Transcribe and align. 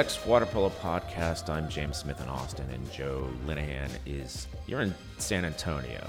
TX 0.00 0.24
Water 0.24 0.46
Polo 0.46 0.70
Podcast. 0.70 1.50
I'm 1.50 1.68
James 1.68 1.98
Smith 1.98 2.22
in 2.22 2.28
Austin, 2.30 2.64
and 2.70 2.90
Joe 2.90 3.28
Linehan 3.46 3.90
is. 4.06 4.46
You're 4.66 4.80
in 4.80 4.94
San 5.18 5.44
Antonio. 5.44 6.08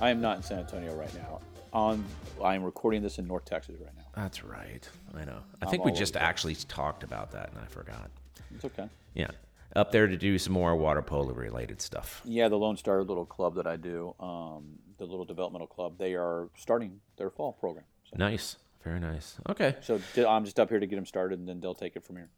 I 0.00 0.08
am 0.08 0.22
not 0.22 0.38
in 0.38 0.42
San 0.42 0.60
Antonio 0.60 0.94
right 0.94 1.14
now. 1.14 1.40
On, 1.74 2.02
I 2.42 2.54
am 2.54 2.64
recording 2.64 3.02
this 3.02 3.18
in 3.18 3.26
North 3.26 3.44
Texas 3.44 3.74
right 3.78 3.94
now. 3.94 4.04
That's 4.14 4.42
right. 4.42 4.88
I 5.14 5.26
know. 5.26 5.40
I 5.60 5.66
think 5.66 5.84
we 5.84 5.92
just 5.92 6.16
actually 6.16 6.54
talked 6.54 7.02
about 7.02 7.30
that, 7.32 7.50
and 7.50 7.58
I 7.58 7.66
forgot. 7.66 8.10
It's 8.54 8.64
okay. 8.64 8.88
Yeah, 9.12 9.32
up 9.74 9.92
there 9.92 10.06
to 10.06 10.16
do 10.16 10.38
some 10.38 10.54
more 10.54 10.74
water 10.74 11.02
polo 11.02 11.34
related 11.34 11.82
stuff. 11.82 12.22
Yeah, 12.24 12.48
the 12.48 12.56
Lone 12.56 12.78
Star 12.78 13.02
little 13.04 13.26
club 13.26 13.56
that 13.56 13.66
I 13.66 13.76
do, 13.76 14.14
um, 14.18 14.78
the 14.96 15.04
little 15.04 15.26
developmental 15.26 15.66
club, 15.66 15.98
they 15.98 16.14
are 16.14 16.48
starting 16.56 17.00
their 17.18 17.28
fall 17.28 17.52
program. 17.52 17.84
So, 18.08 18.16
Nice. 18.16 18.56
Very 18.82 19.00
nice. 19.00 19.34
Okay. 19.50 19.76
so 19.82 20.00
I'm 20.26 20.46
just 20.46 20.58
up 20.58 20.70
here 20.70 20.80
to 20.80 20.86
get 20.86 20.96
them 20.96 21.04
started, 21.04 21.38
and 21.38 21.46
then 21.46 21.60
they'll 21.60 21.74
take 21.74 21.96
it 21.96 22.04
from 22.04 22.16
here. 22.16 22.30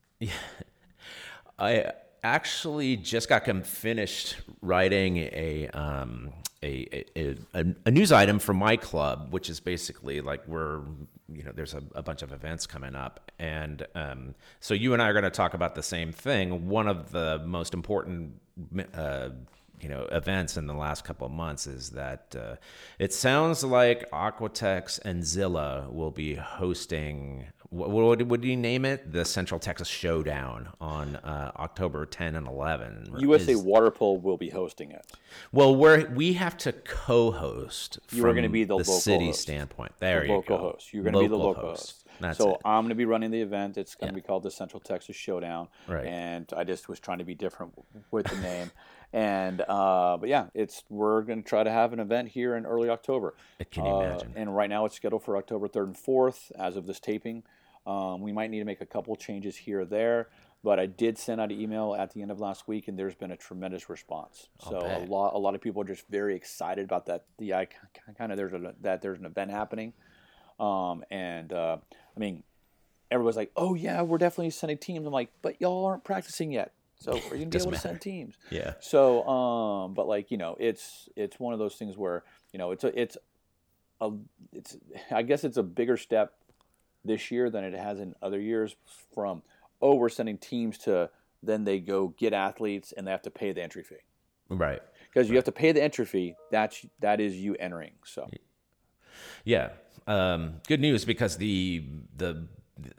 I 1.58 1.92
actually 2.22 2.96
just 2.96 3.28
got 3.28 3.44
finished 3.66 4.36
writing 4.62 5.16
a, 5.18 5.68
um, 5.68 6.32
a, 6.62 7.04
a, 7.16 7.36
a, 7.54 7.64
a 7.86 7.90
news 7.90 8.12
item 8.12 8.38
for 8.38 8.54
my 8.54 8.76
club, 8.76 9.28
which 9.30 9.48
is 9.48 9.60
basically 9.60 10.20
like 10.20 10.46
we're, 10.46 10.80
you 11.32 11.44
know, 11.44 11.52
there's 11.54 11.74
a, 11.74 11.82
a 11.94 12.02
bunch 12.02 12.22
of 12.22 12.32
events 12.32 12.66
coming 12.66 12.94
up. 12.94 13.30
And 13.38 13.86
um, 13.94 14.34
so 14.60 14.74
you 14.74 14.92
and 14.92 15.02
I 15.02 15.08
are 15.08 15.12
going 15.12 15.24
to 15.24 15.30
talk 15.30 15.54
about 15.54 15.74
the 15.74 15.82
same 15.82 16.12
thing. 16.12 16.68
One 16.68 16.88
of 16.88 17.12
the 17.12 17.42
most 17.44 17.74
important, 17.74 18.34
uh, 18.94 19.30
you 19.80 19.88
know, 19.88 20.08
events 20.10 20.56
in 20.56 20.66
the 20.66 20.74
last 20.74 21.04
couple 21.04 21.26
of 21.26 21.32
months 21.32 21.66
is 21.66 21.90
that 21.90 22.34
uh, 22.36 22.56
it 22.98 23.12
sounds 23.12 23.62
like 23.62 24.10
Aquatex 24.10 24.98
and 25.04 25.24
Zilla 25.24 25.88
will 25.90 26.10
be 26.10 26.34
hosting. 26.34 27.46
What, 27.70 27.90
what 27.90 28.22
would 28.26 28.44
you 28.44 28.56
name 28.56 28.84
it? 28.86 29.12
The 29.12 29.24
Central 29.26 29.60
Texas 29.60 29.88
Showdown 29.88 30.68
on 30.80 31.16
uh, 31.16 31.52
October 31.56 32.06
10 32.06 32.34
and 32.34 32.46
11. 32.46 33.14
USA 33.18 33.52
Is- 33.52 33.62
Water 33.62 33.90
Polo 33.90 34.18
will 34.18 34.38
be 34.38 34.48
hosting 34.48 34.90
it. 34.90 35.04
well, 35.52 35.76
we're 35.76 36.08
we 36.10 36.32
have 36.34 36.56
to 36.58 36.72
co-host. 36.72 37.98
You 38.10 38.24
are 38.26 38.32
gonna 38.34 38.48
be 38.48 38.64
the 38.64 38.76
local 38.76 38.94
city 38.94 39.26
host. 39.26 39.40
standpoint. 39.42 39.92
There 39.98 40.20
the 40.20 40.26
you 40.28 40.32
local 40.32 40.56
go. 40.56 40.62
host. 40.72 40.94
You're 40.94 41.02
going 41.02 41.14
to 41.14 41.20
be 41.20 41.26
the 41.26 41.36
local 41.36 41.62
host. 41.62 42.04
That's 42.20 42.38
so 42.38 42.54
it. 42.54 42.60
I'm 42.64 42.82
going 42.82 42.88
to 42.88 42.94
be 42.96 43.04
running 43.04 43.30
the 43.30 43.40
event. 43.42 43.78
It's 43.78 43.94
going 43.94 44.08
to 44.12 44.14
be 44.14 44.20
called 44.22 44.42
the 44.42 44.50
Central 44.50 44.80
Texas 44.80 45.14
Showdown. 45.14 45.68
Right. 45.86 46.04
And 46.04 46.50
I 46.56 46.64
just 46.64 46.88
was 46.88 46.98
trying 46.98 47.18
to 47.18 47.24
be 47.24 47.36
different 47.36 47.74
with 48.10 48.26
the 48.26 48.36
name. 48.38 48.72
and 49.12 49.60
uh, 49.68 50.16
but 50.16 50.28
yeah, 50.28 50.46
it's 50.54 50.82
we're 50.88 51.22
going 51.22 51.42
to 51.44 51.48
try 51.48 51.62
to 51.62 51.70
have 51.70 51.92
an 51.92 52.00
event 52.00 52.28
here 52.30 52.56
in 52.56 52.66
early 52.66 52.88
October. 52.88 53.34
Can 53.70 53.84
you 53.84 53.90
Uh, 53.92 54.00
imagine? 54.00 54.32
and 54.36 54.56
right 54.56 54.68
now 54.70 54.84
it's 54.84 54.96
scheduled 54.96 55.22
for 55.22 55.36
October 55.36 55.68
3rd 55.68 55.84
and 55.84 55.96
4th 55.96 56.50
as 56.58 56.76
of 56.76 56.86
this 56.86 56.98
taping. 56.98 57.44
Um, 57.88 58.20
we 58.20 58.32
might 58.32 58.50
need 58.50 58.58
to 58.58 58.66
make 58.66 58.82
a 58.82 58.86
couple 58.86 59.16
changes 59.16 59.56
here 59.56 59.80
or 59.80 59.84
there, 59.86 60.28
but 60.62 60.78
I 60.78 60.84
did 60.84 61.16
send 61.16 61.40
out 61.40 61.50
an 61.50 61.58
email 61.58 61.96
at 61.98 62.12
the 62.12 62.20
end 62.20 62.30
of 62.30 62.38
last 62.38 62.68
week, 62.68 62.86
and 62.86 62.98
there's 62.98 63.14
been 63.14 63.30
a 63.30 63.36
tremendous 63.36 63.88
response. 63.88 64.48
So 64.62 64.78
a 64.78 65.00
lot, 65.06 65.34
a 65.34 65.38
lot 65.38 65.54
of 65.54 65.62
people 65.62 65.80
are 65.80 65.86
just 65.86 66.06
very 66.10 66.36
excited 66.36 66.84
about 66.84 67.06
that. 67.06 67.24
The 67.38 67.54
I 67.54 67.66
kind 68.18 68.30
of 68.30 68.36
there's 68.36 68.52
a, 68.52 68.74
that 68.82 69.00
there's 69.00 69.18
an 69.18 69.24
event 69.24 69.50
happening, 69.50 69.94
um, 70.60 71.02
and 71.10 71.50
uh, 71.50 71.78
I 72.14 72.20
mean, 72.20 72.42
everyone's 73.10 73.36
like, 73.36 73.52
"Oh 73.56 73.72
yeah, 73.74 74.02
we're 74.02 74.18
definitely 74.18 74.50
sending 74.50 74.76
teams." 74.76 75.06
I'm 75.06 75.12
like, 75.12 75.30
"But 75.40 75.58
y'all 75.58 75.86
aren't 75.86 76.04
practicing 76.04 76.52
yet, 76.52 76.72
so 77.00 77.12
are 77.12 77.36
you 77.36 77.46
gonna 77.46 77.46
be 77.46 77.58
able 77.58 77.72
to 77.72 77.78
send 77.78 78.02
teams?" 78.02 78.34
yeah. 78.50 78.74
So, 78.80 79.26
um, 79.26 79.94
but 79.94 80.06
like 80.06 80.30
you 80.30 80.36
know, 80.36 80.58
it's 80.60 81.08
it's 81.16 81.40
one 81.40 81.54
of 81.54 81.58
those 81.58 81.76
things 81.76 81.96
where 81.96 82.24
you 82.52 82.58
know 82.58 82.72
it's 82.72 82.84
a 82.84 83.00
it's 83.00 83.16
a 84.02 84.10
it's 84.52 84.76
I 85.10 85.22
guess 85.22 85.42
it's 85.44 85.56
a 85.56 85.62
bigger 85.62 85.96
step 85.96 86.34
this 87.08 87.30
year 87.32 87.50
than 87.50 87.64
it 87.64 87.74
has 87.74 87.98
in 87.98 88.14
other 88.22 88.40
years. 88.40 88.76
From 89.12 89.42
oh, 89.82 89.94
we're 89.96 90.08
sending 90.08 90.38
teams 90.38 90.78
to 90.78 91.10
then 91.42 91.64
they 91.64 91.80
go 91.80 92.08
get 92.16 92.32
athletes 92.32 92.92
and 92.96 93.06
they 93.06 93.10
have 93.10 93.22
to 93.22 93.30
pay 93.30 93.52
the 93.52 93.62
entry 93.62 93.82
fee 93.82 93.96
Right. 94.48 94.82
because 95.12 95.28
you 95.28 95.36
have 95.36 95.44
to 95.44 95.52
pay 95.52 95.72
the 95.72 95.82
entry 95.82 96.04
fee. 96.04 96.34
That's 96.50 96.84
that 97.00 97.20
is 97.20 97.36
you 97.36 97.54
entering. 97.56 97.92
So 98.04 98.28
Yeah. 99.44 99.70
Um, 100.06 100.54
good 100.66 100.80
news 100.80 101.04
because 101.04 101.36
the 101.36 101.84
the 102.16 102.46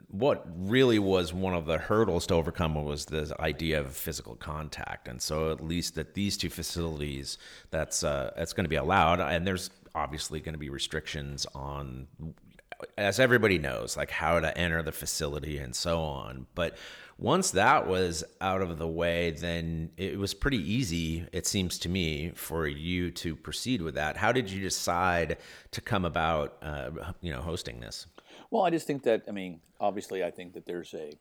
what 0.10 0.46
really 0.58 1.00
was 1.00 1.34
one 1.34 1.54
of 1.54 1.66
the 1.66 1.78
hurdles 1.78 2.28
to 2.28 2.34
overcome 2.36 2.76
was 2.76 3.06
the 3.06 3.34
idea 3.40 3.80
of 3.80 3.96
physical 3.96 4.36
contact, 4.36 5.08
and 5.08 5.22
so 5.22 5.52
at 5.52 5.64
least 5.64 5.98
at 5.98 6.14
these 6.14 6.36
two 6.38 6.50
facilities, 6.50 7.38
that's 7.72 8.04
uh, 8.04 8.32
that's 8.36 8.52
going 8.54 8.66
to 8.66 8.70
be 8.70 8.76
allowed, 8.76 9.22
and 9.22 9.48
there's 9.48 9.70
obviously 9.96 10.40
going 10.42 10.54
to 10.54 10.60
be 10.60 10.70
restrictions 10.70 11.46
on. 11.56 12.08
As 12.98 13.20
everybody 13.20 13.58
knows, 13.58 13.98
like 13.98 14.12
how 14.12 14.40
to 14.40 14.58
enter 14.58 14.82
the 14.82 14.92
facility 14.92 15.58
and 15.58 15.76
so 15.76 16.02
on. 16.02 16.48
But 16.56 16.78
once 17.18 17.52
that 17.52 17.88
was 17.88 18.24
out 18.40 18.62
of 18.62 18.78
the 18.78 18.88
way, 18.88 19.32
then 19.32 19.92
it 19.98 20.18
was 20.18 20.34
pretty 20.34 20.58
easy, 20.58 21.28
it 21.34 21.46
seems 21.46 21.78
to 21.80 21.90
me, 21.90 22.32
for 22.36 22.66
you 22.66 23.12
to 23.12 23.36
proceed 23.36 23.82
with 23.82 23.96
that. 23.96 24.16
How 24.16 24.32
did 24.32 24.50
you 24.50 24.62
decide 24.62 25.38
to 25.72 25.82
come 25.82 26.06
about, 26.06 26.58
uh, 26.62 26.92
you 27.20 27.34
know, 27.34 27.42
hosting 27.42 27.82
this? 27.82 28.08
Well, 28.52 28.64
I 28.64 28.70
just 28.70 28.88
think 28.88 29.04
that 29.04 29.24
I 29.28 29.32
mean, 29.32 29.60
obviously, 29.80 30.24
I 30.24 30.32
think 30.32 30.54
that 30.54 30.66
there's 30.66 30.94
a 30.94 31.12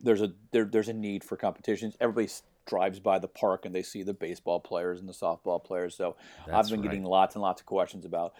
there's 0.00 0.20
a 0.20 0.32
there, 0.52 0.64
there's 0.64 0.88
a 0.88 0.92
need 0.92 1.24
for 1.24 1.36
competitions. 1.36 1.96
Everybody 2.00 2.30
drives 2.66 3.00
by 3.00 3.18
the 3.18 3.28
park 3.28 3.64
and 3.64 3.74
they 3.74 3.82
see 3.82 4.02
the 4.02 4.14
baseball 4.14 4.60
players 4.60 5.00
and 5.00 5.08
the 5.08 5.12
softball 5.12 5.62
players. 5.62 5.94
So 5.96 6.16
That's 6.46 6.70
I've 6.70 6.70
been 6.70 6.82
getting 6.82 7.04
lots 7.04 7.34
and 7.34 7.42
lots 7.42 7.60
of 7.60 7.66
questions 7.66 8.04
about 8.04 8.34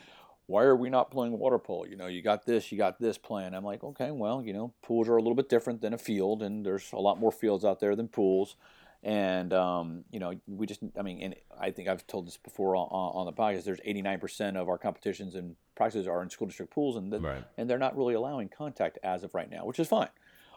why 0.47 0.63
are 0.65 0.77
we 0.77 0.91
not 0.91 1.11
playing 1.11 1.39
water 1.39 1.59
polo? 1.59 1.85
You 1.85 1.97
know, 1.97 2.07
you 2.07 2.23
got 2.23 2.45
this, 2.45 2.71
you 2.71 2.79
got 2.79 3.01
this 3.01 3.17
plan. 3.17 3.55
I'm 3.55 3.65
like, 3.65 3.83
okay, 3.83 4.11
well, 4.11 4.43
you 4.43 4.53
know, 4.53 4.73
pools 4.83 5.09
are 5.09 5.17
a 5.17 5.23
little 5.23 5.35
bit 5.35 5.49
different 5.49 5.81
than 5.81 5.95
a 5.95 5.99
field, 5.99 6.43
and 6.43 6.65
there's 6.65 6.93
a 6.93 6.99
lot 6.99 7.19
more 7.19 7.33
fields 7.33 7.65
out 7.65 7.81
there 7.81 7.97
than 7.97 8.09
pools. 8.09 8.57
And 9.03 9.53
um, 9.53 10.05
you 10.11 10.19
know, 10.19 10.33
we 10.47 10.67
just, 10.67 10.81
I 10.99 11.03
mean, 11.03 11.21
and 11.21 11.35
I 11.61 11.71
think 11.71 11.89
I've 11.89 12.07
told 12.07 12.27
this 12.27 12.39
before 12.39 12.75
on, 12.75 12.89
on 12.91 13.27
the 13.27 13.33
podcast. 13.33 13.65
There's 13.65 13.81
89% 13.81 14.57
of 14.57 14.69
our 14.69 14.79
competitions 14.79 15.35
and 15.35 15.57
practices 15.75 16.07
are 16.07 16.23
in 16.23 16.31
school 16.31 16.47
district 16.47 16.73
pools, 16.73 16.97
and 16.97 17.13
the, 17.13 17.21
Right. 17.21 17.45
and 17.59 17.69
they're 17.69 17.79
not 17.79 17.97
really 17.97 18.15
allowing 18.15 18.49
contact 18.49 18.99
as 19.03 19.23
of 19.23 19.35
right 19.35 19.51
now, 19.51 19.67
which 19.67 19.79
is 19.79 19.89
fine. 19.89 20.09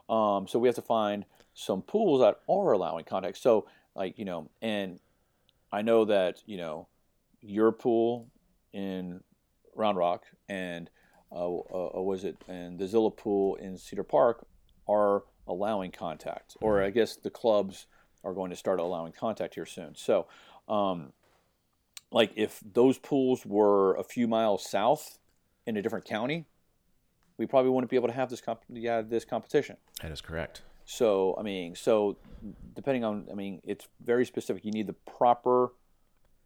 Um, 0.10 0.48
so 0.48 0.60
we 0.60 0.70
have 0.70 0.76
to 0.76 0.82
find 0.82 1.26
some 1.54 1.82
pools 1.82 2.22
that 2.22 2.40
are 2.48 2.72
allowing 2.72 3.04
contact. 3.04 3.38
So 3.38 3.68
like 3.96 4.18
you 4.18 4.26
know, 4.26 4.50
and 4.62 5.00
I 5.72 5.82
know 5.82 6.06
that 6.06 6.42
you 6.46 6.58
know 6.58 6.88
your 7.42 7.72
pool 7.74 8.28
in 8.72 9.22
Round 9.78 9.98
Rock 9.98 10.26
and 10.50 10.90
uh, 11.32 11.46
uh, 11.46 12.02
was 12.02 12.24
it 12.24 12.38
and 12.48 12.80
the 12.80 12.88
Zilla 12.88 13.12
pool 13.12 13.56
in 13.56 13.78
Cedar 13.78 14.04
Park 14.04 14.46
are 14.88 15.24
allowing 15.48 15.92
contact, 15.92 16.58
or 16.62 16.82
I 16.82 16.90
guess 16.90 17.16
the 17.16 17.30
clubs 17.30 17.86
are 18.24 18.34
going 18.34 18.50
to 18.50 18.56
start 18.56 18.80
allowing 18.80 19.12
contact 19.14 19.56
here 19.56 19.66
soon. 19.66 19.96
So, 19.96 20.28
um, 20.68 21.14
like 22.12 22.32
if 22.36 22.62
those 22.74 22.98
pools 22.98 23.46
were 23.46 23.96
a 23.96 24.04
few 24.04 24.28
miles 24.28 24.70
south 24.70 25.20
in 25.66 25.78
a 25.78 25.82
different 25.82 26.06
county, 26.06 26.46
we 27.38 27.46
probably 27.46 27.72
wouldn't 27.72 27.90
be 27.90 27.98
able 27.98 28.08
to 28.08 28.14
have 28.14 28.30
this 28.30 28.42
comp- 28.42 28.64
yeah, 28.70 29.02
this 29.02 29.26
competition. 29.26 29.78
That 30.02 30.12
is 30.12 30.22
correct. 30.22 30.62
So 30.86 31.36
I 31.38 31.44
mean, 31.44 31.76
so 31.76 32.18
depending 32.76 33.04
on, 33.04 33.28
I 33.32 33.36
mean, 33.36 33.62
it's 33.64 33.88
very 34.04 34.26
specific. 34.26 34.64
You 34.64 34.72
need 34.72 34.88
the 34.88 34.94
proper, 34.94 35.74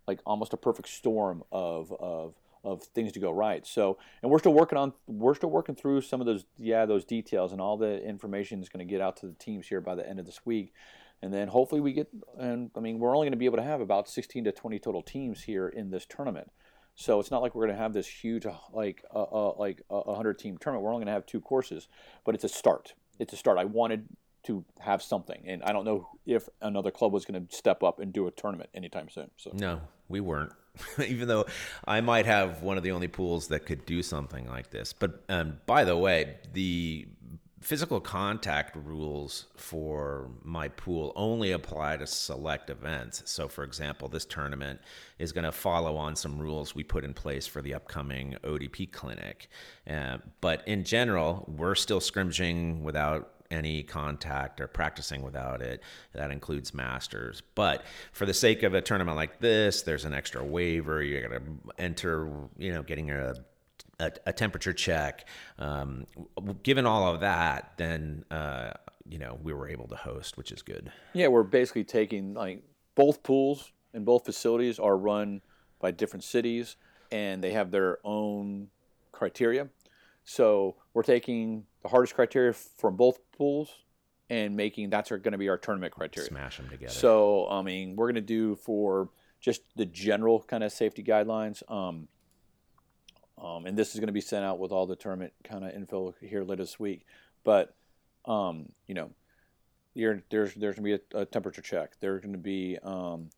like 0.07 0.19
almost 0.25 0.53
a 0.53 0.57
perfect 0.57 0.89
storm 0.89 1.43
of 1.51 1.93
of 1.93 2.33
of 2.63 2.83
things 2.83 3.11
to 3.13 3.19
go 3.19 3.31
right. 3.31 3.65
So, 3.65 3.97
and 4.21 4.31
we're 4.31 4.39
still 4.39 4.53
working 4.53 4.77
on, 4.77 4.93
we're 5.07 5.35
still 5.35 5.49
working 5.49 5.75
through 5.75 6.01
some 6.01 6.19
of 6.19 6.27
those, 6.27 6.45
yeah, 6.57 6.85
those 6.85 7.05
details, 7.05 7.51
and 7.51 7.61
all 7.61 7.77
the 7.77 8.03
information 8.03 8.61
is 8.61 8.69
going 8.69 8.85
to 8.85 8.89
get 8.89 9.01
out 9.01 9.17
to 9.17 9.27
the 9.27 9.33
teams 9.33 9.67
here 9.67 9.81
by 9.81 9.95
the 9.95 10.07
end 10.07 10.19
of 10.19 10.25
this 10.25 10.45
week, 10.45 10.73
and 11.21 11.33
then 11.33 11.47
hopefully 11.47 11.81
we 11.81 11.93
get, 11.93 12.07
and 12.39 12.71
I 12.75 12.79
mean, 12.79 12.99
we're 12.99 13.15
only 13.15 13.25
going 13.25 13.33
to 13.33 13.37
be 13.37 13.45
able 13.45 13.57
to 13.57 13.63
have 13.63 13.81
about 13.81 14.09
16 14.09 14.43
to 14.45 14.51
20 14.51 14.79
total 14.79 15.01
teams 15.01 15.43
here 15.43 15.67
in 15.67 15.89
this 15.91 16.05
tournament. 16.05 16.51
So 16.95 17.19
it's 17.19 17.31
not 17.31 17.41
like 17.41 17.55
we're 17.55 17.65
going 17.65 17.77
to 17.77 17.81
have 17.81 17.93
this 17.93 18.07
huge, 18.07 18.45
uh, 18.45 18.53
like, 18.73 19.03
uh, 19.13 19.23
uh, 19.23 19.53
like 19.57 19.81
a 19.89 20.13
hundred 20.13 20.37
team 20.39 20.57
tournament. 20.57 20.83
We're 20.83 20.93
only 20.93 21.05
going 21.05 21.13
to 21.13 21.13
have 21.13 21.25
two 21.25 21.41
courses, 21.41 21.87
but 22.25 22.35
it's 22.35 22.43
a 22.43 22.49
start. 22.49 22.93
It's 23.17 23.33
a 23.33 23.37
start. 23.37 23.57
I 23.57 23.65
wanted 23.65 24.07
to 24.43 24.65
have 24.79 25.01
something, 25.01 25.43
and 25.47 25.63
I 25.63 25.71
don't 25.71 25.85
know 25.85 26.09
if 26.25 26.49
another 26.61 26.91
club 26.91 27.13
was 27.13 27.25
going 27.25 27.45
to 27.47 27.55
step 27.55 27.83
up 27.83 27.99
and 27.99 28.11
do 28.11 28.27
a 28.27 28.31
tournament 28.31 28.69
anytime 28.73 29.09
soon. 29.09 29.29
So 29.37 29.51
No, 29.53 29.81
we 30.09 30.19
weren't. 30.19 30.53
Even 31.05 31.27
though 31.27 31.45
I 31.85 32.01
might 32.01 32.25
have 32.25 32.61
one 32.61 32.77
of 32.77 32.83
the 32.83 32.91
only 32.91 33.07
pools 33.07 33.47
that 33.49 33.65
could 33.65 33.85
do 33.85 34.01
something 34.01 34.47
like 34.47 34.69
this. 34.69 34.93
But 34.93 35.23
um, 35.29 35.57
by 35.65 35.83
the 35.83 35.97
way, 35.97 36.37
the 36.53 37.07
physical 37.61 38.01
contact 38.01 38.75
rules 38.75 39.45
for 39.55 40.31
my 40.43 40.67
pool 40.67 41.13
only 41.15 41.51
apply 41.51 41.95
to 41.95 42.07
select 42.07 42.69
events. 42.71 43.21
So, 43.25 43.47
for 43.47 43.63
example, 43.63 44.07
this 44.07 44.25
tournament 44.25 44.81
is 45.19 45.31
going 45.31 45.43
to 45.43 45.51
follow 45.51 45.95
on 45.95 46.15
some 46.15 46.39
rules 46.39 46.73
we 46.73 46.83
put 46.83 47.03
in 47.03 47.13
place 47.13 47.45
for 47.45 47.61
the 47.61 47.75
upcoming 47.75 48.35
ODP 48.43 48.91
clinic. 48.91 49.47
Uh, 49.87 50.17
but 50.41 50.67
in 50.67 50.83
general, 50.83 51.45
we're 51.55 51.75
still 51.75 51.99
scrimmaging 51.99 52.83
without 52.83 53.40
any 53.51 53.83
contact 53.83 54.59
or 54.59 54.67
practicing 54.67 55.21
without 55.21 55.61
it. 55.61 55.81
That 56.13 56.31
includes 56.31 56.73
masters. 56.73 57.43
But 57.53 57.83
for 58.11 58.25
the 58.25 58.33
sake 58.33 58.63
of 58.63 58.73
a 58.73 58.81
tournament 58.81 59.17
like 59.17 59.39
this, 59.39 59.83
there's 59.83 60.05
an 60.05 60.13
extra 60.13 60.43
waiver. 60.43 61.03
You 61.03 61.21
got 61.21 61.29
to 61.29 61.41
enter, 61.77 62.31
you 62.57 62.73
know, 62.73 62.81
getting 62.81 63.11
a 63.11 63.35
a, 63.99 64.11
a 64.25 64.33
temperature 64.33 64.73
check. 64.73 65.27
Um, 65.59 66.07
given 66.63 66.85
all 66.85 67.13
of 67.13 67.21
that, 67.21 67.73
then 67.77 68.25
uh, 68.31 68.71
you 69.07 69.19
know 69.19 69.37
we 69.41 69.53
were 69.53 69.69
able 69.69 69.87
to 69.87 69.95
host, 69.95 70.37
which 70.37 70.51
is 70.51 70.61
good. 70.61 70.91
Yeah, 71.13 71.27
we're 71.27 71.43
basically 71.43 71.83
taking 71.83 72.33
like 72.33 72.63
both 72.95 73.23
pools 73.23 73.71
and 73.93 74.05
both 74.05 74.25
facilities 74.25 74.79
are 74.79 74.97
run 74.97 75.41
by 75.79 75.91
different 75.91 76.23
cities, 76.23 76.75
and 77.11 77.43
they 77.43 77.51
have 77.51 77.71
their 77.71 77.99
own 78.03 78.69
criteria. 79.11 79.67
So 80.23 80.75
we're 80.93 81.03
taking 81.03 81.65
the 81.81 81.89
hardest 81.89 82.15
criteria 82.15 82.53
from 82.53 82.95
both 82.95 83.19
pools 83.37 83.69
and 84.29 84.55
making 84.55 84.89
that's 84.89 85.09
going 85.09 85.31
to 85.31 85.37
be 85.37 85.49
our 85.49 85.57
tournament 85.57 85.93
criteria. 85.93 86.29
Smash 86.29 86.57
them 86.57 86.69
together. 86.69 86.93
So 86.93 87.47
I 87.49 87.61
mean, 87.61 87.95
we're 87.95 88.07
going 88.07 88.15
to 88.15 88.21
do 88.21 88.55
for 88.55 89.09
just 89.39 89.61
the 89.75 89.85
general 89.85 90.41
kind 90.43 90.63
of 90.63 90.71
safety 90.71 91.03
guidelines. 91.03 91.63
Um, 91.69 92.07
um, 93.41 93.65
and 93.65 93.75
this 93.77 93.93
is 93.93 93.99
going 93.99 94.07
to 94.07 94.13
be 94.13 94.21
sent 94.21 94.45
out 94.45 94.59
with 94.59 94.71
all 94.71 94.85
the 94.85 94.95
tournament 94.95 95.33
kind 95.43 95.65
of 95.65 95.71
info 95.71 96.13
here 96.21 96.43
later 96.43 96.63
this 96.63 96.79
week. 96.79 97.05
But 97.43 97.75
um, 98.25 98.69
you 98.87 98.93
know, 98.93 99.09
you're, 99.95 100.21
there's 100.29 100.53
there's 100.53 100.75
going 100.75 100.91
to 100.91 100.97
be 100.97 101.17
a, 101.17 101.21
a, 101.21 101.25
temperature 101.25 101.61
check. 101.61 101.99
There's 101.99 102.21
going 102.21 102.33
to 102.33 102.37
be 102.37 102.77
um, 102.83 103.29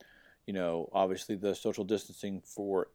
you 0.45 0.53
know, 0.53 0.89
obviously 0.94 1.35
the 1.35 1.56
social 1.56 1.83
distancing 1.83 2.41
for 2.41 2.89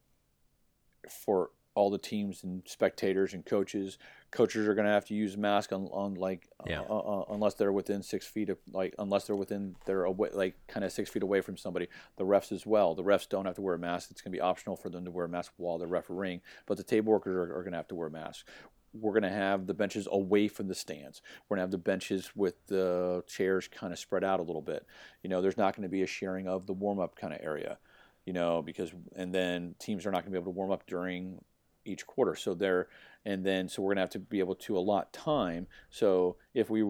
for 1.24 1.50
all 1.78 1.90
the 1.90 1.96
teams 1.96 2.42
and 2.42 2.62
spectators 2.66 3.34
and 3.34 3.46
coaches. 3.46 3.98
Coaches 4.32 4.66
are 4.66 4.74
going 4.74 4.84
to 4.84 4.92
have 4.92 5.04
to 5.06 5.14
use 5.14 5.36
masks 5.36 5.72
on, 5.72 5.84
on 5.92 6.14
like 6.14 6.48
yeah. 6.66 6.80
uh, 6.80 6.98
uh, 6.98 7.24
unless 7.30 7.54
they're 7.54 7.72
within 7.72 8.02
six 8.02 8.26
feet 8.26 8.50
of 8.50 8.58
like 8.72 8.96
unless 8.98 9.28
they're 9.28 9.36
within 9.36 9.76
they're 9.86 10.02
away, 10.02 10.30
like 10.32 10.56
kind 10.66 10.84
of 10.84 10.90
six 10.90 11.08
feet 11.08 11.22
away 11.22 11.40
from 11.40 11.56
somebody. 11.56 11.86
The 12.16 12.24
refs 12.24 12.50
as 12.50 12.66
well. 12.66 12.96
The 12.96 13.04
refs 13.04 13.28
don't 13.28 13.46
have 13.46 13.54
to 13.54 13.62
wear 13.62 13.76
a 13.76 13.78
mask. 13.78 14.10
It's 14.10 14.20
going 14.20 14.32
to 14.32 14.36
be 14.36 14.40
optional 14.40 14.74
for 14.74 14.90
them 14.90 15.04
to 15.04 15.12
wear 15.12 15.26
a 15.26 15.28
mask 15.28 15.52
while 15.56 15.78
they're 15.78 15.86
refereeing, 15.86 16.40
but 16.66 16.78
the 16.78 16.82
table 16.82 17.12
workers 17.12 17.36
are, 17.36 17.56
are 17.56 17.62
going 17.62 17.72
to 17.72 17.78
have 17.78 17.88
to 17.88 17.94
wear 17.94 18.10
masks. 18.10 18.44
We're 18.92 19.12
going 19.12 19.22
to 19.22 19.28
have 19.28 19.68
the 19.68 19.74
benches 19.74 20.08
away 20.10 20.48
from 20.48 20.66
the 20.66 20.74
stands. 20.74 21.22
We're 21.48 21.56
going 21.56 21.60
to 21.60 21.68
have 21.68 21.70
the 21.70 21.78
benches 21.78 22.32
with 22.34 22.54
the 22.66 23.22
chairs 23.28 23.68
kind 23.68 23.92
of 23.92 24.00
spread 24.00 24.24
out 24.24 24.40
a 24.40 24.42
little 24.42 24.62
bit. 24.62 24.84
You 25.22 25.30
know, 25.30 25.40
there's 25.40 25.58
not 25.58 25.76
going 25.76 25.84
to 25.84 25.88
be 25.88 26.02
a 26.02 26.06
sharing 26.08 26.48
of 26.48 26.66
the 26.66 26.72
warm 26.72 26.98
up 26.98 27.14
kind 27.14 27.32
of 27.32 27.38
area 27.40 27.78
you 28.28 28.34
know, 28.34 28.60
because 28.60 28.92
and 29.16 29.34
then 29.34 29.74
teams 29.78 30.04
are 30.04 30.10
not 30.10 30.22
going 30.22 30.26
to 30.26 30.30
be 30.32 30.36
able 30.36 30.52
to 30.52 30.56
warm 30.56 30.70
up 30.70 30.86
during 30.86 31.42
each 31.88 32.06
quarter. 32.06 32.34
So 32.34 32.54
there, 32.54 32.88
and 33.24 33.44
then 33.44 33.68
so 33.68 33.82
we're 33.82 33.92
gonna 33.92 34.02
have 34.02 34.10
to 34.10 34.18
be 34.18 34.38
able 34.40 34.54
to 34.56 34.76
allot 34.76 35.12
time. 35.12 35.66
So 35.90 36.36
if 36.54 36.70
we 36.70 36.82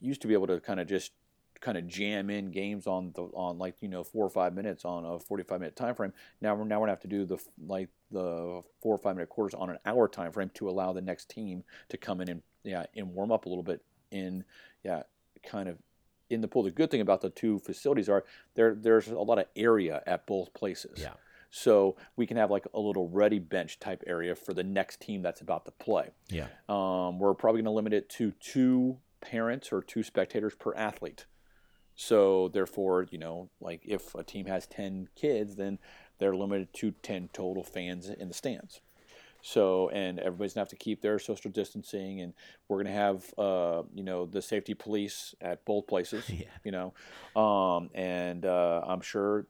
used 0.00 0.22
to 0.22 0.28
be 0.28 0.34
able 0.34 0.46
to 0.48 0.60
kind 0.60 0.80
of 0.80 0.88
just 0.88 1.12
kind 1.60 1.78
of 1.78 1.86
jam 1.86 2.30
in 2.30 2.50
games 2.50 2.86
on 2.86 3.12
the 3.14 3.22
on 3.22 3.58
like 3.58 3.80
you 3.80 3.88
know 3.88 4.04
four 4.04 4.24
or 4.24 4.30
five 4.30 4.54
minutes 4.54 4.84
on 4.84 5.04
a 5.04 5.18
45 5.18 5.60
minute 5.60 5.76
time 5.76 5.94
frame 5.94 6.12
now 6.40 6.54
we're 6.54 6.64
now 6.64 6.78
we're 6.78 6.86
gonna 6.86 6.92
have 6.92 7.00
to 7.00 7.08
do 7.08 7.24
the 7.24 7.38
like 7.66 7.88
the 8.10 8.62
four 8.80 8.94
or 8.94 8.98
five 8.98 9.16
minute 9.16 9.28
quarters 9.28 9.54
on 9.54 9.70
an 9.70 9.78
hour 9.86 10.06
time 10.06 10.32
frame 10.32 10.50
to 10.54 10.68
allow 10.68 10.92
the 10.92 11.00
next 11.00 11.30
team 11.30 11.64
to 11.88 11.96
come 11.96 12.20
in 12.20 12.28
and 12.28 12.42
yeah 12.62 12.84
and 12.94 13.12
warm 13.14 13.32
up 13.32 13.46
a 13.46 13.48
little 13.48 13.64
bit 13.64 13.82
in 14.10 14.44
yeah 14.84 15.02
kind 15.42 15.68
of 15.68 15.78
in 16.28 16.40
the 16.40 16.48
pool 16.48 16.62
the 16.62 16.70
good 16.70 16.90
thing 16.90 17.00
about 17.00 17.20
the 17.20 17.30
two 17.30 17.58
facilities 17.58 18.08
are 18.08 18.24
there 18.54 18.74
there's 18.74 19.08
a 19.08 19.14
lot 19.14 19.38
of 19.38 19.46
area 19.56 20.02
at 20.06 20.26
both 20.26 20.52
places 20.54 21.00
yeah 21.00 21.14
so 21.56 21.96
we 22.16 22.26
can 22.26 22.36
have 22.36 22.50
like 22.50 22.66
a 22.74 22.78
little 22.78 23.08
ready 23.08 23.38
bench 23.38 23.80
type 23.80 24.04
area 24.06 24.34
for 24.34 24.52
the 24.52 24.62
next 24.62 25.00
team 25.00 25.22
that's 25.22 25.40
about 25.40 25.64
to 25.64 25.70
play. 25.70 26.10
Yeah. 26.28 26.48
Um, 26.68 27.18
we're 27.18 27.32
probably 27.32 27.62
going 27.62 27.72
to 27.72 27.76
limit 27.76 27.94
it 27.94 28.10
to 28.10 28.32
two 28.32 28.98
parents 29.22 29.72
or 29.72 29.80
two 29.80 30.02
spectators 30.02 30.54
per 30.54 30.74
athlete. 30.74 31.24
So 31.94 32.48
therefore, 32.48 33.06
you 33.10 33.16
know, 33.16 33.48
like 33.58 33.80
if 33.86 34.14
a 34.14 34.22
team 34.22 34.44
has 34.44 34.66
10 34.66 35.08
kids, 35.16 35.56
then 35.56 35.78
they're 36.18 36.36
limited 36.36 36.74
to 36.74 36.90
10 36.90 37.30
total 37.32 37.64
fans 37.64 38.10
in 38.10 38.28
the 38.28 38.34
stands. 38.34 38.82
So, 39.40 39.88
and 39.90 40.18
everybody's 40.18 40.52
gonna 40.52 40.62
have 40.62 40.68
to 40.70 40.76
keep 40.76 41.00
their 41.00 41.18
social 41.18 41.50
distancing, 41.52 42.20
and 42.20 42.34
we're 42.68 42.82
gonna 42.82 42.96
have, 42.96 43.32
uh, 43.38 43.82
you 43.94 44.02
know, 44.02 44.26
the 44.26 44.42
safety 44.42 44.74
police 44.74 45.36
at 45.40 45.64
both 45.64 45.86
places. 45.86 46.28
Yeah. 46.30 46.46
You 46.64 46.72
know, 46.72 47.40
um, 47.40 47.90
and 47.94 48.44
uh, 48.44 48.82
I'm 48.84 49.00
sure 49.00 49.46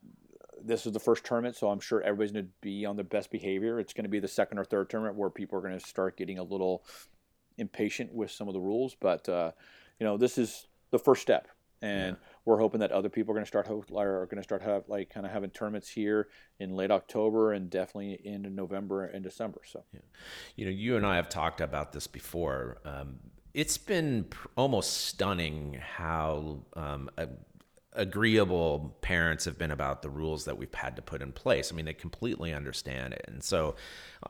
this 0.66 0.86
is 0.86 0.92
the 0.92 1.00
first 1.00 1.24
tournament, 1.24 1.56
so 1.56 1.70
I'm 1.70 1.80
sure 1.80 2.02
everybody's 2.02 2.32
going 2.32 2.46
to 2.46 2.50
be 2.60 2.84
on 2.84 2.96
their 2.96 3.04
best 3.04 3.30
behavior. 3.30 3.78
It's 3.78 3.92
going 3.92 4.04
to 4.04 4.10
be 4.10 4.20
the 4.20 4.28
second 4.28 4.58
or 4.58 4.64
third 4.64 4.90
tournament 4.90 5.16
where 5.16 5.30
people 5.30 5.58
are 5.58 5.62
going 5.62 5.78
to 5.78 5.86
start 5.86 6.16
getting 6.16 6.38
a 6.38 6.42
little 6.42 6.84
impatient 7.58 8.12
with 8.12 8.30
some 8.30 8.48
of 8.48 8.54
the 8.54 8.60
rules. 8.60 8.96
But 9.00 9.28
uh, 9.28 9.52
you 9.98 10.04
know, 10.04 10.16
this 10.16 10.38
is 10.38 10.66
the 10.90 10.98
first 10.98 11.22
step, 11.22 11.48
and 11.82 12.16
yeah. 12.16 12.28
we're 12.44 12.58
hoping 12.58 12.80
that 12.80 12.92
other 12.92 13.08
people 13.08 13.32
are 13.32 13.34
going 13.34 13.44
to 13.44 13.48
start 13.48 13.68
are 13.68 14.26
going 14.26 14.36
to 14.36 14.42
start 14.42 14.62
have 14.62 14.84
like 14.88 15.10
kind 15.10 15.24
of 15.24 15.32
having 15.32 15.50
tournaments 15.50 15.88
here 15.88 16.28
in 16.58 16.74
late 16.74 16.90
October 16.90 17.52
and 17.52 17.70
definitely 17.70 18.20
in 18.24 18.54
November 18.54 19.04
and 19.04 19.22
December. 19.22 19.60
So, 19.64 19.84
yeah. 19.92 20.00
you 20.56 20.64
know, 20.64 20.70
you 20.70 20.96
and 20.96 21.06
I 21.06 21.16
have 21.16 21.28
talked 21.28 21.60
about 21.60 21.92
this 21.92 22.06
before. 22.06 22.78
Um, 22.84 23.19
it's 23.54 23.78
been 23.78 24.26
almost 24.54 25.06
stunning 25.06 25.80
how 25.80 26.58
um, 26.74 27.08
a, 27.16 27.26
agreeable 27.96 28.96
parents 29.00 29.44
have 29.46 29.58
been 29.58 29.70
about 29.70 30.02
the 30.02 30.10
rules 30.10 30.44
that 30.44 30.56
we've 30.56 30.72
had 30.75 30.96
to 30.96 31.02
put 31.02 31.22
in 31.22 31.32
place. 31.32 31.72
I 31.72 31.75
mean, 31.75 31.87
they 31.87 31.94
completely 31.94 32.52
understand 32.52 33.14
it. 33.14 33.25
And 33.26 33.43
so, 33.43 33.75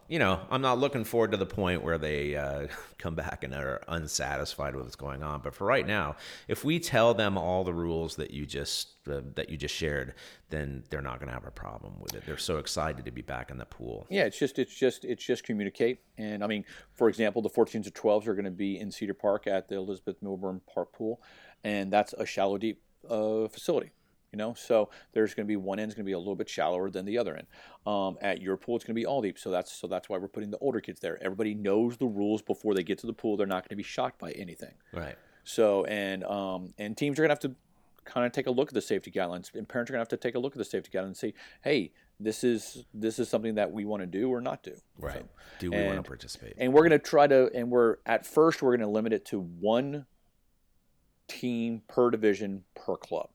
you 0.09 0.19
know, 0.19 0.41
I'm 0.51 0.63
not 0.63 0.79
looking 0.79 1.05
forward 1.05 1.33
to 1.33 1.37
the 1.37 1.47
point 1.47 1.83
where 1.83 1.99
they 1.99 2.37
uh, 2.37 2.69
come 2.99 3.15
back 3.15 3.45
and 3.45 3.53
are 3.55 3.83
unsatisfied 3.89 4.75
with 4.75 4.85
what's 4.85 4.97
going 4.97 5.23
on. 5.23 5.41
But 5.43 5.55
for 5.55 5.67
right 5.67 5.87
now, 5.87 6.17
if 6.49 6.65
we 6.65 6.79
tell 6.79 7.13
them 7.13 7.37
all 7.37 7.65
the 7.65 7.75
rules 7.75 8.17
that 8.17 8.31
you 8.31 8.47
just 8.47 8.93
uh, 9.09 9.21
that 9.35 9.51
you 9.51 9.57
just 9.57 9.75
shared, 9.75 10.15
then 10.51 10.85
they're 10.91 11.03
not 11.03 11.19
going 11.19 11.29
to 11.29 11.35
have 11.35 11.47
a 11.47 11.51
problem 11.51 11.95
with 12.01 12.15
it. 12.15 12.25
They're 12.27 12.39
so 12.39 12.59
excited 12.59 13.05
to 13.05 13.11
be 13.11 13.23
back 13.23 13.51
in 13.51 13.59
the 13.59 13.65
pool. 13.65 14.07
Yeah, 14.11 14.25
it's 14.25 14.39
just 14.39 14.59
it's 14.59 14.75
just 14.75 15.05
it's 15.05 15.25
just 15.25 15.45
communicate. 15.45 16.01
And 16.19 16.43
I 16.43 16.47
mean, 16.47 16.65
for 16.95 17.09
example, 17.09 17.43
the 17.43 17.51
14s 17.51 17.87
or 17.87 17.91
12s 17.91 18.27
are 18.27 18.35
going 18.35 18.45
to 18.45 18.51
be 18.51 18.79
in 18.79 18.91
Cedar 18.91 19.15
Park 19.15 19.47
at 19.47 19.69
the 19.69 19.77
Elizabeth 19.77 20.17
Milburn 20.23 20.61
Park 20.73 20.93
Pool, 20.93 21.21
and 21.65 21.93
that's 21.93 22.13
a 22.15 22.27
shallow 22.27 22.59
deep 22.59 22.81
uh, 23.11 23.49
facility. 23.49 23.91
You 24.33 24.39
know, 24.39 24.55
so 24.55 24.91
there's 25.13 25.35
going 25.35 25.47
to 25.47 25.49
be 25.49 25.57
one 25.57 25.79
end 25.79 25.89
is 25.89 25.95
going 25.95 26.05
to 26.05 26.09
be 26.09 26.13
a 26.13 26.19
little 26.19 26.35
bit 26.35 26.49
shallower 26.49 26.91
than 26.91 27.07
the 27.07 27.17
other 27.17 27.37
end. 27.37 27.47
Um, 27.87 28.19
at 28.21 28.43
your 28.43 28.57
pool, 28.59 28.77
it's 28.77 28.85
going 28.85 28.95
to 28.95 29.01
be 29.01 29.07
all 29.07 29.23
deep, 29.23 29.39
so 29.39 29.51
that's 29.51 29.73
so 29.73 29.87
that's 29.87 30.09
why 30.09 30.19
we're 30.19 30.29
putting 30.29 30.51
the 30.51 30.59
older 30.59 30.81
kids 30.81 31.01
there. 31.01 31.19
Everybody 31.23 31.55
knows 31.55 31.97
the 31.97 32.07
rules 32.07 32.43
before 32.43 32.75
they 32.75 32.83
get 32.83 32.99
to 32.99 33.07
the 33.07 33.15
pool. 33.15 33.37
They're 33.37 33.47
not 33.47 33.63
going 33.63 33.71
to 33.71 33.77
be 33.77 33.83
shocked 33.83 34.19
by 34.19 34.33
anything. 34.33 34.75
Right. 34.93 35.17
So 35.45 35.85
and 35.85 36.23
um, 36.25 36.75
and 36.77 36.97
teams 36.97 37.19
are 37.19 37.23
going 37.23 37.29
to 37.29 37.33
have 37.33 37.53
to 37.53 37.55
kind 38.05 38.27
of 38.27 38.33
take 38.33 38.47
a 38.47 38.51
look 38.51 38.69
at 38.69 38.75
the 38.75 38.83
safety 38.83 39.11
guidelines, 39.11 39.55
and 39.55 39.69
parents 39.69 39.91
are 39.91 39.95
going 39.95 39.99
to 39.99 40.03
have 40.03 40.09
to 40.09 40.17
take 40.17 40.35
a 40.35 40.39
look 40.39 40.53
at 40.53 40.59
the 40.59 40.65
safety 40.65 40.91
guidelines 40.93 41.07
and 41.07 41.17
say, 41.17 41.35
hey, 41.63 41.93
this 42.19 42.45
is 42.45 42.85
this 42.95 43.19
is 43.19 43.29
something 43.29 43.55
that 43.57 43.71
we 43.71 43.85
want 43.85 44.03
to 44.03 44.07
do 44.07 44.31
or 44.31 44.41
not 44.41 44.63
do. 44.63 44.75
Right. 44.99 45.15
So, 45.15 45.25
do 45.59 45.71
we 45.71 45.77
and, 45.77 45.87
want 45.87 45.99
to 45.99 46.03
participate? 46.03 46.55
And 46.59 46.73
we're 46.73 46.83
going 46.89 46.91
to 46.91 46.99
try 46.99 47.27
to, 47.27 47.51
and 47.55 47.71
we're 47.71 47.97
at 48.07 48.27
first 48.27 48.63
we're 48.63 48.77
going 48.77 48.87
to 48.87 48.93
limit 48.93 49.13
it 49.13 49.25
to 49.27 49.41
one 49.41 50.07
team 51.29 51.83
per 51.89 52.11
division 52.11 52.65
per 52.75 52.97
club. 52.97 53.29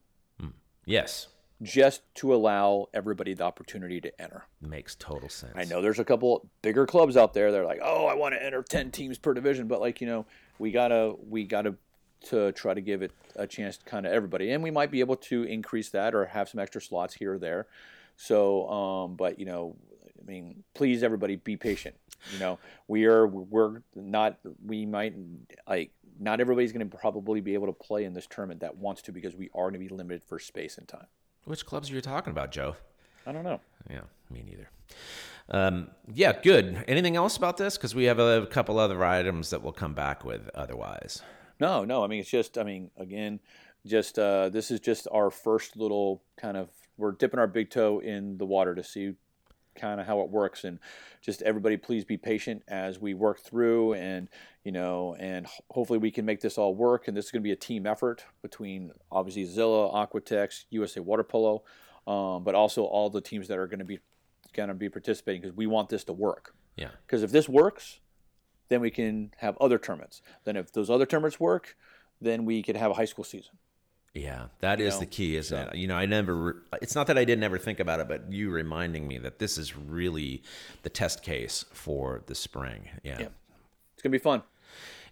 Yes. 0.84 1.28
Just 1.62 2.02
to 2.16 2.34
allow 2.34 2.88
everybody 2.92 3.34
the 3.34 3.44
opportunity 3.44 4.00
to 4.00 4.20
enter. 4.20 4.46
Makes 4.60 4.96
total 4.96 5.28
sense. 5.28 5.52
I 5.54 5.64
know 5.64 5.80
there's 5.80 6.00
a 6.00 6.04
couple 6.04 6.48
bigger 6.60 6.86
clubs 6.86 7.16
out 7.16 7.34
there. 7.34 7.52
They're 7.52 7.64
like, 7.64 7.78
oh, 7.82 8.06
I 8.06 8.14
want 8.14 8.34
to 8.34 8.44
enter 8.44 8.62
ten 8.62 8.90
teams 8.90 9.16
per 9.16 9.32
division, 9.32 9.68
but 9.68 9.80
like 9.80 10.00
you 10.00 10.08
know, 10.08 10.26
we 10.58 10.72
gotta 10.72 11.14
we 11.28 11.44
gotta 11.44 11.76
to 12.24 12.50
try 12.52 12.74
to 12.74 12.80
give 12.80 13.02
it 13.02 13.12
a 13.36 13.46
chance 13.46 13.76
to 13.76 13.84
kind 13.84 14.06
of 14.06 14.12
everybody, 14.12 14.50
and 14.50 14.62
we 14.62 14.72
might 14.72 14.90
be 14.90 15.00
able 15.00 15.16
to 15.16 15.44
increase 15.44 15.90
that 15.90 16.16
or 16.16 16.26
have 16.26 16.48
some 16.48 16.58
extra 16.58 16.80
slots 16.80 17.14
here 17.14 17.34
or 17.34 17.38
there. 17.38 17.68
So, 18.16 18.68
um, 18.68 19.14
but 19.14 19.38
you 19.38 19.46
know, 19.46 19.76
I 20.22 20.30
mean, 20.30 20.62
please 20.74 21.02
everybody 21.02 21.36
be 21.36 21.56
patient. 21.56 21.96
You 22.32 22.38
know, 22.38 22.58
we 22.88 23.06
are 23.06 23.26
we're 23.26 23.82
not 23.94 24.38
we 24.64 24.86
might 24.86 25.14
like 25.68 25.90
not 26.20 26.40
everybody's 26.40 26.72
going 26.72 26.88
to 26.88 26.96
probably 26.96 27.40
be 27.40 27.54
able 27.54 27.66
to 27.66 27.72
play 27.72 28.04
in 28.04 28.12
this 28.12 28.26
tournament 28.26 28.60
that 28.60 28.76
wants 28.76 29.02
to 29.02 29.12
because 29.12 29.34
we 29.34 29.50
are 29.54 29.70
going 29.70 29.74
to 29.74 29.78
be 29.78 29.88
limited 29.88 30.22
for 30.22 30.38
space 30.38 30.78
and 30.78 30.86
time. 30.86 31.06
Which 31.44 31.66
clubs 31.66 31.90
are 31.90 31.94
you 31.94 32.00
talking 32.00 32.30
about, 32.30 32.52
Joe? 32.52 32.76
I 33.26 33.32
don't 33.32 33.44
know. 33.44 33.60
Yeah, 33.90 34.02
me 34.30 34.44
neither. 34.46 34.68
Um, 35.48 35.88
yeah, 36.12 36.32
good. 36.40 36.84
Anything 36.86 37.16
else 37.16 37.36
about 37.36 37.56
this? 37.56 37.76
Because 37.76 37.94
we 37.94 38.04
have 38.04 38.18
a 38.18 38.46
couple 38.46 38.78
other 38.78 39.04
items 39.04 39.50
that 39.50 39.62
we'll 39.62 39.72
come 39.72 39.94
back 39.94 40.24
with 40.24 40.48
otherwise. 40.54 41.22
No, 41.58 41.84
no. 41.84 42.04
I 42.04 42.06
mean, 42.06 42.20
it's 42.20 42.30
just, 42.30 42.58
I 42.58 42.62
mean, 42.62 42.90
again, 42.96 43.40
just 43.86 44.18
uh, 44.18 44.48
this 44.48 44.70
is 44.70 44.80
just 44.80 45.08
our 45.12 45.30
first 45.30 45.76
little 45.76 46.22
kind 46.36 46.56
of, 46.56 46.70
we're 46.96 47.12
dipping 47.12 47.40
our 47.40 47.46
big 47.46 47.70
toe 47.70 47.98
in 48.00 48.38
the 48.38 48.46
water 48.46 48.74
to 48.74 48.84
see 48.84 49.14
kind 49.74 50.00
of 50.00 50.06
how 50.06 50.20
it 50.20 50.28
works 50.28 50.64
and 50.64 50.78
just 51.20 51.42
everybody 51.42 51.76
please 51.76 52.04
be 52.04 52.16
patient 52.16 52.62
as 52.68 52.98
we 52.98 53.14
work 53.14 53.40
through 53.40 53.94
and 53.94 54.28
you 54.64 54.72
know 54.72 55.16
and 55.18 55.46
hopefully 55.70 55.98
we 55.98 56.10
can 56.10 56.24
make 56.24 56.40
this 56.40 56.58
all 56.58 56.74
work 56.74 57.08
and 57.08 57.16
this 57.16 57.26
is 57.26 57.30
going 57.30 57.40
to 57.40 57.44
be 57.44 57.52
a 57.52 57.56
team 57.56 57.86
effort 57.86 58.24
between 58.42 58.92
obviously 59.10 59.44
zilla 59.44 59.90
aquatex 59.92 60.64
usa 60.70 61.00
water 61.00 61.24
polo 61.24 61.62
um, 62.06 62.42
but 62.42 62.54
also 62.54 62.84
all 62.84 63.10
the 63.10 63.20
teams 63.20 63.48
that 63.48 63.58
are 63.58 63.66
going 63.66 63.78
to 63.78 63.84
be 63.84 63.98
going 64.52 64.68
to 64.68 64.74
be 64.74 64.88
participating 64.88 65.40
because 65.40 65.56
we 65.56 65.66
want 65.66 65.88
this 65.88 66.04
to 66.04 66.12
work. 66.12 66.54
Yeah. 66.76 66.90
Because 67.06 67.22
if 67.22 67.30
this 67.30 67.48
works 67.48 68.00
then 68.68 68.80
we 68.80 68.90
can 68.90 69.30
have 69.36 69.54
other 69.58 69.78
tournaments. 69.78 70.22
Then 70.44 70.56
if 70.56 70.72
those 70.72 70.88
other 70.88 71.06
tournaments 71.06 71.38
work 71.38 71.76
then 72.20 72.44
we 72.44 72.62
could 72.62 72.76
have 72.76 72.90
a 72.90 72.94
high 72.94 73.04
school 73.04 73.24
season 73.24 73.58
yeah, 74.14 74.46
that 74.60 74.80
is 74.80 74.94
know? 74.94 75.00
the 75.00 75.06
key, 75.06 75.36
isn't 75.36 75.56
so. 75.56 75.70
it? 75.72 75.76
You 75.76 75.86
know, 75.86 75.96
I 75.96 76.04
never, 76.04 76.62
it's 76.82 76.94
not 76.94 77.06
that 77.06 77.16
I 77.16 77.24
didn't 77.24 77.44
ever 77.44 77.58
think 77.58 77.80
about 77.80 78.00
it, 78.00 78.08
but 78.08 78.30
you 78.30 78.50
reminding 78.50 79.08
me 79.08 79.18
that 79.18 79.38
this 79.38 79.56
is 79.56 79.76
really 79.76 80.42
the 80.82 80.90
test 80.90 81.22
case 81.22 81.64
for 81.72 82.22
the 82.26 82.34
spring. 82.34 82.88
Yeah. 83.02 83.16
yeah. 83.20 83.28
It's 83.94 84.02
going 84.02 84.10
to 84.12 84.18
be 84.18 84.18
fun. 84.18 84.42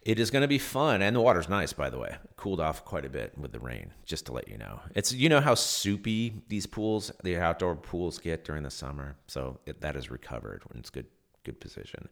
It 0.02 0.18
is 0.18 0.30
going 0.30 0.42
to 0.42 0.48
be 0.48 0.58
fun, 0.58 1.02
and 1.02 1.14
the 1.14 1.20
water's 1.20 1.48
nice, 1.48 1.74
by 1.74 1.90
the 1.90 1.98
way. 1.98 2.16
Cooled 2.36 2.60
off 2.60 2.84
quite 2.86 3.04
a 3.04 3.10
bit 3.10 3.36
with 3.36 3.52
the 3.52 3.60
rain, 3.60 3.92
just 4.06 4.26
to 4.26 4.32
let 4.32 4.48
you 4.48 4.56
know. 4.56 4.80
It's 4.94 5.12
you 5.12 5.28
know 5.28 5.42
how 5.42 5.54
soupy 5.54 6.42
these 6.48 6.64
pools, 6.64 7.12
the 7.22 7.36
outdoor 7.36 7.76
pools, 7.76 8.18
get 8.18 8.42
during 8.42 8.62
the 8.62 8.70
summer, 8.70 9.16
so 9.26 9.60
it, 9.66 9.82
that 9.82 9.96
is 9.96 10.10
recovered 10.10 10.62
when 10.68 10.78
it's 10.78 10.88
good 10.88 11.04
good 11.44 11.60
position. 11.60 12.08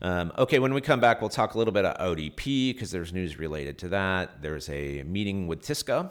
Um, 0.00 0.32
okay, 0.38 0.58
when 0.58 0.72
we 0.72 0.80
come 0.80 1.00
back, 1.00 1.20
we'll 1.20 1.30
talk 1.30 1.54
a 1.54 1.58
little 1.58 1.72
bit 1.72 1.80
about 1.84 1.98
ODP 1.98 2.72
because 2.74 2.90
there's 2.90 3.12
news 3.12 3.38
related 3.38 3.78
to 3.78 3.88
that. 3.88 4.40
There's 4.40 4.68
a 4.70 5.02
meeting 5.02 5.46
with 5.46 5.60
TISCA 5.60 6.10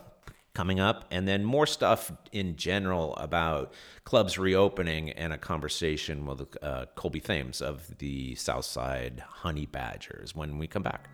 coming 0.55 0.79
up, 0.79 1.05
and 1.11 1.27
then 1.27 1.43
more 1.43 1.67
stuff 1.67 2.11
in 2.31 2.55
general 2.55 3.15
about 3.17 3.73
clubs 4.05 4.39
reopening 4.39 5.11
and 5.11 5.31
a 5.33 5.37
conversation 5.37 6.25
with 6.25 6.47
uh, 6.63 6.85
Colby 6.95 7.19
Thames 7.19 7.61
of 7.61 7.97
the 7.99 8.33
Southside 8.35 9.23
Honey 9.27 9.67
Badgers 9.67 10.33
when 10.33 10.57
we 10.57 10.65
come 10.65 10.81
back. 10.81 11.09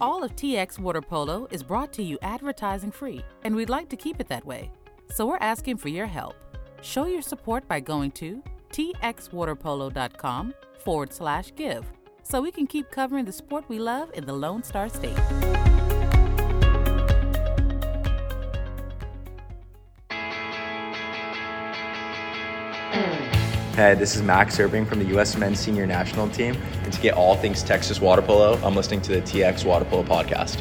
All 0.00 0.22
of 0.22 0.36
TX 0.36 0.78
Water 0.78 1.00
Polo 1.00 1.48
is 1.50 1.62
brought 1.62 1.92
to 1.94 2.02
you 2.02 2.18
advertising 2.22 2.90
free, 2.92 3.24
and 3.42 3.56
we'd 3.56 3.70
like 3.70 3.88
to 3.88 3.96
keep 3.96 4.20
it 4.20 4.28
that 4.28 4.44
way. 4.44 4.70
So 5.10 5.26
we're 5.26 5.38
asking 5.38 5.78
for 5.78 5.88
your 5.88 6.06
help. 6.06 6.36
Show 6.82 7.06
your 7.06 7.22
support 7.22 7.66
by 7.66 7.80
going 7.80 8.10
to 8.12 8.42
txwaterpolo.com 8.70 10.54
forward 10.84 11.12
slash 11.12 11.52
give 11.56 11.84
so 12.22 12.42
we 12.42 12.52
can 12.52 12.66
keep 12.66 12.90
covering 12.90 13.24
the 13.24 13.32
sport 13.32 13.64
we 13.68 13.78
love 13.78 14.10
in 14.14 14.26
the 14.26 14.32
Lone 14.32 14.62
Star 14.62 14.88
State. 14.88 15.18
Hey, 23.78 23.94
this 23.94 24.16
is 24.16 24.22
Max 24.22 24.58
Irving 24.58 24.84
from 24.84 24.98
the 24.98 25.04
U.S. 25.04 25.36
Men's 25.36 25.60
Senior 25.60 25.86
National 25.86 26.28
Team. 26.28 26.60
And 26.82 26.92
to 26.92 27.00
get 27.00 27.14
all 27.14 27.36
things 27.36 27.62
Texas 27.62 28.00
water 28.00 28.20
polo, 28.20 28.56
I'm 28.64 28.74
listening 28.74 29.00
to 29.02 29.12
the 29.12 29.20
TX 29.20 29.64
Water 29.64 29.84
Polo 29.84 30.02
podcast. 30.02 30.58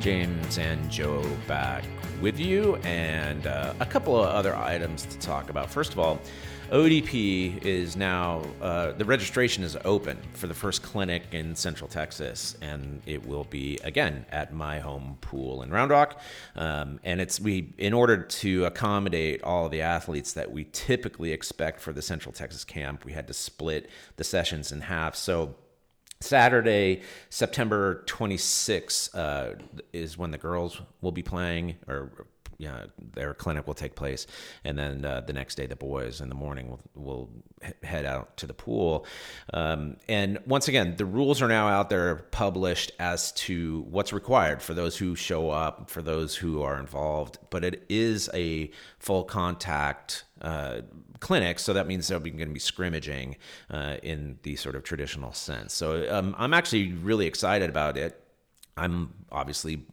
James 0.00 0.56
and 0.56 0.90
Joe 0.90 1.22
back 1.46 1.84
with 2.22 2.40
you, 2.40 2.76
and 2.76 3.46
uh, 3.46 3.74
a 3.78 3.84
couple 3.84 4.18
of 4.18 4.30
other 4.30 4.56
items 4.56 5.04
to 5.04 5.18
talk 5.18 5.50
about. 5.50 5.68
First 5.68 5.92
of 5.92 5.98
all, 5.98 6.22
ODP 6.70 7.64
is 7.64 7.96
now, 7.96 8.42
uh, 8.60 8.92
the 8.92 9.04
registration 9.06 9.64
is 9.64 9.74
open 9.86 10.18
for 10.34 10.48
the 10.48 10.54
first 10.54 10.82
clinic 10.82 11.22
in 11.32 11.56
Central 11.56 11.88
Texas, 11.88 12.58
and 12.60 13.00
it 13.06 13.26
will 13.26 13.44
be 13.44 13.78
again 13.84 14.26
at 14.30 14.52
my 14.52 14.78
home 14.78 15.16
pool 15.22 15.62
in 15.62 15.70
Round 15.70 15.90
Rock. 15.90 16.20
Um, 16.56 17.00
and 17.04 17.22
it's 17.22 17.40
we, 17.40 17.72
in 17.78 17.94
order 17.94 18.18
to 18.22 18.66
accommodate 18.66 19.42
all 19.42 19.70
the 19.70 19.80
athletes 19.80 20.34
that 20.34 20.52
we 20.52 20.66
typically 20.72 21.32
expect 21.32 21.80
for 21.80 21.94
the 21.94 22.02
Central 22.02 22.32
Texas 22.32 22.64
camp, 22.64 23.06
we 23.06 23.12
had 23.12 23.26
to 23.28 23.32
split 23.32 23.88
the 24.16 24.24
sessions 24.24 24.70
in 24.70 24.82
half. 24.82 25.16
So, 25.16 25.54
Saturday, 26.20 27.00
September 27.30 28.04
26th, 28.06 29.14
uh, 29.14 29.54
is 29.94 30.18
when 30.18 30.32
the 30.32 30.38
girls 30.38 30.82
will 31.00 31.12
be 31.12 31.22
playing, 31.22 31.76
or 31.86 32.26
yeah, 32.58 32.86
their 33.14 33.34
clinic 33.34 33.68
will 33.68 33.74
take 33.74 33.94
place, 33.94 34.26
and 34.64 34.76
then 34.76 35.04
uh, 35.04 35.20
the 35.20 35.32
next 35.32 35.54
day 35.54 35.66
the 35.66 35.76
boys 35.76 36.20
in 36.20 36.28
the 36.28 36.34
morning 36.34 36.68
will, 36.70 36.80
will 36.94 37.30
head 37.84 38.04
out 38.04 38.36
to 38.38 38.46
the 38.46 38.54
pool. 38.54 39.06
Um, 39.54 39.96
and 40.08 40.40
once 40.44 40.66
again, 40.66 40.96
the 40.96 41.04
rules 41.04 41.40
are 41.40 41.46
now 41.46 41.68
out 41.68 41.88
there 41.88 42.16
published 42.16 42.90
as 42.98 43.30
to 43.32 43.86
what's 43.88 44.12
required 44.12 44.60
for 44.60 44.74
those 44.74 44.96
who 44.96 45.14
show 45.14 45.50
up, 45.50 45.88
for 45.88 46.02
those 46.02 46.34
who 46.34 46.62
are 46.62 46.80
involved. 46.80 47.38
But 47.50 47.64
it 47.64 47.84
is 47.88 48.28
a 48.34 48.72
full 48.98 49.22
contact 49.22 50.24
uh, 50.42 50.80
clinic, 51.20 51.60
so 51.60 51.72
that 51.72 51.86
means 51.86 52.08
they're 52.08 52.18
going 52.18 52.38
to 52.38 52.46
be 52.46 52.58
scrimmaging 52.58 53.36
uh, 53.70 53.98
in 54.02 54.38
the 54.42 54.56
sort 54.56 54.74
of 54.74 54.82
traditional 54.82 55.32
sense. 55.32 55.74
So 55.74 56.12
um, 56.12 56.34
I'm 56.36 56.52
actually 56.52 56.92
really 56.92 57.26
excited 57.26 57.70
about 57.70 57.96
it. 57.96 58.20
I'm 58.76 59.14
obviously 59.30 59.86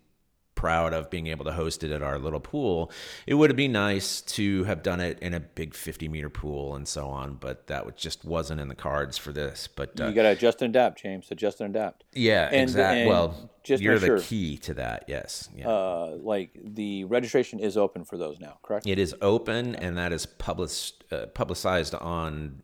proud 0.55 0.93
of 0.93 1.09
being 1.09 1.27
able 1.27 1.45
to 1.45 1.51
host 1.51 1.83
it 1.83 1.91
at 1.91 2.01
our 2.01 2.17
little 2.17 2.39
pool. 2.39 2.91
It 3.27 3.35
would 3.35 3.55
be 3.55 3.67
nice 3.67 4.21
to 4.21 4.63
have 4.63 4.81
done 4.81 4.99
it 4.99 5.19
in 5.19 5.33
a 5.33 5.39
big 5.39 5.73
50 5.73 6.07
meter 6.07 6.29
pool 6.29 6.75
and 6.75 6.87
so 6.87 7.07
on, 7.07 7.35
but 7.35 7.67
that 7.67 7.95
just 7.97 8.25
wasn't 8.25 8.61
in 8.61 8.69
the 8.69 8.75
cards 8.75 9.17
for 9.17 9.31
this. 9.31 9.67
But 9.67 9.99
uh, 9.99 10.07
you 10.07 10.13
got 10.13 10.23
to 10.23 10.29
adjust 10.29 10.61
and 10.61 10.73
adapt, 10.75 11.01
James. 11.01 11.27
Adjust 11.29 11.61
and 11.61 11.75
adapt. 11.75 12.05
Yeah, 12.13 12.49
exactly. 12.49 13.07
Well, 13.07 13.51
just 13.63 13.83
you're 13.83 13.99
the 13.99 14.05
sure, 14.05 14.19
key 14.19 14.57
to 14.59 14.73
that. 14.75 15.05
Yes. 15.07 15.49
Yeah. 15.55 15.69
Uh, 15.69 16.17
like 16.21 16.51
the 16.63 17.03
registration 17.05 17.59
is 17.59 17.77
open 17.77 18.05
for 18.05 18.17
those 18.17 18.39
now, 18.39 18.57
correct? 18.63 18.87
It 18.87 18.99
is 18.99 19.15
open, 19.21 19.75
and 19.75 19.97
that 19.97 20.13
is 20.13 20.25
published 20.25 21.03
uh, 21.11 21.27
publicized 21.27 21.95
on 21.95 22.61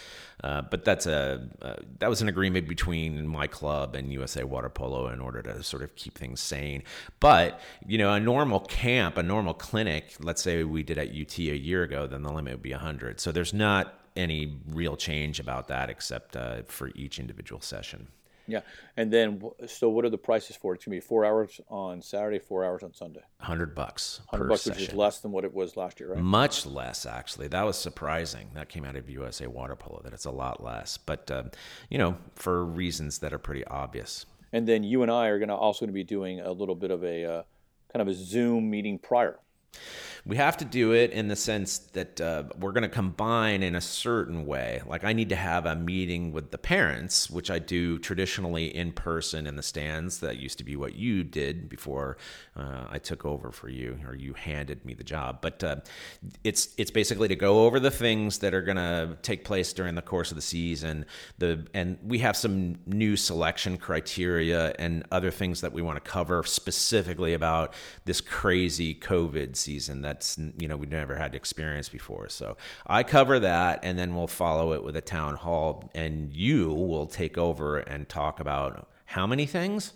Uh, 0.42 0.62
but 0.62 0.84
that's 0.84 1.06
a 1.06 1.48
uh, 1.62 1.76
that 2.00 2.10
was 2.10 2.20
an 2.20 2.28
agreement 2.28 2.68
between 2.68 3.28
my 3.28 3.46
club 3.46 3.94
and 3.94 4.12
usa 4.12 4.42
water 4.42 4.68
polo 4.68 5.06
in 5.08 5.20
order 5.20 5.40
to 5.42 5.62
sort 5.62 5.84
of 5.84 5.94
keep 5.94 6.18
things 6.18 6.40
sane. 6.40 6.82
But 7.20 7.60
you 7.86 7.96
know 7.96 8.12
a 8.12 8.18
normal 8.18 8.60
camp 8.60 9.16
a 9.16 9.22
normal 9.22 9.54
clinic 9.54 10.16
let's 10.20 10.42
say 10.42 10.64
we 10.64 10.82
did 10.82 10.98
at 10.98 11.08
ut 11.08 11.38
a 11.38 11.56
year 11.56 11.84
ago 11.84 12.08
then 12.08 12.22
the 12.22 12.32
limit 12.32 12.54
would 12.54 12.62
be 12.62 12.72
100 12.72 13.20
so 13.20 13.30
there's 13.30 13.54
not 13.54 14.00
any 14.16 14.58
real 14.68 14.96
change 14.96 15.38
about 15.38 15.68
that 15.68 15.90
except 15.90 16.36
uh, 16.36 16.62
for 16.66 16.90
each 16.94 17.18
individual 17.18 17.60
session 17.60 18.08
yeah, 18.46 18.60
and 18.96 19.12
then 19.12 19.42
so 19.66 19.88
what 19.88 20.04
are 20.04 20.10
the 20.10 20.18
prices 20.18 20.56
for 20.56 20.72
it? 20.72 20.76
It's 20.76 20.84
gonna 20.84 20.96
be 20.96 21.00
four 21.00 21.24
hours 21.24 21.60
on 21.68 22.02
Saturday, 22.02 22.38
four 22.38 22.64
hours 22.64 22.82
on 22.82 22.92
Sunday. 22.92 23.22
Hundred 23.38 23.74
bucks. 23.74 24.20
Hundred 24.28 24.48
bucks, 24.48 24.62
session. 24.62 24.80
which 24.80 24.88
is 24.90 24.94
less 24.94 25.20
than 25.20 25.32
what 25.32 25.44
it 25.44 25.54
was 25.54 25.76
last 25.76 26.00
year, 26.00 26.12
right? 26.12 26.22
Much 26.22 26.66
less, 26.66 27.06
actually. 27.06 27.48
That 27.48 27.64
was 27.64 27.78
surprising. 27.78 28.50
That 28.54 28.68
came 28.68 28.84
out 28.84 28.96
of 28.96 29.08
USA 29.08 29.46
Water 29.46 29.76
Polo 29.76 30.00
that 30.04 30.12
it's 30.12 30.26
a 30.26 30.30
lot 30.30 30.62
less, 30.62 30.98
but 30.98 31.30
uh, 31.30 31.44
you 31.88 31.98
know, 31.98 32.16
for 32.34 32.64
reasons 32.64 33.18
that 33.20 33.32
are 33.32 33.38
pretty 33.38 33.64
obvious. 33.64 34.26
And 34.52 34.68
then 34.68 34.84
you 34.84 35.02
and 35.02 35.10
I 35.10 35.28
are 35.28 35.38
gonna 35.38 35.56
also 35.56 35.84
gonna 35.84 35.92
be 35.92 36.04
doing 36.04 36.40
a 36.40 36.52
little 36.52 36.74
bit 36.74 36.90
of 36.90 37.02
a 37.04 37.24
uh, 37.24 37.42
kind 37.92 38.02
of 38.02 38.08
a 38.08 38.14
Zoom 38.14 38.70
meeting 38.70 38.98
prior 38.98 39.38
we 40.26 40.36
have 40.36 40.56
to 40.56 40.64
do 40.64 40.92
it 40.92 41.10
in 41.10 41.28
the 41.28 41.36
sense 41.36 41.78
that 41.78 42.18
uh, 42.18 42.44
we're 42.58 42.72
going 42.72 42.82
to 42.82 42.88
combine 42.88 43.62
in 43.62 43.74
a 43.74 43.80
certain 43.80 44.46
way. 44.46 44.80
Like 44.86 45.04
I 45.04 45.12
need 45.12 45.28
to 45.28 45.36
have 45.36 45.66
a 45.66 45.76
meeting 45.76 46.32
with 46.32 46.50
the 46.50 46.56
parents, 46.56 47.28
which 47.28 47.50
I 47.50 47.58
do 47.58 47.98
traditionally 47.98 48.74
in 48.74 48.92
person 48.92 49.46
in 49.46 49.56
the 49.56 49.62
stands. 49.62 50.20
That 50.20 50.38
used 50.38 50.56
to 50.58 50.64
be 50.64 50.76
what 50.76 50.94
you 50.94 51.24
did 51.24 51.68
before 51.68 52.16
uh, 52.56 52.86
I 52.88 52.98
took 52.98 53.26
over 53.26 53.52
for 53.52 53.68
you, 53.68 53.98
or 54.06 54.14
you 54.14 54.32
handed 54.32 54.84
me 54.86 54.94
the 54.94 55.04
job. 55.04 55.40
But 55.42 55.62
uh, 55.62 55.76
it's 56.42 56.68
it's 56.78 56.90
basically 56.90 57.28
to 57.28 57.36
go 57.36 57.66
over 57.66 57.78
the 57.78 57.90
things 57.90 58.38
that 58.38 58.54
are 58.54 58.62
going 58.62 58.76
to 58.76 59.18
take 59.20 59.44
place 59.44 59.74
during 59.74 59.94
the 59.94 60.02
course 60.02 60.30
of 60.30 60.36
the 60.36 60.42
season. 60.42 61.04
The 61.36 61.66
and 61.74 61.98
we 62.02 62.20
have 62.20 62.36
some 62.36 62.76
new 62.86 63.16
selection 63.16 63.76
criteria 63.76 64.74
and 64.78 65.04
other 65.12 65.30
things 65.30 65.60
that 65.60 65.72
we 65.74 65.82
want 65.82 66.02
to 66.02 66.10
cover 66.10 66.42
specifically 66.44 67.34
about 67.34 67.74
this 68.06 68.22
crazy 68.22 68.94
COVID 68.94 69.54
season 69.64 70.02
that's 70.02 70.38
you 70.58 70.68
know 70.68 70.76
we've 70.76 70.90
never 70.90 71.16
had 71.16 71.34
experience 71.34 71.88
before. 71.88 72.28
So 72.28 72.56
I 72.86 73.02
cover 73.02 73.40
that, 73.40 73.80
and 73.82 73.98
then 73.98 74.14
we'll 74.14 74.26
follow 74.26 74.72
it 74.74 74.84
with 74.84 74.96
a 74.96 75.00
town 75.00 75.36
hall, 75.36 75.90
and 75.94 76.32
you 76.32 76.72
will 76.72 77.06
take 77.06 77.38
over 77.38 77.78
and 77.78 78.08
talk 78.08 78.40
about 78.40 78.88
how 79.06 79.26
many 79.26 79.46
things. 79.46 79.94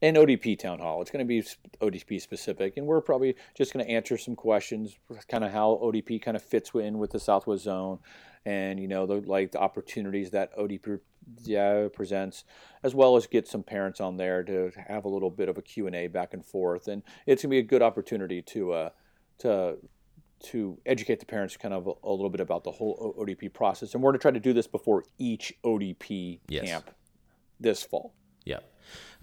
An 0.00 0.14
ODP 0.14 0.58
town 0.58 0.78
hall. 0.78 1.02
It's 1.02 1.10
going 1.10 1.26
to 1.26 1.28
be 1.28 1.42
ODP 1.80 2.20
specific, 2.20 2.76
and 2.76 2.86
we're 2.86 3.00
probably 3.00 3.34
just 3.56 3.72
going 3.72 3.84
to 3.84 3.90
answer 3.90 4.16
some 4.16 4.36
questions, 4.36 4.96
kind 5.28 5.42
of 5.42 5.50
how 5.50 5.80
ODP 5.82 6.22
kind 6.22 6.36
of 6.36 6.42
fits 6.42 6.70
in 6.74 6.98
with 6.98 7.10
the 7.10 7.18
Southwest 7.18 7.64
Zone, 7.64 7.98
and 8.44 8.80
you 8.80 8.88
know 8.88 9.06
the 9.06 9.16
like 9.16 9.52
the 9.52 9.58
opportunities 9.58 10.30
that 10.30 10.56
ODP 10.56 11.00
yeah, 11.42 11.88
presents, 11.92 12.44
as 12.82 12.94
well 12.94 13.16
as 13.16 13.26
get 13.26 13.46
some 13.46 13.62
parents 13.62 14.00
on 14.00 14.16
there 14.16 14.42
to 14.42 14.70
have 14.88 15.04
a 15.04 15.08
little 15.08 15.30
bit 15.30 15.48
of 15.48 15.58
a 15.58 15.62
Q 15.62 15.86
and 15.86 15.94
A 15.94 16.06
back 16.06 16.32
and 16.34 16.44
forth, 16.44 16.88
and 16.88 17.02
it's 17.26 17.42
gonna 17.42 17.50
be 17.50 17.58
a 17.58 17.62
good 17.62 17.82
opportunity 17.82 18.42
to 18.42 18.72
uh, 18.72 18.90
to 19.38 19.76
to 20.40 20.78
educate 20.86 21.20
the 21.20 21.26
parents 21.26 21.56
kind 21.56 21.74
of 21.74 21.86
a, 21.86 21.92
a, 22.04 22.12
little 22.12 22.30
bit 22.30 22.40
about 22.40 22.64
the 22.64 22.70
whole 22.70 23.14
ODP 23.18 23.52
process. 23.52 23.94
And 23.94 24.02
we're 24.02 24.12
going 24.12 24.20
to 24.20 24.22
try 24.22 24.30
to 24.30 24.40
do 24.40 24.52
this 24.52 24.68
before 24.68 25.02
each 25.18 25.52
ODP 25.64 26.38
yes. 26.48 26.64
camp 26.64 26.90
this 27.58 27.82
fall. 27.82 28.14
Yeah. 28.44 28.60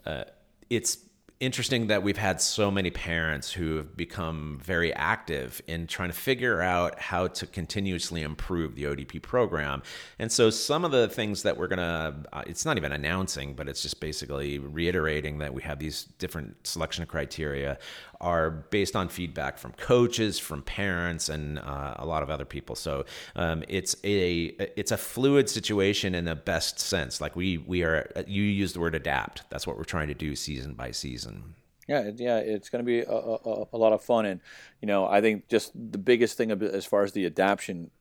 Uh, 0.05 0.25
it's 0.69 0.98
interesting 1.39 1.88
that 1.88 2.01
we've 2.01 2.18
had 2.18 2.39
so 2.39 2.72
many 2.72 2.89
parents 2.89 3.51
who 3.51 3.75
have 3.75 3.98
become 3.98 4.58
very 4.63 4.94
active 4.94 5.62
in 5.68 5.86
trying 5.86 6.10
to 6.10 6.15
figure 6.15 6.62
out 6.62 6.98
how 7.00 7.27
to 7.27 7.46
continuously 7.46 8.22
improve 8.22 8.75
the 8.75 8.84
ODP 8.86 9.22
program. 9.22 9.84
And 10.18 10.32
so 10.32 10.50
some 10.50 10.86
of 10.86 10.92
the 10.92 11.10
things 11.10 11.44
that 11.44 11.58
we're 11.58 11.68
going 11.68 11.80
to, 11.80 12.15
uh, 12.32 12.44
it's 12.48 12.65
not 12.65 12.77
even 12.77 12.94
announcing, 12.94 13.54
but 13.54 13.68
it's 13.68 13.82
just 13.82 14.00
basically 14.00 14.60
reiterating 14.60 15.39
that 15.39 15.54
we 15.54 15.62
have 15.63 15.77
these 15.77 16.06
different 16.20 16.65
selection 16.65 17.06
criteria 17.06 17.77
are 18.25 18.50
based 18.50 18.96
on 18.96 19.08
feedback 19.08 19.60
from 19.60 19.72
coaches, 19.74 20.39
from 20.39 20.63
parents, 20.63 21.29
and 21.29 21.60
uh, 21.60 21.94
a 21.98 22.05
lot 22.08 22.24
of 22.24 22.29
other 22.32 22.44
people. 22.44 22.75
So 22.75 23.05
um, 23.36 23.63
it's 23.70 23.96
a 24.03 24.46
it's 24.75 24.91
a 24.91 24.98
fluid 24.98 25.48
situation 25.48 26.15
in 26.15 26.25
the 26.25 26.36
best 26.36 26.79
sense. 26.79 27.22
Like 27.22 27.36
we 27.36 27.60
we 27.60 27.84
are 27.84 28.12
you 28.25 28.41
use 28.41 28.74
the 28.74 28.79
word 28.79 28.96
adapt. 28.96 29.48
That's 29.51 29.67
what 29.67 29.77
we're 29.77 29.84
trying 29.84 30.08
to 30.08 30.15
do 30.15 30.36
season 30.36 30.74
by 30.74 30.89
season. 30.89 31.53
Yeah, 31.88 32.10
yeah, 32.15 32.39
it's 32.39 32.70
going 32.70 32.84
to 32.84 32.86
be 32.86 33.01
a, 33.01 33.12
a, 33.12 33.65
a, 33.74 33.77
lot 33.77 33.94
of 33.94 34.01
fun, 34.01 34.25
and 34.25 34.41
you 34.82 34.88
know, 34.88 35.05
I 35.05 35.22
think 35.22 35.48
just 35.48 35.72
the 35.75 36.00
biggest 36.00 36.36
thing 36.36 36.50
as 36.50 36.84
far 36.84 37.03
as 37.03 37.12
the 37.12 37.27
adaptation 37.27 37.91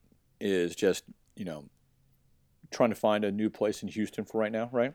is 0.41 0.75
just 0.75 1.05
you 1.37 1.45
know 1.45 1.67
trying 2.71 2.89
to 2.89 2.97
find 2.97 3.25
a 3.25 3.31
new 3.31 3.51
place 3.51 3.83
in 3.83 3.89
Houston 3.89 4.25
for 4.25 4.41
right 4.41 4.51
now, 4.51 4.71
right? 4.73 4.95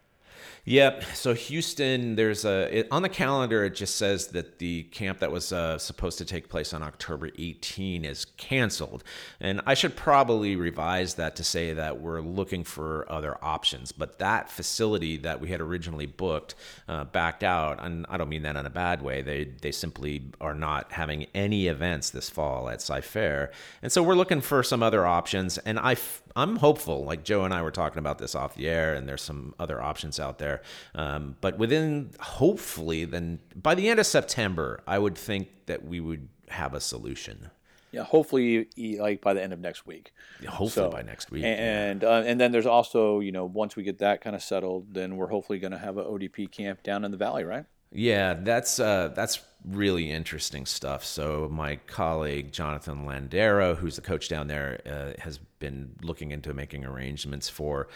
Yep. 0.66 1.04
So 1.16 1.34
Houston, 1.34 2.16
there's 2.16 2.46
a 2.46 2.80
it, 2.80 2.88
on 2.92 3.02
the 3.02 3.10
calendar. 3.10 3.64
It 3.66 3.74
just 3.76 3.96
says 3.96 4.28
that 4.28 4.60
the 4.60 4.84
camp 4.84 5.20
that 5.20 5.32
was 5.32 5.52
uh, 5.52 5.80
supposed 5.80 6.18
to 6.20 6.26
take 6.26 6.48
place 6.48 6.74
on 6.74 6.84
October 6.84 7.32
18 7.40 8.06
is 8.06 8.26
canceled, 8.38 9.04
and 9.40 9.62
I 9.66 9.74
should 9.74 9.96
probably 9.96 10.56
revise 10.56 11.16
that 11.16 11.36
to 11.38 11.44
say 11.44 11.74
that 11.74 12.00
we're 12.00 12.22
looking 12.22 12.64
for 12.64 13.12
other 13.12 13.38
options. 13.44 13.92
But 13.92 14.20
that 14.20 14.52
facility 14.52 15.18
that 15.18 15.42
we 15.42 15.50
had 15.50 15.60
originally 15.60 16.06
booked 16.06 16.56
uh, 16.88 17.06
backed 17.06 17.44
out, 17.44 17.84
and 17.84 18.06
I 18.08 18.18
don't 18.18 18.30
mean 18.30 18.44
that 18.44 18.56
in 18.56 18.66
a 18.66 18.70
bad 18.70 19.02
way. 19.02 19.22
They 19.24 19.46
they 19.46 19.72
simply 19.72 20.32
are 20.40 20.54
not 20.54 20.92
having 20.92 21.26
any 21.34 21.68
events 21.68 22.12
this 22.12 22.30
fall 22.30 22.70
at 22.70 22.82
Cy-Fair, 22.82 23.52
and 23.82 23.92
so 23.92 24.04
we're 24.04 24.14
looking 24.14 24.42
for 24.42 24.62
some 24.62 24.84
other 24.84 25.08
options. 25.08 25.58
And 25.58 25.80
I 25.80 25.96
I'm 26.40 26.56
hopeful. 26.56 27.04
Like 27.04 27.24
Joe 27.24 27.44
and 27.44 27.54
I 27.54 27.62
were 27.62 27.72
talking 27.72 28.00
about 28.00 28.18
this 28.18 28.34
off 28.34 28.56
the 28.56 28.68
air, 28.68 28.94
and 28.96 29.08
there's 29.08 29.22
some 29.22 29.54
other 29.60 29.82
options 29.82 30.20
out 30.20 30.40
there. 30.40 30.62
Um, 30.96 31.36
but 31.42 31.58
within, 31.58 32.12
hopefully, 32.20 33.06
then 33.06 33.40
by 33.56 33.76
the 33.76 33.90
end 33.90 34.00
of 34.00 34.06
September, 34.06 34.82
I 34.88 35.00
would 35.00 35.18
think 35.18 35.50
that 35.66 35.86
we 35.86 36.00
would 36.00 36.30
have 36.50 36.74
a 36.74 36.80
solution. 36.80 37.52
Yeah, 37.92 38.04
hopefully, 38.04 38.70
like 39.00 39.22
by 39.22 39.34
the 39.34 39.42
end 39.42 39.52
of 39.52 39.60
next 39.60 39.88
week. 39.88 40.14
Yeah, 40.42 40.52
hopefully 40.52 40.88
so, 40.88 40.92
by 40.92 41.02
next 41.02 41.32
week. 41.32 41.44
And 41.44 42.04
yeah. 42.04 42.10
uh, 42.10 42.24
and 42.26 42.40
then 42.40 42.52
there's 42.52 42.68
also, 42.68 43.20
you 43.20 43.32
know, 43.32 43.46
once 43.46 43.76
we 43.76 43.84
get 43.84 43.98
that 44.00 44.22
kind 44.22 44.36
of 44.36 44.44
settled, 44.44 44.94
then 44.94 45.18
we're 45.18 45.28
hopefully 45.28 45.60
going 45.60 45.72
to 45.72 45.78
have 45.78 45.98
an 45.98 46.06
ODP 46.06 46.52
camp 46.52 46.84
down 46.84 47.04
in 47.04 47.12
the 47.12 47.18
valley, 47.18 47.44
right? 47.44 47.66
Yeah, 47.92 48.36
that's 48.36 48.80
uh, 48.80 49.12
that's 49.16 49.40
really 49.66 50.12
interesting 50.12 50.66
stuff. 50.66 51.04
So 51.04 51.50
my 51.52 51.78
colleague 51.88 52.52
Jonathan 52.52 53.06
Landero, 53.06 53.76
who's 53.76 53.96
the 53.96 54.02
coach 54.02 54.30
down 54.30 54.48
there, 54.48 54.80
uh, 54.86 55.22
has 55.22 55.40
been 55.60 55.96
looking 56.02 56.32
into 56.32 56.54
making 56.54 56.86
arrangements 56.86 57.50
for 57.50 57.88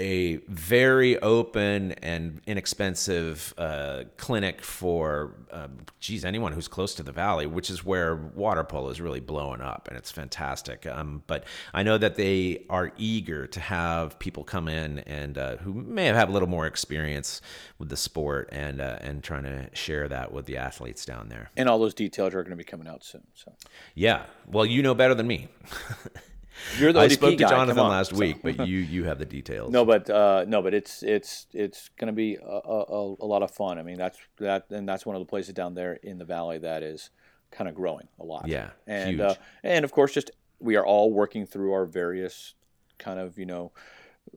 a 0.00 0.36
very 0.48 1.18
open 1.20 1.92
and 1.92 2.40
inexpensive 2.46 3.52
uh, 3.58 4.04
clinic 4.16 4.62
for, 4.62 5.34
uh, 5.50 5.66
geez, 5.98 6.24
anyone 6.24 6.52
who's 6.52 6.68
close 6.68 6.94
to 6.94 7.02
the 7.02 7.10
valley, 7.10 7.46
which 7.46 7.68
is 7.68 7.84
where 7.84 8.14
water 8.14 8.62
polo 8.62 8.90
is 8.90 9.00
really 9.00 9.18
blowing 9.18 9.60
up, 9.60 9.88
and 9.88 9.96
it's 9.96 10.12
fantastic. 10.12 10.86
Um, 10.86 11.24
but 11.26 11.44
I 11.74 11.82
know 11.82 11.98
that 11.98 12.14
they 12.14 12.64
are 12.70 12.92
eager 12.96 13.48
to 13.48 13.60
have 13.60 14.18
people 14.20 14.44
come 14.44 14.68
in 14.68 15.00
and 15.00 15.36
uh, 15.36 15.56
who 15.56 15.74
may 15.74 16.06
have, 16.06 16.14
have 16.16 16.28
a 16.28 16.32
little 16.32 16.48
more 16.48 16.66
experience 16.66 17.40
with 17.78 17.88
the 17.88 17.96
sport 17.96 18.48
and 18.52 18.80
uh, 18.80 18.98
and 19.00 19.22
trying 19.24 19.44
to 19.44 19.68
share 19.74 20.08
that 20.08 20.32
with 20.32 20.46
the 20.46 20.58
athletes 20.58 21.04
down 21.04 21.28
there. 21.28 21.50
And 21.56 21.68
all 21.68 21.78
those 21.78 21.94
details 21.94 22.34
are 22.34 22.42
going 22.42 22.50
to 22.50 22.56
be 22.56 22.64
coming 22.64 22.86
out 22.86 23.02
soon. 23.02 23.26
So 23.34 23.52
yeah, 23.94 24.26
well, 24.46 24.64
you 24.64 24.82
know 24.82 24.94
better 24.94 25.14
than 25.14 25.26
me. 25.26 25.48
You're 26.78 26.92
the 26.92 27.00
I 27.00 27.06
ODP 27.06 27.12
spoke 27.12 27.30
to 27.30 27.36
guy. 27.36 27.48
Jonathan 27.48 27.88
last 27.88 28.12
week, 28.12 28.38
but 28.42 28.66
you 28.68 28.78
you 28.78 29.04
have 29.04 29.18
the 29.18 29.24
details. 29.24 29.72
No, 29.72 29.84
but 29.84 30.08
uh, 30.10 30.44
no, 30.46 30.62
but 30.62 30.74
it's 30.74 31.02
it's 31.02 31.46
it's 31.52 31.90
going 31.98 32.08
to 32.08 32.12
be 32.12 32.36
a, 32.36 32.46
a, 32.46 33.14
a, 33.20 33.26
lot 33.26 33.42
of 33.42 33.50
fun. 33.50 33.78
I 33.78 33.82
mean, 33.82 33.96
that's 33.96 34.18
that, 34.38 34.66
and 34.70 34.88
that's 34.88 35.06
one 35.06 35.16
of 35.16 35.20
the 35.20 35.26
places 35.26 35.54
down 35.54 35.74
there 35.74 35.94
in 36.02 36.18
the 36.18 36.24
valley 36.24 36.58
that 36.58 36.82
is 36.82 37.10
kind 37.50 37.68
of 37.68 37.74
growing 37.74 38.08
a 38.18 38.24
lot. 38.24 38.46
Yeah, 38.48 38.70
and. 38.86 39.20
Uh, 39.20 39.34
and 39.62 39.84
of 39.84 39.92
course, 39.92 40.12
just 40.12 40.30
we 40.60 40.76
are 40.76 40.84
all 40.84 41.12
working 41.12 41.46
through 41.46 41.72
our 41.72 41.84
various 41.84 42.54
kind 42.98 43.20
of 43.20 43.38
you 43.38 43.46
know 43.46 43.72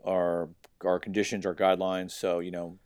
our 0.06 0.50
our 0.84 1.00
conditions, 1.00 1.46
our 1.46 1.56
guidelines. 1.56 2.12
So 2.12 2.40
you 2.40 2.52
know, 2.52 2.78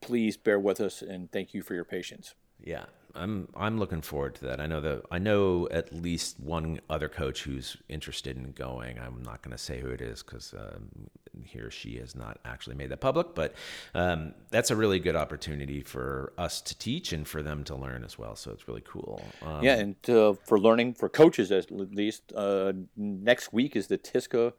please 0.00 0.36
bear 0.36 0.58
with 0.58 0.80
us 0.80 1.02
and 1.02 1.30
thank 1.30 1.54
you 1.54 1.62
for 1.62 1.74
your 1.74 1.84
patience. 1.84 2.34
Yeah, 2.62 2.86
I'm 3.14 3.48
I'm 3.56 3.78
looking 3.78 4.02
forward 4.02 4.34
to 4.36 4.44
that. 4.46 4.60
I 4.60 4.66
know 4.66 4.80
that 4.80 5.02
I 5.10 5.18
know 5.18 5.68
at 5.70 5.92
least 5.92 6.40
one 6.40 6.80
other 6.90 7.08
coach 7.08 7.42
who's 7.42 7.76
interested 7.88 8.36
in 8.36 8.52
going. 8.52 8.98
I'm 8.98 9.22
not 9.22 9.42
going 9.42 9.52
to 9.52 9.62
say 9.62 9.80
who 9.80 9.88
it 9.88 10.00
is 10.00 10.22
because 10.22 10.54
um, 10.54 11.08
he 11.44 11.60
or 11.60 11.70
she 11.70 11.98
has 11.98 12.14
not 12.14 12.38
actually 12.44 12.76
made 12.76 12.90
that 12.90 13.00
public. 13.00 13.34
But 13.34 13.54
um, 13.94 14.34
that's 14.50 14.70
a 14.70 14.76
really 14.76 14.98
good 14.98 15.16
opportunity 15.16 15.80
for 15.80 16.32
us 16.38 16.60
to 16.62 16.78
teach 16.78 17.12
and 17.12 17.26
for 17.26 17.42
them 17.42 17.64
to 17.64 17.76
learn 17.76 18.04
as 18.04 18.18
well. 18.18 18.36
So 18.36 18.50
it's 18.50 18.66
really 18.66 18.84
cool. 18.84 19.22
Um, 19.42 19.62
yeah, 19.62 19.76
and 19.76 20.10
uh, 20.10 20.34
for 20.44 20.58
learning 20.58 20.94
for 20.94 21.08
coaches 21.08 21.52
at 21.52 21.70
least, 21.70 22.32
uh, 22.34 22.72
next 22.96 23.52
week 23.52 23.76
is 23.76 23.86
the 23.86 23.98
TISCA 23.98 24.52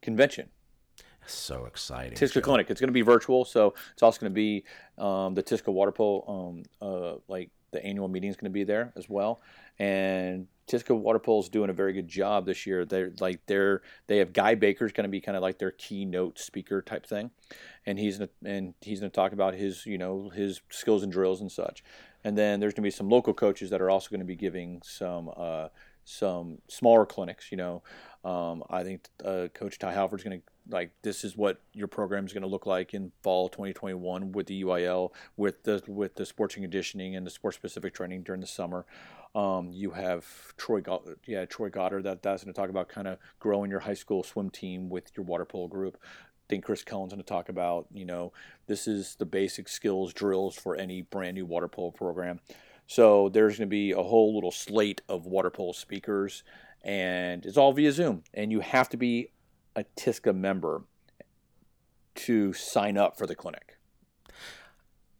convention 0.00 0.50
so 1.28 1.64
exciting. 1.64 2.16
TISCA 2.16 2.34
show. 2.34 2.40
Clinic. 2.40 2.70
It's 2.70 2.80
going 2.80 2.88
to 2.88 2.92
be 2.92 3.02
virtual, 3.02 3.44
so 3.44 3.74
it's 3.92 4.02
also 4.02 4.20
going 4.20 4.32
to 4.32 4.34
be 4.34 4.64
um, 4.98 5.34
the 5.34 5.42
TISCA 5.42 5.72
Water 5.72 5.92
Polo 5.92 6.24
um, 6.28 6.62
uh, 6.80 7.16
like 7.28 7.50
the 7.72 7.84
annual 7.84 8.08
meeting 8.08 8.30
is 8.30 8.36
going 8.36 8.50
to 8.50 8.54
be 8.54 8.64
there 8.64 8.92
as 8.96 9.08
well. 9.08 9.40
And 9.78 10.46
TISCA 10.66 10.96
Water 10.96 11.18
Polo 11.18 11.40
is 11.40 11.48
doing 11.48 11.70
a 11.70 11.74
very 11.74 11.92
good 11.92 12.08
job 12.08 12.46
this 12.46 12.66
year. 12.66 12.84
They're 12.84 13.12
like 13.20 13.40
they're 13.46 13.82
they 14.06 14.18
have 14.18 14.32
Guy 14.32 14.54
Baker's 14.54 14.92
going 14.92 15.04
to 15.04 15.10
be 15.10 15.20
kind 15.20 15.36
of 15.36 15.42
like 15.42 15.58
their 15.58 15.70
keynote 15.70 16.38
speaker 16.38 16.82
type 16.82 17.06
thing, 17.06 17.30
and 17.84 17.98
he's 17.98 18.18
gonna, 18.18 18.30
and 18.44 18.74
he's 18.80 19.00
going 19.00 19.10
to 19.10 19.14
talk 19.14 19.32
about 19.32 19.54
his 19.54 19.86
you 19.86 19.98
know 19.98 20.30
his 20.30 20.60
skills 20.70 21.02
and 21.02 21.12
drills 21.12 21.40
and 21.40 21.52
such. 21.52 21.84
And 22.24 22.36
then 22.36 22.58
there's 22.58 22.72
going 22.72 22.82
to 22.82 22.86
be 22.86 22.90
some 22.90 23.08
local 23.08 23.34
coaches 23.34 23.70
that 23.70 23.80
are 23.80 23.90
also 23.90 24.10
going 24.10 24.20
to 24.20 24.26
be 24.26 24.34
giving 24.34 24.82
some 24.82 25.30
uh, 25.36 25.68
some 26.04 26.58
smaller 26.68 27.06
clinics. 27.06 27.52
You 27.52 27.58
know, 27.58 27.82
um, 28.24 28.64
I 28.68 28.82
think 28.82 29.08
uh, 29.24 29.48
Coach 29.54 29.78
Ty 29.78 29.92
Halford's 29.92 30.24
going 30.24 30.40
to 30.40 30.46
like 30.68 30.90
this 31.02 31.24
is 31.24 31.36
what 31.36 31.60
your 31.72 31.88
program 31.88 32.26
is 32.26 32.32
going 32.32 32.42
to 32.42 32.48
look 32.48 32.66
like 32.66 32.94
in 32.94 33.12
fall 33.22 33.48
2021 33.48 34.32
with 34.32 34.46
the 34.46 34.62
UIL, 34.62 35.12
with 35.36 35.62
the 35.62 35.82
with 35.86 36.16
the 36.16 36.26
sports 36.26 36.54
and 36.56 36.64
conditioning 36.64 37.16
and 37.16 37.26
the 37.26 37.30
sports 37.30 37.56
specific 37.56 37.94
training 37.94 38.22
during 38.22 38.40
the 38.40 38.46
summer. 38.46 38.84
Um, 39.34 39.70
you 39.70 39.90
have 39.90 40.24
Troy, 40.56 40.82
yeah, 41.26 41.44
Troy 41.44 41.68
Goddard 41.68 42.04
that 42.04 42.22
that's 42.22 42.42
going 42.42 42.54
to 42.54 42.58
talk 42.58 42.70
about 42.70 42.88
kind 42.88 43.06
of 43.06 43.18
growing 43.38 43.70
your 43.70 43.80
high 43.80 43.94
school 43.94 44.22
swim 44.22 44.50
team 44.50 44.88
with 44.88 45.12
your 45.16 45.26
water 45.26 45.44
polo 45.44 45.68
group. 45.68 45.98
I 46.02 46.46
think 46.48 46.64
Chris 46.64 46.82
Kellen's 46.84 47.12
going 47.12 47.22
to 47.22 47.28
talk 47.28 47.48
about, 47.48 47.86
you 47.92 48.04
know, 48.04 48.32
this 48.66 48.86
is 48.86 49.16
the 49.16 49.26
basic 49.26 49.68
skills 49.68 50.12
drills 50.14 50.56
for 50.56 50.76
any 50.76 51.02
brand 51.02 51.34
new 51.34 51.44
water 51.44 51.68
polo 51.68 51.90
program. 51.90 52.40
So 52.86 53.28
there's 53.28 53.58
going 53.58 53.68
to 53.68 53.70
be 53.70 53.90
a 53.90 54.02
whole 54.02 54.34
little 54.34 54.52
slate 54.52 55.02
of 55.08 55.26
water 55.26 55.50
polo 55.50 55.72
speakers, 55.72 56.44
and 56.82 57.44
it's 57.44 57.56
all 57.56 57.72
via 57.72 57.90
Zoom. 57.90 58.22
And 58.32 58.52
you 58.52 58.60
have 58.60 58.88
to 58.90 58.96
be 58.96 59.30
a 59.76 59.84
TISCA 59.96 60.34
member 60.34 60.82
to 62.16 62.52
sign 62.54 62.96
up 62.96 63.16
for 63.16 63.26
the 63.26 63.36
clinic. 63.36 63.76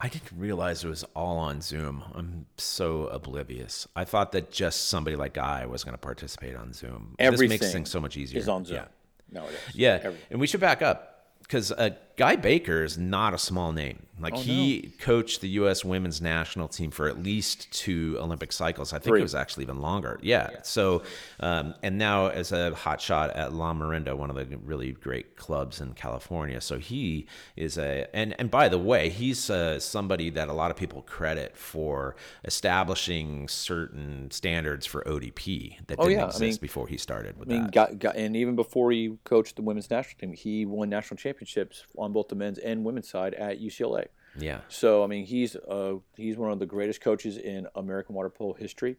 I 0.01 0.09
didn't 0.09 0.33
realize 0.37 0.85
it 0.85 0.89
was 0.89 1.05
all 1.15 1.39
on 1.39 1.63
Zoom. 1.63 2.03
I'm 2.15 2.47
so 2.59 3.07
oblivious. 3.07 3.89
I 3.97 4.05
thought 4.05 4.33
that 4.33 4.51
just 4.51 4.89
somebody 4.89 5.17
like 5.17 5.39
I 5.39 5.65
was 5.67 5.85
going 5.85 5.95
to 5.95 5.99
participate 5.99 6.55
on 6.55 6.73
Zoom. 6.73 7.15
Everything 7.19 7.49
this 7.49 7.61
makes 7.61 7.73
things 7.73 7.91
so 7.91 8.01
much 8.01 8.17
easier. 8.17 8.39
Is 8.39 8.49
on 8.49 8.65
Zoom. 8.65 8.77
Yeah. 8.77 8.85
No, 9.31 9.45
it 9.47 9.53
is. 9.53 9.75
Yeah, 9.75 9.99
Everything. 10.03 10.27
and 10.31 10.41
we 10.41 10.47
should 10.47 10.61
back 10.61 10.83
up 10.83 11.29
because 11.41 11.73
uh, 11.73 11.91
Guy 12.17 12.37
Baker 12.37 12.83
is 12.83 12.97
not 12.97 13.35
a 13.35 13.39
small 13.39 13.73
name. 13.73 14.07
Like 14.19 14.33
oh, 14.35 14.39
he 14.39 14.81
no. 14.83 15.05
coached 15.05 15.43
the 15.43 15.49
U.S. 15.49 15.85
women's 15.85 16.23
national 16.23 16.69
team 16.69 16.91
for 16.91 17.07
at 17.07 17.23
least 17.23 17.71
two 17.71 18.17
Olympic 18.19 18.51
cycles. 18.51 18.95
I 18.95 18.97
think 18.97 19.05
Three. 19.05 19.21
it 19.21 19.23
was 19.23 19.35
actually 19.35 19.65
even 19.65 19.81
longer. 19.81 20.19
Yeah. 20.23 20.49
yeah. 20.53 20.59
So, 20.63 21.03
um, 21.41 21.75
and 21.83 21.99
now 21.99 22.29
as 22.29 22.51
a 22.51 22.75
hot 22.75 23.01
shot 23.01 23.31
at 23.31 23.51
Lamorinda, 23.51 24.17
one 24.17 24.31
of 24.31 24.37
the 24.37 24.57
really 24.57 24.93
great 24.93 25.37
clubs 25.37 25.83
in 25.83 25.93
California. 25.93 26.63
So 26.63 26.79
he 26.79 27.27
is 27.57 27.77
a 27.77 28.09
and 28.17 28.35
and 28.39 28.51
by 28.51 28.71
the 28.71 28.79
way, 28.79 29.11
he's 29.11 29.51
uh, 29.51 29.79
somebody 29.81 30.31
that 30.31 30.49
a 30.49 30.53
lot 30.55 30.71
of 30.71 30.79
people 30.79 31.03
credit 31.03 31.55
for 31.55 32.17
establishing 32.45 33.49
certain 33.49 34.31
standards 34.31 34.87
for 34.87 35.03
ODP 35.03 35.87
that 35.89 35.99
oh, 35.99 36.05
didn't 36.05 36.21
yeah. 36.21 36.27
exist 36.27 36.43
I 36.43 36.47
mean, 36.47 36.57
before 36.63 36.89
he 36.89 36.97
started 36.97 37.39
with 37.39 37.51
I 37.51 37.53
mean, 37.53 37.63
that. 37.65 37.73
Got, 37.73 37.99
got, 37.99 38.17
and 38.17 38.35
even 38.35 38.57
before 38.57 38.93
he 38.93 39.19
coached 39.25 39.57
the 39.57 39.63
women's 39.63 39.91
national 39.91 40.19
team, 40.19 40.33
he 40.33 40.65
won 40.65 40.89
national 40.89 41.19
championships 41.19 41.85
on 41.99 42.06
both 42.13 42.29
the 42.29 42.35
men's 42.35 42.59
and 42.59 42.85
women's 42.85 43.09
side 43.09 43.35
at 43.35 43.61
UCLA. 43.61 44.07
Yeah. 44.39 44.61
So 44.69 45.03
I 45.03 45.07
mean, 45.07 45.25
he's 45.25 45.57
uh, 45.57 45.95
he's 46.17 46.37
one 46.37 46.51
of 46.53 46.59
the 46.59 46.67
greatest 46.67 47.01
coaches 47.01 47.37
in 47.39 47.67
American 47.75 48.15
water 48.15 48.29
polo 48.31 48.53
history. 48.55 48.97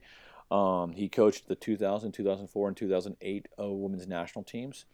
Um, 0.50 0.93
he 0.93 1.10
coached 1.10 1.48
the 1.48 1.56
2000, 1.56 2.12
2004, 2.13 2.67
and 2.70 2.78
2008 2.78 3.48
uh, 3.60 3.67
women's 3.70 4.08
national 4.08 4.43
teams. 4.46 4.86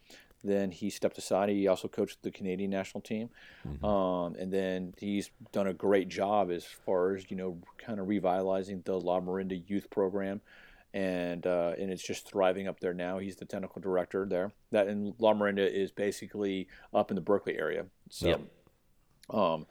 Then 0.42 0.70
he 0.72 0.90
stepped 0.90 1.16
aside. 1.16 1.48
He 1.48 1.68
also 1.68 1.88
coached 1.88 2.22
the 2.22 2.30
Canadian 2.30 2.70
national 2.70 3.00
team, 3.00 3.30
Mm-hmm. 3.66 3.84
um, 3.84 4.34
and 4.34 4.52
then 4.52 4.92
he's 4.98 5.30
done 5.52 5.66
a 5.68 5.72
great 5.72 6.08
job 6.08 6.50
as 6.50 6.64
far 6.64 7.14
as 7.14 7.30
you 7.30 7.36
know, 7.36 7.56
kind 7.78 7.98
of 7.98 8.08
revitalizing 8.08 8.82
the 8.84 9.00
Lamorinda 9.00 9.62
youth 9.66 9.88
program, 9.88 10.42
and 10.94 11.44
uh, 11.44 11.72
and 11.76 11.90
it's 11.90 12.02
just 12.06 12.26
thriving 12.26 12.68
up 12.68 12.78
there 12.78 12.94
now. 12.94 13.18
He's 13.18 13.36
the 13.36 13.44
technical 13.44 13.82
director 13.82 14.24
there. 14.24 14.52
That 14.70 14.86
and 14.86 15.12
Lamorinda 15.18 15.68
is 15.70 15.90
basically 15.90 16.68
up 16.94 17.10
in 17.10 17.16
the 17.16 17.20
Berkeley 17.20 17.58
area. 17.58 17.86
So, 18.10 18.28
Yep. 18.28 18.40
um, 19.30 19.66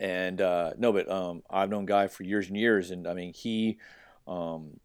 and 0.00 0.40
uh, 0.40 0.72
no, 0.78 0.90
but 0.92 1.08
um, 1.10 1.42
I've 1.50 1.68
known 1.68 1.84
Guy 1.84 2.06
for 2.08 2.22
years 2.24 2.48
and 2.48 2.56
years, 2.56 2.90
and 2.90 3.06
I 3.06 3.14
mean 3.14 3.34
he. 3.34 3.78
Um, 4.26 4.80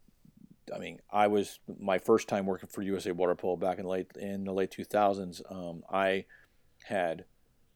I 0.75 0.79
mean, 0.79 0.99
I 1.09 1.27
was 1.27 1.59
my 1.79 1.97
first 1.97 2.27
time 2.27 2.45
working 2.45 2.67
for 2.67 2.81
USA 2.81 3.11
Water 3.13 3.35
Polo 3.35 3.55
back 3.55 3.79
in 3.79 3.85
late 3.85 4.11
in 4.19 4.43
the 4.43 4.51
late 4.51 4.69
2000s. 4.71 5.41
Um, 5.49 5.83
I 5.89 6.25
had 6.83 7.23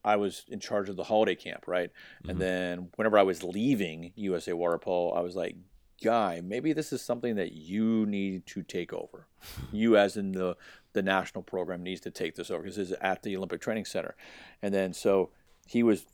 I 0.04 0.16
was 0.16 0.44
in 0.48 0.60
charge 0.60 0.90
of 0.90 0.96
the 0.96 1.04
holiday 1.04 1.34
camp, 1.34 1.66
right? 1.66 1.90
And 2.28 2.38
then 2.38 2.88
whenever 2.96 3.16
I 3.16 3.22
was 3.22 3.42
leaving 3.42 4.12
USA 4.16 4.52
Water 4.52 4.76
Polo, 4.76 5.14
I 5.14 5.20
was 5.20 5.34
like, 5.34 5.56
"Guy, 6.02 6.40
maybe 6.42 6.72
this 6.72 6.92
is 6.92 7.02
something 7.02 7.36
that 7.36 7.52
you 7.52 8.06
need 8.06 8.46
to 8.46 8.62
take 8.62 8.92
over. 8.92 9.26
you, 9.72 9.96
as 9.96 10.16
in 10.16 10.32
the 10.32 10.56
the 10.92 11.02
national 11.02 11.42
program, 11.42 11.82
needs 11.82 12.00
to 12.02 12.10
take 12.10 12.34
this 12.34 12.50
over 12.50 12.62
because 12.62 12.78
it's 12.78 12.92
at 13.00 13.22
the 13.22 13.36
Olympic 13.36 13.60
Training 13.60 13.84
Center." 13.84 14.16
And 14.62 14.74
then 14.74 14.92
so 14.92 15.30
he 15.66 15.82
was. 15.82 16.04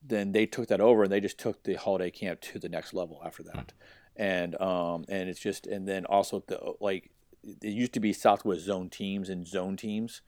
Then 0.00 0.30
they 0.30 0.46
took 0.46 0.68
that 0.68 0.80
over 0.80 1.02
and 1.02 1.12
they 1.12 1.20
just 1.20 1.38
took 1.38 1.64
the 1.64 1.74
holiday 1.74 2.10
camp 2.10 2.40
to 2.42 2.60
the 2.60 2.68
next 2.68 2.94
level 2.94 3.20
after 3.24 3.42
that 3.42 3.72
and 4.18 4.60
um, 4.60 5.04
and 5.08 5.28
it's 5.28 5.40
just 5.40 5.66
and 5.66 5.88
then 5.88 6.04
also 6.04 6.42
the 6.46 6.74
like 6.80 7.10
it 7.44 7.68
used 7.68 7.92
to 7.94 8.00
be 8.00 8.12
Southwest 8.12 8.62
Zone 8.62 8.90
teams 8.90 9.28
and 9.28 9.46
zone 9.46 9.76
teams, 9.76 10.22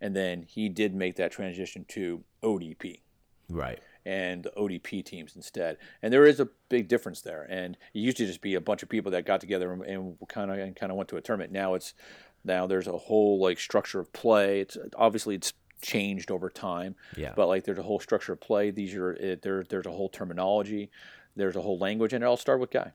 and 0.00 0.16
then 0.16 0.42
he 0.42 0.68
did 0.68 0.94
make 0.94 1.16
that 1.16 1.30
transition 1.30 1.84
to 1.88 2.24
ODP 2.42 3.00
Right. 3.48 3.78
And 4.06 4.44
the 4.44 4.52
ODP 4.56 5.04
teams 5.04 5.34
instead. 5.34 5.76
And 6.00 6.12
there 6.12 6.24
is 6.24 6.38
a 6.38 6.48
big 6.68 6.88
difference 6.88 7.20
there. 7.20 7.42
And 7.50 7.76
it 7.92 7.98
used 7.98 8.16
to 8.18 8.26
just 8.26 8.40
be 8.40 8.54
a 8.54 8.60
bunch 8.60 8.82
of 8.84 8.88
people 8.88 9.10
that 9.10 9.26
got 9.26 9.40
together 9.40 9.72
and, 9.72 9.82
and 9.82 10.16
kind 10.28 10.50
of 10.50 10.58
and 10.58 10.76
kind 10.76 10.92
of 10.92 10.96
went 10.96 11.08
to 11.10 11.16
a 11.16 11.20
tournament. 11.20 11.52
Now 11.52 11.74
it's 11.74 11.92
now 12.44 12.66
there's 12.66 12.86
a 12.86 12.96
whole 12.96 13.40
like 13.40 13.58
structure 13.58 13.98
of 13.98 14.12
play. 14.12 14.60
It's 14.60 14.78
obviously 14.96 15.34
it's 15.34 15.52
changed 15.82 16.30
over 16.30 16.48
time. 16.48 16.94
Yeah. 17.16 17.32
But 17.34 17.48
like 17.48 17.64
there's 17.64 17.78
a 17.78 17.82
whole 17.82 18.00
structure 18.00 18.32
of 18.32 18.40
play. 18.40 18.70
These 18.70 18.94
are 18.94 19.12
it, 19.12 19.42
there. 19.42 19.64
There's 19.68 19.86
a 19.86 19.90
whole 19.90 20.08
terminology. 20.08 20.90
There's 21.34 21.56
a 21.56 21.60
whole 21.60 21.78
language, 21.78 22.14
and 22.14 22.24
it 22.24 22.26
all 22.26 22.38
started 22.38 22.60
with 22.60 22.70
Guy. 22.70 22.92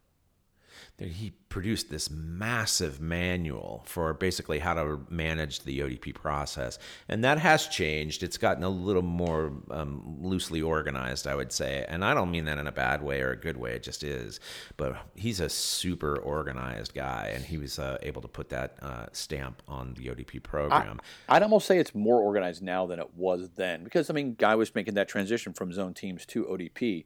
He 0.97 1.33
produced 1.49 1.89
this 1.89 2.09
massive 2.09 3.01
manual 3.01 3.83
for 3.85 4.13
basically 4.13 4.59
how 4.59 4.73
to 4.75 5.01
manage 5.09 5.61
the 5.61 5.79
ODP 5.79 6.13
process, 6.13 6.77
and 7.07 7.23
that 7.23 7.39
has 7.39 7.67
changed. 7.67 8.23
It's 8.23 8.37
gotten 8.37 8.63
a 8.63 8.69
little 8.69 9.01
more 9.01 9.53
um, 9.69 10.17
loosely 10.21 10.61
organized, 10.61 11.27
I 11.27 11.35
would 11.35 11.51
say, 11.51 11.85
and 11.87 12.05
I 12.05 12.13
don't 12.13 12.31
mean 12.31 12.45
that 12.45 12.57
in 12.57 12.67
a 12.67 12.71
bad 12.71 13.01
way 13.01 13.21
or 13.21 13.31
a 13.31 13.37
good 13.37 13.57
way. 13.57 13.73
It 13.73 13.83
just 13.83 14.03
is. 14.03 14.39
But 14.77 14.95
he's 15.15 15.39
a 15.39 15.49
super 15.49 16.17
organized 16.17 16.93
guy, 16.93 17.31
and 17.33 17.43
he 17.43 17.57
was 17.57 17.79
uh, 17.79 17.97
able 18.01 18.21
to 18.21 18.27
put 18.27 18.49
that 18.49 18.77
uh, 18.81 19.07
stamp 19.11 19.61
on 19.67 19.93
the 19.95 20.07
ODP 20.07 20.43
program. 20.43 20.99
I'd 21.27 21.43
almost 21.43 21.67
say 21.67 21.77
it's 21.77 21.95
more 21.95 22.21
organized 22.21 22.61
now 22.61 22.85
than 22.85 22.99
it 22.99 23.13
was 23.15 23.49
then 23.55 23.83
because 23.83 24.09
I 24.09 24.13
mean, 24.13 24.35
Guy 24.35 24.55
was 24.55 24.73
making 24.75 24.93
that 24.95 25.07
transition 25.07 25.53
from 25.53 25.73
zone 25.73 25.93
teams 25.93 26.25
to 26.27 26.45
ODP, 26.45 27.05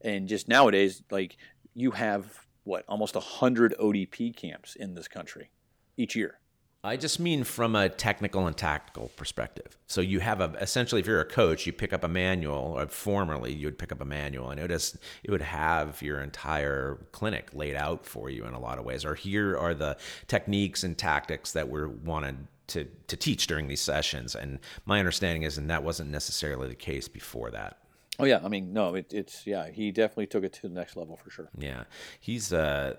and 0.00 0.28
just 0.28 0.48
nowadays, 0.48 1.02
like 1.10 1.36
you 1.74 1.92
have 1.92 2.46
what 2.68 2.84
almost 2.86 3.16
hundred 3.16 3.74
ODP 3.80 4.36
camps 4.36 4.76
in 4.76 4.94
this 4.94 5.08
country 5.08 5.50
each 5.96 6.14
year. 6.14 6.38
I 6.84 6.96
just 6.96 7.18
mean 7.18 7.42
from 7.42 7.74
a 7.74 7.88
technical 7.88 8.46
and 8.46 8.56
tactical 8.56 9.10
perspective. 9.16 9.76
So 9.88 10.00
you 10.00 10.20
have 10.20 10.40
a 10.40 10.52
essentially, 10.60 11.00
if 11.00 11.08
you're 11.08 11.20
a 11.20 11.24
coach, 11.24 11.66
you 11.66 11.72
pick 11.72 11.92
up 11.92 12.04
a 12.04 12.08
manual. 12.08 12.78
Or 12.78 12.86
formerly, 12.86 13.52
you 13.52 13.66
would 13.66 13.78
pick 13.78 13.90
up 13.90 14.00
a 14.00 14.04
manual, 14.04 14.50
and 14.50 14.60
it 14.60 14.62
would 14.62 14.70
just, 14.70 14.98
it 15.24 15.30
would 15.32 15.42
have 15.42 16.00
your 16.02 16.20
entire 16.20 16.98
clinic 17.10 17.50
laid 17.52 17.74
out 17.74 18.06
for 18.06 18.30
you 18.30 18.44
in 18.44 18.54
a 18.54 18.60
lot 18.60 18.78
of 18.78 18.84
ways. 18.84 19.04
Or 19.04 19.16
here 19.16 19.58
are 19.58 19.74
the 19.74 19.96
techniques 20.28 20.84
and 20.84 20.96
tactics 20.96 21.52
that 21.52 21.68
we're 21.68 21.88
wanted 21.88 22.36
to 22.68 22.84
to 23.08 23.16
teach 23.16 23.48
during 23.48 23.66
these 23.66 23.80
sessions. 23.80 24.36
And 24.36 24.60
my 24.84 25.00
understanding 25.00 25.42
is, 25.42 25.58
and 25.58 25.68
that 25.70 25.82
wasn't 25.82 26.10
necessarily 26.10 26.68
the 26.68 26.76
case 26.76 27.08
before 27.08 27.50
that. 27.50 27.78
Oh 28.18 28.24
yeah, 28.24 28.40
I 28.44 28.48
mean, 28.48 28.72
no, 28.72 28.94
it, 28.96 29.12
it's 29.12 29.46
yeah, 29.46 29.70
he 29.70 29.92
definitely 29.92 30.26
took 30.26 30.42
it 30.44 30.52
to 30.54 30.62
the 30.62 30.68
next 30.68 30.96
level 30.96 31.16
for 31.16 31.30
sure. 31.30 31.48
Yeah, 31.56 31.84
he's 32.20 32.52
uh, 32.52 32.96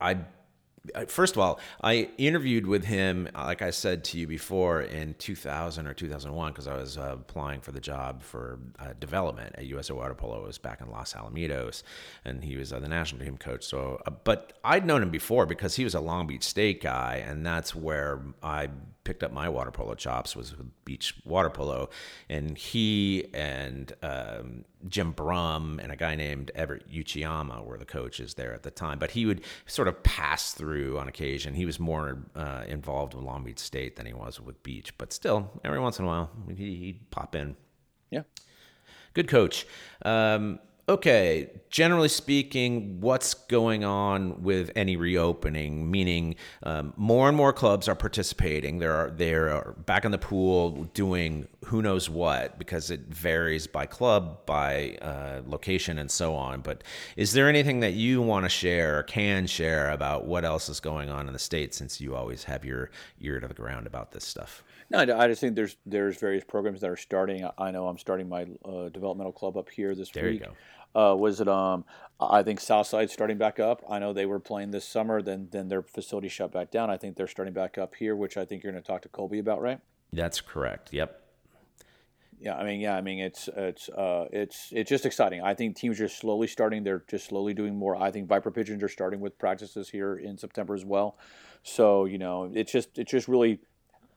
I. 0.00 0.18
First 1.08 1.36
of 1.36 1.40
all, 1.40 1.60
I 1.82 2.08
interviewed 2.16 2.66
with 2.66 2.84
him, 2.84 3.28
like 3.34 3.60
I 3.60 3.68
said 3.70 4.02
to 4.04 4.18
you 4.18 4.26
before, 4.26 4.80
in 4.80 5.14
2000 5.18 5.86
or 5.86 5.92
2001, 5.92 6.52
because 6.52 6.66
I 6.66 6.74
was 6.74 6.96
uh, 6.96 7.16
applying 7.20 7.60
for 7.60 7.70
the 7.70 7.80
job 7.80 8.22
for 8.22 8.58
uh, 8.78 8.94
development 8.98 9.54
at 9.58 9.66
USA 9.66 9.92
Water 9.92 10.14
Polo. 10.14 10.42
It 10.42 10.46
was 10.46 10.58
back 10.58 10.80
in 10.80 10.90
Los 10.90 11.12
Alamitos, 11.12 11.82
and 12.24 12.42
he 12.42 12.56
was 12.56 12.72
uh, 12.72 12.80
the 12.80 12.88
national 12.88 13.22
team 13.22 13.36
coach. 13.36 13.64
So, 13.64 14.00
uh, 14.06 14.10
but 14.24 14.54
I'd 14.64 14.86
known 14.86 15.02
him 15.02 15.10
before 15.10 15.44
because 15.44 15.76
he 15.76 15.84
was 15.84 15.94
a 15.94 16.00
Long 16.00 16.26
Beach 16.26 16.44
State 16.44 16.82
guy, 16.82 17.22
and 17.26 17.44
that's 17.44 17.74
where 17.74 18.22
I 18.42 18.70
picked 19.04 19.22
up 19.22 19.32
my 19.32 19.48
water 19.48 19.70
polo 19.70 19.94
chops 19.94 20.36
was 20.36 20.56
with 20.56 20.66
beach 20.84 21.14
water 21.24 21.50
polo 21.50 21.88
and 22.28 22.56
he 22.56 23.26
and 23.32 23.92
um, 24.02 24.64
jim 24.88 25.12
brum 25.12 25.78
and 25.82 25.92
a 25.92 25.96
guy 25.96 26.14
named 26.14 26.50
everett 26.54 26.90
uchiyama 26.90 27.64
were 27.64 27.76
the 27.78 27.84
coaches 27.84 28.34
there 28.34 28.54
at 28.54 28.62
the 28.62 28.70
time 28.70 28.98
but 28.98 29.10
he 29.10 29.26
would 29.26 29.42
sort 29.66 29.88
of 29.88 30.02
pass 30.02 30.52
through 30.52 30.98
on 30.98 31.06
occasion 31.08 31.54
he 31.54 31.66
was 31.66 31.78
more 31.78 32.18
uh, 32.34 32.64
involved 32.66 33.14
with 33.14 33.22
long 33.24 33.44
beach 33.44 33.58
state 33.58 33.96
than 33.96 34.06
he 34.06 34.12
was 34.12 34.40
with 34.40 34.62
beach 34.62 34.96
but 34.98 35.12
still 35.12 35.50
every 35.64 35.78
once 35.78 35.98
in 35.98 36.04
a 36.04 36.08
while 36.08 36.30
he, 36.48 36.76
he'd 36.76 37.10
pop 37.10 37.34
in 37.34 37.56
Yeah. 38.10 38.22
Good 39.12 39.28
coach. 39.28 39.66
Um, 40.04 40.60
okay, 40.90 41.48
generally 41.70 42.08
speaking, 42.08 43.00
what's 43.00 43.32
going 43.32 43.84
on 43.84 44.42
with 44.42 44.72
any 44.74 44.96
reopening? 44.96 45.88
Meaning, 45.90 46.34
um, 46.64 46.92
more 46.96 47.28
and 47.28 47.36
more 47.36 47.52
clubs 47.52 47.88
are 47.88 47.94
participating. 47.94 48.78
They 48.78 48.86
are 48.86 49.10
they 49.10 49.34
are 49.34 49.74
back 49.86 50.04
in 50.04 50.10
the 50.10 50.18
pool 50.18 50.84
doing 50.94 51.46
who 51.66 51.80
knows 51.80 52.10
what 52.10 52.58
because 52.58 52.90
it 52.90 53.02
varies 53.08 53.66
by 53.66 53.86
club, 53.86 54.44
by 54.46 54.98
uh, 55.00 55.42
location, 55.46 55.98
and 55.98 56.10
so 56.10 56.34
on. 56.34 56.60
But 56.60 56.82
is 57.16 57.32
there 57.32 57.48
anything 57.48 57.80
that 57.80 57.94
you 57.94 58.20
want 58.20 58.44
to 58.44 58.50
share 58.50 58.98
or 58.98 59.02
can 59.04 59.46
share 59.46 59.90
about 59.90 60.26
what 60.26 60.44
else 60.44 60.68
is 60.68 60.80
going 60.80 61.08
on 61.08 61.28
in 61.28 61.32
the 61.32 61.38
state? 61.38 61.72
Since 61.72 62.00
you 62.00 62.16
always 62.16 62.44
have 62.44 62.64
your 62.64 62.90
ear 63.20 63.38
to 63.38 63.46
the 63.46 63.54
ground 63.54 63.86
about 63.86 64.10
this 64.10 64.24
stuff. 64.24 64.64
No, 64.90 64.98
I 64.98 65.24
I 65.24 65.28
just 65.28 65.40
think 65.40 65.54
there's 65.54 65.76
there's 65.86 66.18
various 66.18 66.42
programs 66.42 66.80
that 66.80 66.90
are 66.90 66.96
starting. 66.96 67.48
I- 67.56 67.70
know 67.70 67.86
I'm 67.86 67.98
starting 67.98 68.28
my 68.28 68.48
uh, 68.64 68.88
developmental 68.88 69.30
club 69.32 69.56
up 69.56 69.70
here 69.70 69.94
this 69.94 70.10
There 70.10 70.26
you 70.26 70.40
week. 70.40 70.48
Uh, 70.94 71.14
was 71.16 71.40
it? 71.40 71.48
Um, 71.48 71.84
I 72.20 72.42
think 72.42 72.60
Southside 72.60 73.10
starting 73.10 73.38
back 73.38 73.58
up. 73.58 73.82
I 73.88 73.98
know 73.98 74.12
they 74.12 74.26
were 74.26 74.40
playing 74.40 74.72
this 74.72 74.84
summer. 74.84 75.22
Then 75.22 75.48
then 75.50 75.68
their 75.68 75.82
facility 75.82 76.28
shut 76.28 76.52
back 76.52 76.70
down. 76.70 76.90
I 76.90 76.96
think 76.96 77.16
they're 77.16 77.26
starting 77.26 77.54
back 77.54 77.78
up 77.78 77.94
here, 77.94 78.14
which 78.14 78.36
I 78.36 78.44
think 78.44 78.62
you're 78.62 78.72
going 78.72 78.82
to 78.82 78.86
talk 78.86 79.02
to 79.02 79.08
Colby 79.08 79.38
about, 79.38 79.60
right? 79.60 79.80
That's 80.12 80.40
correct. 80.40 80.92
Yep. 80.92 81.20
Yeah, 82.40 82.56
I 82.56 82.64
mean, 82.64 82.80
yeah, 82.80 82.96
I 82.96 83.02
mean, 83.02 83.18
it's 83.18 83.48
it's 83.54 83.90
uh, 83.90 84.26
it's 84.32 84.70
it's 84.72 84.88
just 84.88 85.04
exciting. 85.04 85.42
I 85.42 85.52
think 85.52 85.76
teams 85.76 86.00
are 86.00 86.08
slowly 86.08 86.46
starting. 86.46 86.84
They're 86.84 87.04
just 87.06 87.26
slowly 87.26 87.52
doing 87.52 87.76
more. 87.76 87.96
I 87.96 88.10
think 88.10 88.28
Viper 88.28 88.50
Pigeons 88.50 88.82
are 88.82 88.88
starting 88.88 89.20
with 89.20 89.38
practices 89.38 89.90
here 89.90 90.16
in 90.16 90.38
September 90.38 90.74
as 90.74 90.84
well. 90.84 91.18
So 91.62 92.06
you 92.06 92.16
know, 92.16 92.50
it's 92.54 92.72
just 92.72 92.98
it's 92.98 93.10
just 93.10 93.28
really, 93.28 93.60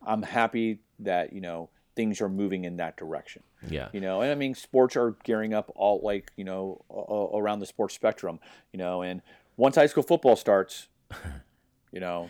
I'm 0.05 0.21
happy 0.21 0.79
that 0.99 1.33
you 1.33 1.41
know 1.41 1.69
things 1.95 2.21
are 2.21 2.29
moving 2.29 2.65
in 2.65 2.77
that 2.77 2.97
direction. 2.97 3.43
Yeah. 3.69 3.89
You 3.93 4.01
know, 4.01 4.21
and 4.21 4.31
I 4.31 4.35
mean, 4.35 4.55
sports 4.55 4.95
are 4.95 5.15
gearing 5.23 5.53
up 5.53 5.71
all 5.75 6.01
like 6.03 6.31
you 6.35 6.43
know 6.43 6.83
a- 6.89 7.37
around 7.37 7.59
the 7.59 7.65
sports 7.65 7.93
spectrum. 7.95 8.39
You 8.71 8.79
know, 8.79 9.01
and 9.01 9.21
once 9.57 9.75
high 9.75 9.85
school 9.87 10.03
football 10.03 10.35
starts, 10.35 10.87
you 11.91 11.99
know, 11.99 12.29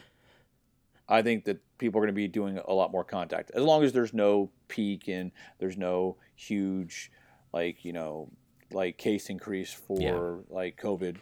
I 1.07 1.21
think 1.21 1.45
that 1.45 1.59
people 1.77 1.99
are 1.99 2.03
going 2.03 2.13
to 2.13 2.13
be 2.13 2.27
doing 2.27 2.57
a 2.65 2.73
lot 2.73 2.91
more 2.91 3.03
contact 3.03 3.51
as 3.53 3.63
long 3.63 3.83
as 3.83 3.91
there's 3.93 4.13
no 4.13 4.49
peak 4.67 5.07
and 5.07 5.31
there's 5.59 5.77
no 5.77 6.17
huge, 6.35 7.11
like 7.53 7.83
you 7.85 7.93
know, 7.93 8.29
like 8.71 8.97
case 8.97 9.29
increase 9.29 9.71
for 9.73 9.99
Yeah. 9.99 10.55
like 10.55 10.79
COVID, 10.81 11.17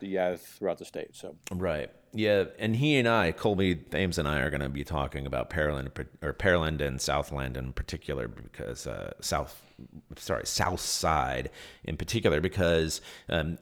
yeah, 0.00 0.36
throughout 0.36 0.78
the 0.78 0.84
state. 0.84 1.14
So 1.14 1.36
Right. 1.50 1.90
Yeah, 2.12 2.44
and 2.58 2.74
he 2.74 2.96
and 2.96 3.06
I, 3.06 3.32
Colby 3.32 3.74
Thames 3.74 4.16
and 4.16 4.26
I, 4.26 4.40
are 4.40 4.48
going 4.48 4.62
to 4.62 4.70
be 4.70 4.84
talking 4.84 5.26
about 5.26 5.50
Pearland 5.50 5.90
or 6.22 6.32
Pearland 6.32 6.80
and 6.80 7.00
Southland 7.00 7.56
in 7.56 7.72
particular 7.74 8.26
because 8.26 8.86
uh, 8.86 9.12
South, 9.20 9.62
sorry, 10.16 10.46
South 10.46 10.80
Side 10.80 11.50
in 11.84 11.96
particular 11.96 12.40
because. 12.40 13.00
Um, 13.28 13.58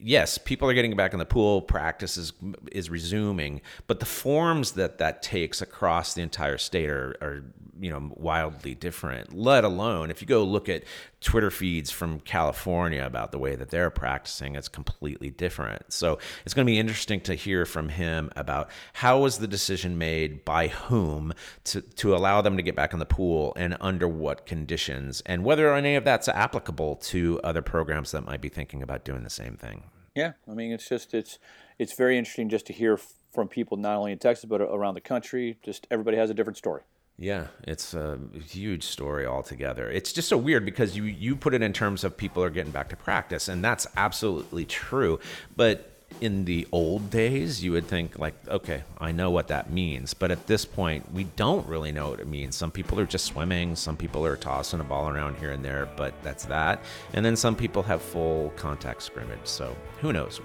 Yes, 0.00 0.38
people 0.38 0.70
are 0.70 0.74
getting 0.74 0.94
back 0.94 1.12
in 1.12 1.18
the 1.18 1.26
pool. 1.26 1.60
Practice 1.60 2.16
is 2.16 2.32
is 2.70 2.88
resuming, 2.88 3.62
but 3.88 3.98
the 3.98 4.06
forms 4.06 4.72
that 4.72 4.98
that 4.98 5.22
takes 5.22 5.60
across 5.60 6.14
the 6.14 6.22
entire 6.22 6.56
state 6.56 6.88
are, 6.88 7.16
are 7.20 7.42
you 7.80 7.90
know 7.90 8.12
wildly 8.14 8.76
different. 8.76 9.36
Let 9.36 9.64
alone 9.64 10.12
if 10.12 10.20
you 10.20 10.28
go 10.28 10.44
look 10.44 10.68
at 10.68 10.84
Twitter 11.20 11.50
feeds 11.50 11.90
from 11.90 12.20
California 12.20 13.04
about 13.04 13.32
the 13.32 13.38
way 13.38 13.56
that 13.56 13.70
they're 13.70 13.90
practicing. 13.90 14.54
It's 14.54 14.68
completely 14.68 15.30
different. 15.30 15.92
So 15.92 16.18
it's 16.44 16.54
going 16.54 16.66
to 16.66 16.70
be 16.70 16.78
interesting 16.78 17.20
to 17.22 17.34
hear 17.34 17.64
from 17.66 17.88
him 17.88 18.30
about 18.36 18.70
how 18.92 19.20
was 19.20 19.38
the 19.38 19.48
decision 19.48 19.98
made 19.98 20.44
by 20.44 20.68
whom 20.68 21.32
to, 21.64 21.80
to 21.82 22.14
allow 22.14 22.40
them 22.40 22.56
to 22.56 22.62
get 22.62 22.76
back 22.76 22.92
in 22.92 22.98
the 22.98 23.06
pool 23.06 23.52
and 23.56 23.76
under 23.80 24.06
what 24.06 24.46
conditions, 24.46 25.22
and 25.26 25.44
whether 25.44 25.74
any 25.74 25.96
of 25.96 26.04
that's 26.04 26.28
applicable 26.28 26.96
to 26.96 27.40
other 27.42 27.62
programs 27.62 28.12
that 28.12 28.24
might 28.24 28.40
be 28.40 28.48
thinking 28.48 28.82
about 28.82 29.04
doing 29.04 29.24
the 29.24 29.30
same 29.30 29.56
thing. 29.56 29.84
Yeah, 30.14 30.32
I 30.50 30.54
mean, 30.54 30.72
it's 30.72 30.88
just 30.88 31.14
it's 31.14 31.38
it's 31.78 31.94
very 31.94 32.18
interesting 32.18 32.48
just 32.48 32.66
to 32.66 32.72
hear 32.72 32.98
from 33.32 33.48
people 33.48 33.76
not 33.76 33.96
only 33.96 34.12
in 34.12 34.18
Texas 34.18 34.46
but 34.46 34.60
around 34.60 34.94
the 34.94 35.00
country. 35.00 35.58
Just 35.62 35.86
everybody 35.90 36.16
has 36.16 36.30
a 36.30 36.34
different 36.34 36.56
story. 36.56 36.82
Yeah, 37.20 37.48
it's 37.64 37.94
a 37.94 38.16
huge 38.48 38.84
story 38.84 39.26
altogether. 39.26 39.90
It's 39.90 40.12
just 40.12 40.28
so 40.28 40.36
weird 40.36 40.64
because 40.64 40.96
you 40.96 41.02
you 41.02 41.34
put 41.34 41.52
it 41.52 41.62
in 41.62 41.72
terms 41.72 42.04
of 42.04 42.16
people 42.16 42.44
are 42.44 42.50
getting 42.50 42.70
back 42.70 42.90
to 42.90 42.96
practice, 42.96 43.48
and 43.48 43.62
that's 43.62 43.88
absolutely 43.96 44.64
true. 44.64 45.18
But 45.56 45.90
in 46.20 46.44
the 46.44 46.66
old 46.70 47.10
days, 47.10 47.62
you 47.62 47.72
would 47.72 47.86
think 47.86 48.18
like, 48.20 48.34
okay, 48.48 48.82
I 48.98 49.10
know 49.10 49.30
what 49.30 49.48
that 49.48 49.70
means. 49.70 50.14
But 50.14 50.30
at 50.30 50.46
this 50.46 50.64
point, 50.64 51.12
we 51.12 51.24
don't 51.24 51.66
really 51.66 51.90
know 51.90 52.10
what 52.10 52.20
it 52.20 52.28
means. 52.28 52.56
Some 52.56 52.70
people 52.70 52.98
are 53.00 53.06
just 53.06 53.26
swimming, 53.26 53.74
some 53.74 53.96
people 53.96 54.24
are 54.24 54.36
tossing 54.36 54.78
a 54.78 54.84
ball 54.84 55.08
around 55.08 55.38
here 55.38 55.50
and 55.50 55.64
there, 55.64 55.88
but 55.96 56.14
that's 56.22 56.44
that. 56.46 56.82
And 57.14 57.24
then 57.24 57.34
some 57.36 57.56
people 57.56 57.82
have 57.82 58.00
full 58.00 58.50
contact 58.50 59.02
scrimmage. 59.02 59.44
So 59.44 59.76
who 60.00 60.12
knows? 60.12 60.40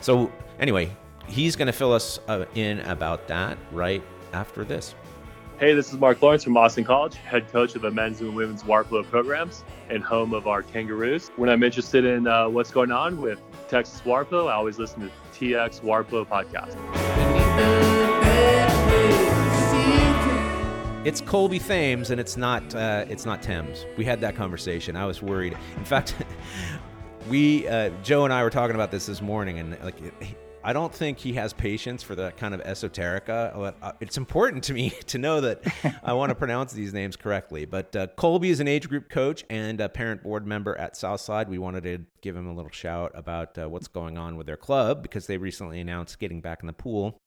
So 0.00 0.32
anyway, 0.58 0.90
he's 1.26 1.56
going 1.56 1.66
to 1.66 1.72
fill 1.72 1.92
us 1.92 2.20
uh, 2.28 2.46
in 2.54 2.80
about 2.80 3.28
that 3.28 3.58
right 3.72 4.02
after 4.32 4.64
this. 4.64 4.94
Hey, 5.62 5.74
this 5.74 5.92
is 5.92 6.00
Mark 6.00 6.20
Lawrence 6.20 6.42
from 6.42 6.56
Austin 6.56 6.82
College, 6.82 7.14
head 7.14 7.46
coach 7.52 7.76
of 7.76 7.82
the 7.82 7.90
men's 7.92 8.20
and 8.20 8.34
women's 8.34 8.64
water 8.64 8.82
polo 8.82 9.04
programs 9.04 9.62
and 9.88 10.02
home 10.02 10.34
of 10.34 10.48
our 10.48 10.60
Kangaroos. 10.60 11.30
When 11.36 11.48
I'm 11.48 11.62
interested 11.62 12.04
in 12.04 12.26
uh, 12.26 12.48
what's 12.48 12.72
going 12.72 12.90
on 12.90 13.20
with 13.20 13.40
Texas 13.68 14.04
water 14.04 14.24
polo, 14.24 14.48
I 14.48 14.54
always 14.54 14.80
listen 14.80 15.02
to 15.02 15.10
TX 15.38 15.84
Water 15.84 16.02
Polo 16.02 16.24
podcast. 16.24 16.74
It's 21.06 21.20
Colby 21.20 21.60
Thames, 21.60 22.10
and 22.10 22.20
it's 22.20 22.36
not 22.36 22.74
uh, 22.74 23.04
it's 23.08 23.24
not 23.24 23.40
Thames. 23.40 23.86
We 23.96 24.04
had 24.04 24.20
that 24.22 24.34
conversation. 24.34 24.96
I 24.96 25.06
was 25.06 25.22
worried. 25.22 25.56
In 25.76 25.84
fact, 25.84 26.16
we 27.28 27.68
uh, 27.68 27.90
Joe 28.02 28.24
and 28.24 28.32
I 28.32 28.42
were 28.42 28.50
talking 28.50 28.74
about 28.74 28.90
this 28.90 29.06
this 29.06 29.22
morning, 29.22 29.60
and 29.60 29.78
like 29.84 29.94
I 30.64 30.72
don't 30.72 30.94
think 30.94 31.18
he 31.18 31.34
has 31.34 31.52
patience 31.52 32.02
for 32.02 32.14
that 32.16 32.36
kind 32.36 32.54
of 32.54 32.62
esoterica. 32.62 33.74
Uh, 33.82 33.92
it's 34.00 34.16
important 34.16 34.64
to 34.64 34.74
me 34.74 34.90
to 35.06 35.18
know 35.18 35.40
that 35.40 35.62
I 36.02 36.12
want 36.12 36.30
to 36.30 36.34
pronounce 36.34 36.72
these 36.72 36.92
names 36.92 37.16
correctly. 37.16 37.64
But 37.64 37.94
uh, 37.96 38.06
Colby 38.16 38.50
is 38.50 38.60
an 38.60 38.68
age 38.68 38.88
group 38.88 39.08
coach 39.08 39.44
and 39.50 39.80
a 39.80 39.88
parent 39.88 40.22
board 40.22 40.46
member 40.46 40.76
at 40.78 40.96
Southside. 40.96 41.48
We 41.48 41.58
wanted 41.58 41.82
to 41.84 41.98
give 42.20 42.36
him 42.36 42.46
a 42.46 42.54
little 42.54 42.70
shout 42.70 43.12
about 43.14 43.58
uh, 43.58 43.68
what's 43.68 43.88
going 43.88 44.18
on 44.18 44.36
with 44.36 44.46
their 44.46 44.56
club 44.56 45.02
because 45.02 45.26
they 45.26 45.38
recently 45.38 45.80
announced 45.80 46.18
getting 46.18 46.40
back 46.40 46.60
in 46.62 46.66
the 46.66 46.72
pool. 46.72 47.18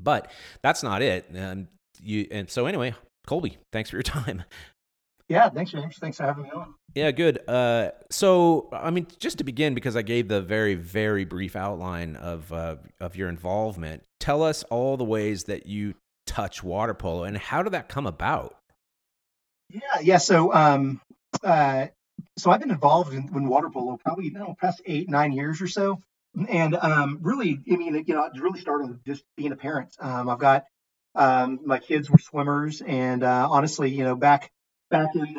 But 0.00 0.30
that's 0.62 0.82
not 0.82 1.02
it. 1.02 1.26
Um, 1.36 1.68
you 2.02 2.26
and 2.30 2.50
so 2.50 2.66
anyway, 2.66 2.94
Colby, 3.26 3.58
thanks 3.72 3.90
for 3.90 3.96
your 3.96 4.02
time. 4.04 4.44
Yeah, 5.28 5.48
thanks, 5.48 5.70
James. 5.70 5.96
Thanks 5.96 6.18
for 6.18 6.24
having 6.24 6.44
me 6.44 6.50
on. 6.50 6.74
Yeah, 6.94 7.10
good. 7.10 7.48
Uh, 7.48 7.90
so, 8.10 8.68
I 8.72 8.90
mean, 8.90 9.06
just 9.18 9.38
to 9.38 9.44
begin, 9.44 9.74
because 9.74 9.96
I 9.96 10.02
gave 10.02 10.28
the 10.28 10.42
very, 10.42 10.74
very 10.74 11.24
brief 11.24 11.56
outline 11.56 12.16
of 12.16 12.52
uh, 12.52 12.76
of 13.00 13.16
your 13.16 13.28
involvement, 13.28 14.02
tell 14.20 14.42
us 14.42 14.62
all 14.64 14.96
the 14.96 15.04
ways 15.04 15.44
that 15.44 15.66
you 15.66 15.94
touch 16.26 16.62
water 16.62 16.94
polo 16.94 17.24
and 17.24 17.36
how 17.36 17.62
did 17.62 17.72
that 17.72 17.88
come 17.88 18.06
about? 18.06 18.56
Yeah, 19.70 19.80
yeah. 20.02 20.18
So, 20.18 20.52
um, 20.52 21.00
uh, 21.42 21.86
so 22.36 22.50
I've 22.50 22.60
been 22.60 22.70
involved 22.70 23.12
in, 23.12 23.30
in 23.34 23.48
water 23.48 23.70
polo 23.70 23.96
probably 23.96 24.26
you 24.26 24.32
know, 24.32 24.54
past 24.60 24.82
eight, 24.86 25.08
nine 25.08 25.32
years 25.32 25.60
or 25.60 25.66
so, 25.66 26.00
and 26.48 26.74
um, 26.76 27.18
really, 27.22 27.60
I 27.70 27.76
mean, 27.76 28.04
you 28.06 28.14
know, 28.14 28.24
it 28.24 28.40
really 28.40 28.60
started 28.60 28.88
with 28.88 29.04
just 29.04 29.24
being 29.36 29.52
a 29.52 29.56
parent. 29.56 29.96
Um, 29.98 30.28
I've 30.28 30.38
got 30.38 30.64
um, 31.14 31.60
my 31.64 31.78
kids 31.78 32.10
were 32.10 32.18
swimmers, 32.18 32.82
and 32.82 33.22
uh, 33.22 33.48
honestly, 33.50 33.90
you 33.90 34.04
know, 34.04 34.16
back 34.16 34.50
back 34.94 35.14
in 35.14 35.34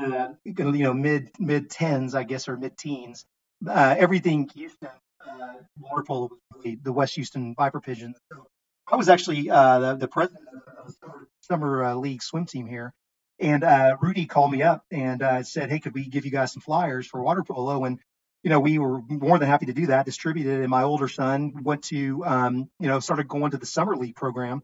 the 0.45 0.77
you 0.77 0.83
know 0.83 0.93
mid 0.93 1.31
mid 1.39 1.69
tens, 1.69 2.13
I 2.13 2.23
guess, 2.23 2.47
or 2.47 2.57
mid 2.57 2.77
teens, 2.77 3.25
uh, 3.67 3.95
everything 3.97 4.49
Houston 4.55 4.89
uh, 5.25 5.53
water 5.79 6.03
polo 6.03 6.29
was 6.29 6.39
really 6.55 6.77
the 6.81 6.91
West 6.91 7.15
Houston 7.15 7.55
Viper 7.55 7.79
Pigeons. 7.79 8.17
So 8.31 8.47
I 8.91 8.97
was 8.97 9.07
actually 9.07 9.49
uh, 9.49 9.79
the, 9.79 9.95
the 9.95 10.07
president 10.07 10.45
of 10.77 10.87
the 10.87 10.93
summer, 10.93 11.27
summer 11.41 11.83
uh, 11.85 11.95
league 11.95 12.21
swim 12.21 12.45
team 12.45 12.67
here, 12.67 12.93
and 13.39 13.63
uh, 13.63 13.95
Rudy 14.01 14.25
called 14.25 14.51
me 14.51 14.61
up 14.61 14.83
and 14.91 15.21
uh, 15.21 15.43
said, 15.43 15.69
"Hey, 15.69 15.79
could 15.79 15.93
we 15.93 16.07
give 16.07 16.25
you 16.25 16.31
guys 16.31 16.51
some 16.51 16.61
flyers 16.61 17.07
for 17.07 17.21
water 17.21 17.43
polo?" 17.43 17.85
And 17.85 17.99
you 18.43 18.49
know, 18.49 18.59
we 18.59 18.77
were 18.77 19.01
more 19.07 19.39
than 19.39 19.47
happy 19.47 19.67
to 19.67 19.73
do 19.73 19.87
that, 19.87 20.05
distributed. 20.05 20.59
And 20.59 20.69
my 20.69 20.83
older 20.83 21.07
son 21.07 21.63
went 21.63 21.85
to, 21.85 22.23
um, 22.25 22.69
you 22.79 22.87
know, 22.87 22.99
started 22.99 23.27
going 23.27 23.51
to 23.51 23.57
the 23.57 23.65
summer 23.65 23.95
league 23.95 24.15
program 24.15 24.61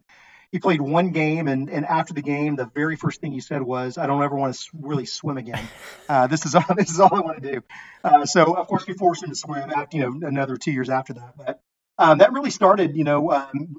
he 0.52 0.60
played 0.60 0.82
one 0.82 1.12
game, 1.12 1.48
and, 1.48 1.70
and 1.70 1.86
after 1.86 2.14
the 2.14 2.22
game, 2.22 2.56
the 2.56 2.66
very 2.66 2.98
first 2.98 3.22
thing 3.22 3.32
he 3.32 3.40
said 3.40 3.62
was, 3.62 3.98
"I 3.98 4.06
don't 4.06 4.22
ever 4.22 4.36
want 4.36 4.54
to 4.54 4.70
really 4.74 5.06
swim 5.06 5.38
again. 5.38 5.68
Uh, 6.10 6.28
this 6.28 6.46
is 6.46 6.56
all 6.56 6.66
this 6.76 6.90
is 6.90 7.00
all 7.00 7.14
I 7.14 7.22
want 7.22 7.42
to 7.42 7.52
do." 7.54 7.64
Uh, 8.04 8.26
so 8.26 8.54
of 8.54 8.68
course 8.68 8.86
we 8.86 8.94
forced 8.94 9.24
him 9.24 9.30
to 9.30 9.36
swim. 9.36 9.72
After, 9.72 9.96
you 9.96 10.04
know, 10.04 10.28
another 10.28 10.58
two 10.58 10.72
years 10.72 10.90
after 10.90 11.14
that, 11.14 11.38
but 11.38 11.62
um, 11.98 12.18
that 12.18 12.34
really 12.34 12.50
started, 12.50 12.98
you 12.98 13.04
know, 13.04 13.32
um, 13.32 13.76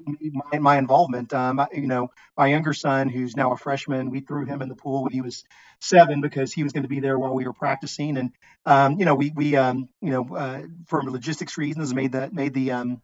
my, 0.51 0.59
my, 0.59 0.77
involvement. 0.77 1.33
Um, 1.33 1.63
you 1.73 1.87
know, 1.87 2.09
my 2.37 2.47
younger 2.47 2.73
son, 2.73 3.09
who's 3.09 3.35
now 3.35 3.51
a 3.51 3.57
freshman, 3.57 4.09
we 4.09 4.21
threw 4.21 4.45
him 4.45 4.61
in 4.61 4.69
the 4.69 4.75
pool 4.75 5.03
when 5.03 5.11
he 5.11 5.21
was 5.21 5.43
seven 5.81 6.21
because 6.21 6.53
he 6.53 6.63
was 6.63 6.71
going 6.71 6.83
to 6.83 6.89
be 6.89 7.01
there 7.01 7.19
while 7.19 7.35
we 7.35 7.45
were 7.45 7.53
practicing, 7.53 8.17
and 8.17 8.31
um, 8.65 8.97
you 8.97 9.05
know, 9.05 9.13
we 9.13 9.31
we 9.35 9.55
um, 9.55 9.89
you 10.01 10.09
know, 10.09 10.35
uh, 10.35 10.61
for 10.87 11.03
logistics 11.03 11.57
reasons, 11.57 11.93
made 11.93 12.13
that 12.13 12.33
made 12.33 12.53
the 12.53 12.71
um, 12.71 13.01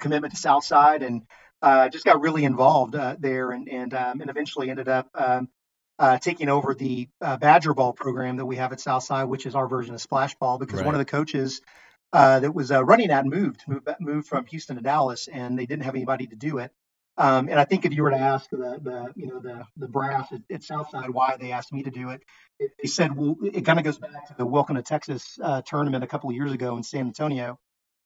commitment 0.00 0.34
to 0.34 0.40
Southside 0.40 1.02
and 1.02 1.22
uh, 1.62 1.88
just 1.88 2.04
got 2.04 2.20
really 2.20 2.44
involved 2.44 2.94
uh, 2.94 3.16
there 3.18 3.50
and 3.50 3.68
and 3.68 3.94
um, 3.94 4.20
and 4.20 4.30
eventually 4.30 4.70
ended 4.70 4.88
up 4.88 5.08
um, 5.14 5.48
uh, 5.98 6.18
taking 6.18 6.48
over 6.48 6.74
the 6.74 7.08
uh, 7.20 7.36
Badger 7.36 7.74
Ball 7.74 7.92
program 7.92 8.36
that 8.36 8.46
we 8.46 8.56
have 8.56 8.72
at 8.72 8.80
Southside, 8.80 9.28
which 9.28 9.46
is 9.46 9.54
our 9.54 9.66
version 9.66 9.94
of 9.94 10.00
Splash 10.00 10.34
Ball, 10.36 10.58
because 10.58 10.76
right. 10.76 10.86
one 10.86 10.94
of 10.94 11.00
the 11.00 11.04
coaches 11.04 11.60
uh, 12.12 12.40
that 12.40 12.54
was 12.54 12.70
uh, 12.70 12.84
running 12.84 13.08
that 13.08 13.26
moved, 13.26 13.64
moved 13.66 13.88
moved 14.00 14.28
from 14.28 14.46
Houston 14.46 14.76
to 14.76 14.82
Dallas, 14.82 15.28
and 15.28 15.58
they 15.58 15.66
didn't 15.66 15.84
have 15.84 15.94
anybody 15.94 16.26
to 16.28 16.36
do 16.36 16.58
it. 16.58 16.70
Um, 17.16 17.48
and 17.48 17.58
I 17.58 17.64
think 17.64 17.84
if 17.84 17.92
you 17.92 18.04
were 18.04 18.10
to 18.10 18.16
ask 18.16 18.48
the, 18.50 18.78
the 18.80 19.12
you 19.16 19.26
know 19.26 19.40
the 19.40 19.64
the 19.76 19.88
brass 19.88 20.30
at, 20.32 20.42
at 20.52 20.62
Southside 20.62 21.10
why 21.10 21.36
they 21.36 21.50
asked 21.50 21.72
me 21.72 21.82
to 21.82 21.90
do 21.90 22.10
it, 22.10 22.22
it 22.60 22.70
they 22.80 22.88
said 22.88 23.16
well 23.16 23.36
it 23.42 23.62
kind 23.62 23.80
of 23.80 23.84
goes 23.84 23.98
back 23.98 24.28
to 24.28 24.34
the 24.38 24.46
Welcome 24.46 24.76
to 24.76 24.82
Texas 24.82 25.38
tournament 25.66 26.04
a 26.04 26.06
couple 26.06 26.30
of 26.30 26.36
years 26.36 26.52
ago 26.52 26.76
in 26.76 26.84
San 26.84 27.06
Antonio 27.06 27.58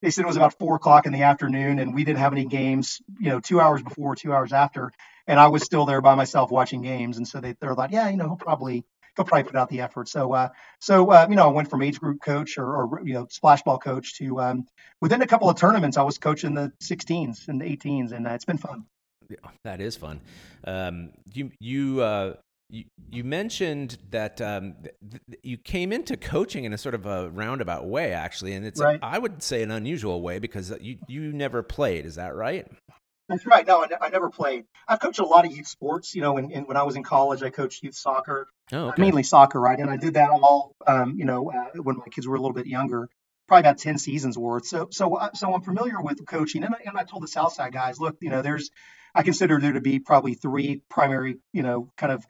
they 0.03 0.09
said 0.09 0.25
it 0.25 0.27
was 0.27 0.35
about 0.35 0.59
four 0.59 0.75
o'clock 0.75 1.05
in 1.05 1.13
the 1.13 1.23
afternoon 1.23 1.79
and 1.79 1.95
we 1.95 2.03
didn't 2.03 2.19
have 2.19 2.33
any 2.33 2.43
games, 2.43 3.01
you 3.21 3.29
know, 3.29 3.39
two 3.39 3.61
hours 3.61 3.81
before, 3.81 4.17
two 4.17 4.33
hours 4.33 4.51
after. 4.51 4.91
And 5.27 5.39
I 5.39 5.47
was 5.47 5.63
still 5.63 5.85
there 5.85 6.01
by 6.01 6.13
myself 6.15 6.51
watching 6.51 6.81
games. 6.81 7.15
And 7.15 7.25
so 7.25 7.39
they, 7.39 7.55
they're 7.61 7.73
like, 7.73 7.91
yeah, 7.91 8.09
you 8.09 8.17
know, 8.17 8.25
he'll 8.25 8.35
probably, 8.35 8.83
he'll 9.15 9.23
probably 9.23 9.45
put 9.45 9.55
out 9.55 9.69
the 9.69 9.79
effort. 9.79 10.09
So, 10.09 10.33
uh, 10.33 10.49
so, 10.81 11.09
uh, 11.09 11.27
you 11.29 11.37
know, 11.37 11.47
I 11.47 11.53
went 11.53 11.69
from 11.69 11.81
age 11.81 12.01
group 12.01 12.21
coach 12.21 12.57
or, 12.57 12.65
or 12.65 13.01
you 13.05 13.13
know, 13.13 13.27
splash 13.29 13.61
ball 13.63 13.79
coach 13.79 14.17
to, 14.17 14.41
um, 14.41 14.65
within 14.99 15.21
a 15.21 15.27
couple 15.27 15.49
of 15.49 15.57
tournaments, 15.57 15.95
I 15.95 16.03
was 16.03 16.17
coaching 16.17 16.53
the 16.53 16.73
16s 16.83 17.47
and 17.47 17.61
the 17.61 17.65
18s 17.65 18.11
and 18.11 18.27
uh, 18.27 18.31
it's 18.31 18.45
been 18.45 18.57
fun. 18.57 18.83
Yeah, 19.29 19.37
that 19.63 19.79
is 19.79 19.95
fun. 19.95 20.19
Um, 20.65 21.11
you, 21.33 21.51
you, 21.61 22.01
uh, 22.01 22.33
you, 22.73 22.85
you 23.11 23.23
mentioned 23.23 23.99
that 24.09 24.41
um, 24.41 24.73
th- 24.81 25.39
you 25.43 25.57
came 25.57 25.93
into 25.93 26.17
coaching 26.17 26.63
in 26.63 26.73
a 26.73 26.77
sort 26.77 26.95
of 26.95 27.05
a 27.05 27.29
roundabout 27.29 27.85
way, 27.85 28.13
actually, 28.13 28.53
and 28.53 28.65
it's 28.65 28.81
right. 28.81 28.99
a, 28.99 29.05
I 29.05 29.19
would 29.19 29.43
say 29.43 29.61
an 29.61 29.69
unusual 29.69 30.23
way 30.23 30.39
because 30.39 30.73
you 30.81 30.97
you 31.07 31.31
never 31.31 31.61
played. 31.61 32.07
Is 32.07 32.15
that 32.15 32.35
right? 32.35 32.67
That's 33.29 33.45
right. 33.45 33.65
No, 33.65 33.83
I, 33.83 34.07
I 34.07 34.09
never 34.09 34.31
played. 34.31 34.65
I've 34.87 34.99
coached 34.99 35.19
a 35.19 35.25
lot 35.25 35.45
of 35.45 35.55
youth 35.55 35.67
sports. 35.67 36.15
You 36.15 36.21
know, 36.21 36.37
and, 36.37 36.51
and 36.51 36.67
when 36.67 36.75
I 36.75 36.83
was 36.83 36.95
in 36.95 37.03
college, 37.03 37.43
I 37.43 37.51
coached 37.51 37.83
youth 37.83 37.95
soccer, 37.95 38.47
oh, 38.71 38.87
okay. 38.87 39.01
mainly 39.01 39.21
soccer, 39.21 39.59
right? 39.59 39.77
And 39.77 39.91
I 39.91 39.97
did 39.97 40.15
that 40.15 40.31
all, 40.31 40.73
um, 40.87 41.15
you 41.15 41.25
know, 41.25 41.51
uh, 41.51 41.79
when 41.81 41.97
my 41.97 42.07
kids 42.09 42.27
were 42.27 42.35
a 42.35 42.41
little 42.41 42.55
bit 42.55 42.65
younger, 42.65 43.07
probably 43.47 43.61
about 43.61 43.77
ten 43.77 43.99
seasons 43.99 44.35
worth. 44.35 44.65
So, 44.65 44.87
so, 44.89 45.13
uh, 45.13 45.29
so 45.35 45.53
I'm 45.53 45.61
familiar 45.61 46.01
with 46.01 46.25
coaching, 46.25 46.63
and 46.63 46.73
I, 46.73 46.79
and 46.87 46.97
I 46.97 47.03
told 47.03 47.21
the 47.21 47.27
Southside 47.27 47.71
guys, 47.71 47.99
look, 47.99 48.17
you 48.19 48.31
know, 48.31 48.41
there's, 48.41 48.71
I 49.13 49.21
consider 49.21 49.59
there 49.59 49.73
to 49.73 49.81
be 49.81 49.99
probably 49.99 50.33
three 50.33 50.81
primary, 50.89 51.37
you 51.51 51.61
know, 51.61 51.91
kind 51.97 52.11
of 52.11 52.25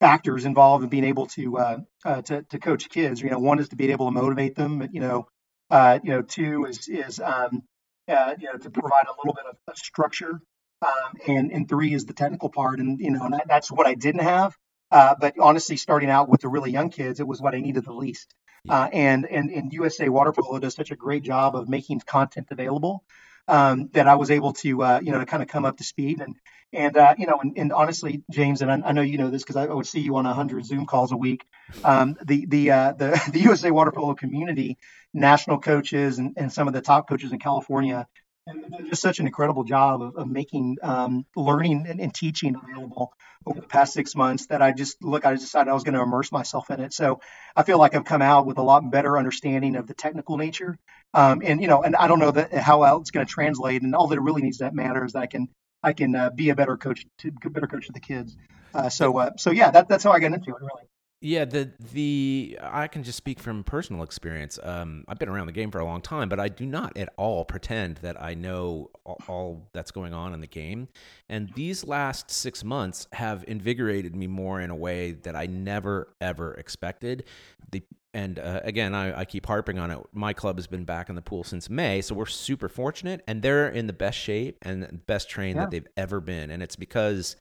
factors 0.00 0.44
involved 0.44 0.84
in 0.84 0.90
being 0.90 1.04
able 1.04 1.26
to 1.26 1.58
uh, 1.58 1.78
uh, 2.04 2.22
to, 2.22 2.42
to 2.42 2.58
coach 2.58 2.88
kids. 2.88 3.20
You 3.20 3.30
know, 3.30 3.38
one 3.38 3.58
is 3.58 3.68
to 3.70 3.76
be 3.76 3.90
able 3.90 4.06
to 4.06 4.12
motivate 4.12 4.54
them. 4.54 4.88
You 4.92 5.00
know, 5.00 5.28
uh, 5.70 5.98
you 6.02 6.10
know, 6.10 6.22
two 6.22 6.66
is 6.66 6.88
is 6.88 7.20
um, 7.20 7.62
uh, 8.08 8.34
you 8.38 8.48
know 8.52 8.58
to 8.58 8.70
provide 8.70 9.06
a 9.06 9.16
little 9.18 9.34
bit 9.34 9.46
of, 9.50 9.56
of 9.68 9.76
structure, 9.76 10.40
um, 10.82 11.14
and 11.26 11.52
and 11.52 11.68
three 11.68 11.94
is 11.94 12.06
the 12.06 12.14
technical 12.14 12.50
part. 12.50 12.78
And 12.78 13.00
you 13.00 13.10
know, 13.10 13.28
that, 13.30 13.46
that's 13.48 13.70
what 13.70 13.86
I 13.86 13.94
didn't 13.94 14.22
have. 14.22 14.54
Uh, 14.90 15.14
but 15.18 15.34
honestly, 15.40 15.76
starting 15.76 16.10
out 16.10 16.28
with 16.28 16.42
the 16.42 16.48
really 16.48 16.70
young 16.70 16.90
kids, 16.90 17.18
it 17.18 17.26
was 17.26 17.40
what 17.40 17.54
I 17.54 17.60
needed 17.60 17.84
the 17.84 17.92
least. 17.92 18.34
Uh, 18.68 18.88
and 18.92 19.26
and 19.26 19.50
and 19.50 19.72
USA 19.72 20.08
Water 20.08 20.32
Polo 20.32 20.58
does 20.58 20.74
such 20.74 20.90
a 20.90 20.96
great 20.96 21.22
job 21.22 21.56
of 21.56 21.68
making 21.68 22.00
content 22.00 22.48
available. 22.50 23.04
Um, 23.48 23.88
that 23.92 24.06
I 24.08 24.16
was 24.16 24.30
able 24.30 24.52
to, 24.54 24.82
uh, 24.82 25.00
you 25.02 25.12
know, 25.12 25.18
to 25.18 25.26
kind 25.26 25.42
of 25.42 25.48
come 25.48 25.64
up 25.64 25.76
to 25.78 25.84
speed. 25.84 26.20
And, 26.20 26.36
and 26.72 26.96
uh, 26.96 27.14
you 27.16 27.26
know, 27.26 27.38
and, 27.40 27.56
and, 27.56 27.72
honestly, 27.72 28.22
James, 28.30 28.60
and 28.62 28.70
I, 28.70 28.88
I 28.88 28.92
know 28.92 29.02
you 29.02 29.18
know 29.18 29.30
this 29.30 29.42
because 29.42 29.56
I, 29.56 29.66
would 29.66 29.86
see 29.86 30.00
you 30.00 30.16
on 30.16 30.24
100 30.24 30.64
Zoom 30.66 30.86
calls 30.86 31.12
a 31.12 31.16
week. 31.16 31.44
Um, 31.84 32.16
the 32.24 32.46
the 32.46 32.70
uh, 32.70 32.92
the 32.92 33.20
the 33.32 33.40
USA 33.40 33.70
Water 33.70 33.92
Polo 33.92 34.14
community, 34.14 34.78
national 35.14 35.60
coaches, 35.60 36.18
and, 36.18 36.34
and 36.36 36.52
some 36.52 36.66
of 36.66 36.74
the 36.74 36.82
top 36.82 37.08
coaches 37.08 37.32
in 37.32 37.38
California 37.38 38.06
and 38.46 38.88
just 38.88 39.02
such 39.02 39.18
an 39.18 39.26
incredible 39.26 39.64
job 39.64 40.02
of, 40.02 40.16
of 40.16 40.28
making 40.28 40.78
um, 40.82 41.26
learning 41.34 41.86
and, 41.88 42.00
and, 42.00 42.14
teaching 42.14 42.54
available 42.54 43.12
over 43.44 43.60
the 43.60 43.66
past 43.66 43.92
six 43.92 44.14
months 44.14 44.46
that 44.46 44.62
I 44.62 44.72
just 44.72 45.02
look, 45.02 45.26
I 45.26 45.34
decided 45.34 45.70
I 45.70 45.74
was 45.74 45.84
going 45.84 45.94
to 45.94 46.02
immerse 46.02 46.30
myself 46.30 46.70
in 46.70 46.80
it. 46.80 46.92
So 46.92 47.20
I 47.54 47.62
feel 47.62 47.78
like 47.78 47.94
I've 47.94 48.04
come 48.04 48.22
out 48.22 48.46
with 48.46 48.58
a 48.58 48.62
lot 48.62 48.88
better 48.90 49.18
understanding 49.18 49.76
of 49.76 49.86
the 49.86 49.94
technical 49.94 50.36
nature. 50.36 50.78
Um, 51.14 51.42
and, 51.44 51.60
you 51.60 51.68
know, 51.68 51.82
and 51.82 51.96
I 51.96 52.08
don't 52.08 52.18
know 52.18 52.30
that 52.30 52.52
how 52.54 52.84
else 52.84 53.02
it's 53.02 53.10
going 53.10 53.26
to 53.26 53.32
translate. 53.32 53.82
And 53.82 53.94
all 53.94 54.08
that 54.08 54.20
really 54.20 54.42
needs 54.42 54.58
to 54.58 54.70
matter 54.72 55.04
is 55.04 55.12
that 55.12 55.22
I 55.22 55.26
can, 55.26 55.48
I 55.82 55.92
can 55.92 56.14
uh, 56.14 56.30
be 56.30 56.50
a 56.50 56.54
better 56.54 56.76
coach, 56.76 57.04
to 57.18 57.30
better 57.30 57.66
coach 57.66 57.86
to 57.86 57.92
the 57.92 58.00
kids. 58.00 58.36
Uh, 58.74 58.88
so, 58.88 59.16
uh, 59.18 59.30
so 59.36 59.50
yeah, 59.50 59.70
that, 59.70 59.88
that's 59.88 60.04
how 60.04 60.12
I 60.12 60.20
got 60.20 60.32
into 60.32 60.50
it 60.50 60.56
really. 60.60 60.82
Yeah, 61.22 61.46
the 61.46 61.72
the 61.94 62.58
I 62.62 62.88
can 62.88 63.02
just 63.02 63.16
speak 63.16 63.40
from 63.40 63.64
personal 63.64 64.02
experience. 64.02 64.58
Um, 64.62 65.02
I've 65.08 65.18
been 65.18 65.30
around 65.30 65.46
the 65.46 65.52
game 65.52 65.70
for 65.70 65.78
a 65.78 65.84
long 65.84 66.02
time, 66.02 66.28
but 66.28 66.38
I 66.38 66.48
do 66.48 66.66
not 66.66 66.96
at 66.98 67.08
all 67.16 67.44
pretend 67.44 67.96
that 67.98 68.22
I 68.22 68.34
know 68.34 68.90
all, 69.04 69.18
all, 69.26 69.68
that's 69.72 69.90
going 69.90 70.12
on 70.12 70.34
in 70.34 70.42
the 70.42 70.46
game. 70.46 70.88
And 71.30 71.50
these 71.54 71.84
last 71.86 72.30
six 72.30 72.62
months 72.62 73.06
have 73.12 73.44
invigorated 73.48 74.14
me 74.14 74.26
more 74.26 74.60
in 74.60 74.70
a 74.70 74.76
way 74.76 75.12
that 75.12 75.34
I 75.34 75.46
never 75.46 76.14
ever 76.20 76.52
expected. 76.54 77.24
The 77.70 77.82
and 78.12 78.38
uh, 78.38 78.60
again, 78.64 78.94
I, 78.94 79.20
I 79.20 79.24
keep 79.24 79.46
harping 79.46 79.78
on 79.78 79.90
it. 79.90 79.98
My 80.12 80.32
club 80.32 80.56
has 80.56 80.66
been 80.66 80.84
back 80.84 81.08
in 81.08 81.14
the 81.14 81.22
pool 81.22 81.44
since 81.44 81.68
May, 81.68 82.00
so 82.00 82.14
we're 82.14 82.26
super 82.26 82.68
fortunate, 82.68 83.22
and 83.26 83.42
they're 83.42 83.68
in 83.68 83.86
the 83.86 83.92
best 83.92 84.18
shape 84.18 84.56
and 84.62 85.04
best 85.06 85.28
train 85.28 85.56
yeah. 85.56 85.62
that 85.62 85.70
they've 85.70 85.88
ever 85.96 86.20
been. 86.20 86.50
And 86.50 86.62
it's 86.62 86.76
because 86.76 87.36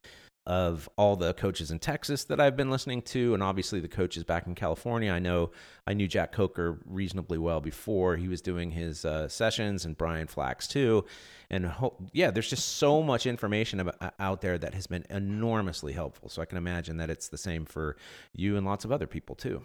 of 0.47 0.87
all 0.95 1.15
the 1.15 1.33
coaches 1.33 1.71
in 1.71 1.79
Texas 1.79 2.23
that 2.25 2.39
I've 2.39 2.55
been 2.55 2.69
listening 2.69 3.01
to, 3.03 3.33
and 3.33 3.41
obviously 3.41 3.79
the 3.79 3.87
coaches 3.87 4.23
back 4.23 4.45
in 4.45 4.53
California. 4.53 5.11
I 5.11 5.19
know 5.19 5.51
I 5.87 5.93
knew 5.93 6.07
Jack 6.07 6.35
Kocur 6.35 6.79
reasonably 6.85 7.37
well 7.37 7.61
before 7.61 8.15
he 8.15 8.27
was 8.27 8.41
doing 8.41 8.71
his 8.71 9.05
uh, 9.05 9.27
sessions, 9.27 9.85
and 9.85 9.97
Brian 9.97 10.27
Flax 10.27 10.67
too. 10.67 11.05
And 11.49 11.65
ho- 11.65 11.95
yeah, 12.13 12.31
there's 12.31 12.49
just 12.49 12.77
so 12.77 13.01
much 13.01 13.25
information 13.25 13.79
about, 13.79 13.95
uh, 14.01 14.11
out 14.19 14.41
there 14.41 14.57
that 14.57 14.73
has 14.73 14.87
been 14.87 15.05
enormously 15.09 15.93
helpful. 15.93 16.29
So 16.29 16.41
I 16.41 16.45
can 16.45 16.57
imagine 16.57 16.97
that 16.97 17.09
it's 17.09 17.27
the 17.27 17.37
same 17.37 17.65
for 17.65 17.97
you 18.33 18.57
and 18.57 18.65
lots 18.65 18.85
of 18.85 18.91
other 18.91 19.07
people 19.07 19.35
too. 19.35 19.63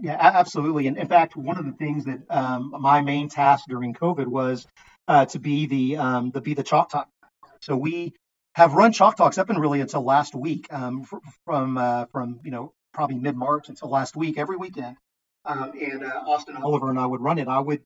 Yeah, 0.00 0.18
absolutely. 0.18 0.86
And 0.86 0.96
in 0.96 1.06
fact, 1.06 1.36
one 1.36 1.58
of 1.58 1.66
the 1.66 1.72
things 1.72 2.04
that 2.06 2.20
um, 2.30 2.74
my 2.78 3.00
main 3.00 3.28
task 3.28 3.66
during 3.68 3.94
COVID 3.94 4.26
was 4.26 4.66
uh, 5.06 5.26
to 5.26 5.38
be 5.38 5.66
the 5.66 5.98
um, 5.98 6.32
to 6.32 6.40
be 6.40 6.54
the 6.54 6.62
chalk 6.62 6.88
talk. 6.88 7.08
So 7.60 7.76
we 7.76 8.14
have 8.54 8.74
run 8.74 8.92
chalk 8.92 9.16
talks 9.16 9.38
up 9.38 9.50
and 9.50 9.60
really 9.60 9.80
until 9.80 10.02
last 10.02 10.34
week, 10.34 10.72
um, 10.72 11.04
from 11.44 11.76
uh, 11.76 12.06
from 12.06 12.40
you 12.44 12.50
know 12.50 12.72
probably 12.92 13.16
mid 13.16 13.36
March 13.36 13.68
until 13.68 13.90
last 13.90 14.16
week, 14.16 14.38
every 14.38 14.56
weekend. 14.56 14.96
Um, 15.44 15.72
and 15.78 16.04
uh, 16.04 16.22
Austin 16.26 16.56
Oliver 16.56 16.88
and 16.88 16.98
I 16.98 17.04
would 17.04 17.20
run 17.20 17.38
it. 17.38 17.48
I 17.48 17.60
would, 17.60 17.82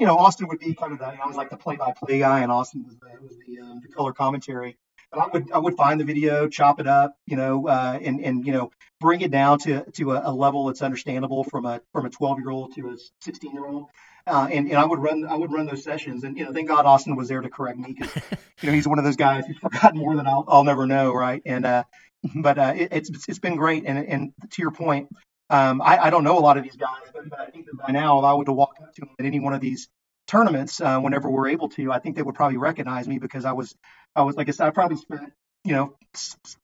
you 0.00 0.06
know, 0.06 0.18
Austin 0.18 0.48
would 0.48 0.58
be 0.58 0.74
kind 0.74 0.92
of 0.92 0.98
the, 0.98 1.06
you 1.06 1.18
know, 1.18 1.22
I 1.22 1.26
was 1.28 1.36
like 1.36 1.50
the 1.50 1.56
play-by-play 1.56 2.18
guy, 2.18 2.40
and 2.40 2.50
Austin 2.50 2.84
was 2.84 2.96
the, 2.96 3.06
was 3.22 3.36
the, 3.46 3.60
um, 3.60 3.80
the 3.80 3.88
color 3.88 4.12
commentary. 4.12 4.76
But 5.12 5.20
I 5.20 5.26
would 5.28 5.52
I 5.52 5.58
would 5.58 5.76
find 5.76 6.00
the 6.00 6.04
video, 6.04 6.48
chop 6.48 6.80
it 6.80 6.88
up, 6.88 7.14
you 7.26 7.36
know, 7.36 7.68
uh, 7.68 7.98
and 8.02 8.20
and 8.24 8.44
you 8.44 8.52
know 8.52 8.72
bring 8.98 9.20
it 9.20 9.30
down 9.30 9.60
to 9.60 9.84
to 9.92 10.12
a, 10.12 10.30
a 10.30 10.32
level 10.32 10.66
that's 10.66 10.82
understandable 10.82 11.44
from 11.44 11.64
a 11.64 11.80
from 11.92 12.06
a 12.06 12.10
12 12.10 12.38
year 12.40 12.50
old 12.50 12.74
to 12.74 12.88
a 12.88 12.96
16 13.20 13.52
year 13.52 13.66
old. 13.66 13.86
Uh, 14.26 14.48
and, 14.50 14.68
and 14.68 14.76
I 14.76 14.84
would 14.84 14.98
run 14.98 15.24
I 15.24 15.36
would 15.36 15.52
run 15.52 15.66
those 15.66 15.84
sessions, 15.84 16.24
and 16.24 16.36
you 16.36 16.44
know, 16.44 16.52
thank 16.52 16.66
God 16.66 16.84
Austin 16.84 17.14
was 17.14 17.28
there 17.28 17.40
to 17.40 17.48
correct 17.48 17.78
me 17.78 17.94
because 17.96 18.12
you 18.60 18.68
know 18.68 18.72
he's 18.72 18.88
one 18.88 18.98
of 18.98 19.04
those 19.04 19.16
guys 19.16 19.46
who's 19.46 19.58
forgotten 19.58 20.00
more 20.00 20.16
than 20.16 20.26
I'll, 20.26 20.44
I'll 20.48 20.64
never 20.64 20.86
know, 20.86 21.12
right? 21.14 21.40
And 21.46 21.64
uh, 21.64 21.84
but 22.34 22.58
uh, 22.58 22.72
it, 22.76 22.88
it's 22.90 23.28
it's 23.28 23.38
been 23.38 23.56
great, 23.56 23.84
and 23.86 23.98
and 23.98 24.32
to 24.50 24.62
your 24.62 24.72
point, 24.72 25.10
um, 25.48 25.80
I, 25.80 25.98
I 25.98 26.10
don't 26.10 26.24
know 26.24 26.38
a 26.38 26.40
lot 26.40 26.56
of 26.56 26.64
these 26.64 26.76
guys, 26.76 27.10
but, 27.14 27.28
but 27.30 27.38
I 27.38 27.46
think 27.46 27.66
that 27.66 27.76
by 27.78 27.92
now, 27.92 28.18
if 28.18 28.24
I 28.24 28.34
were 28.34 28.44
to 28.46 28.52
walk 28.52 28.74
up 28.82 28.92
to 28.94 29.00
them 29.02 29.10
at 29.18 29.26
any 29.26 29.38
one 29.38 29.54
of 29.54 29.60
these 29.60 29.88
tournaments, 30.26 30.80
uh, 30.80 30.98
whenever 30.98 31.30
we're 31.30 31.48
able 31.48 31.68
to, 31.70 31.92
I 31.92 32.00
think 32.00 32.16
they 32.16 32.22
would 32.22 32.34
probably 32.34 32.56
recognize 32.56 33.06
me 33.06 33.18
because 33.18 33.44
I 33.44 33.52
was 33.52 33.74
I 34.16 34.22
was 34.22 34.36
like 34.36 34.48
I 34.48 34.52
said, 34.52 34.66
I 34.66 34.70
probably 34.70 34.96
spent 34.96 35.32
you 35.66 35.72
know 35.72 35.94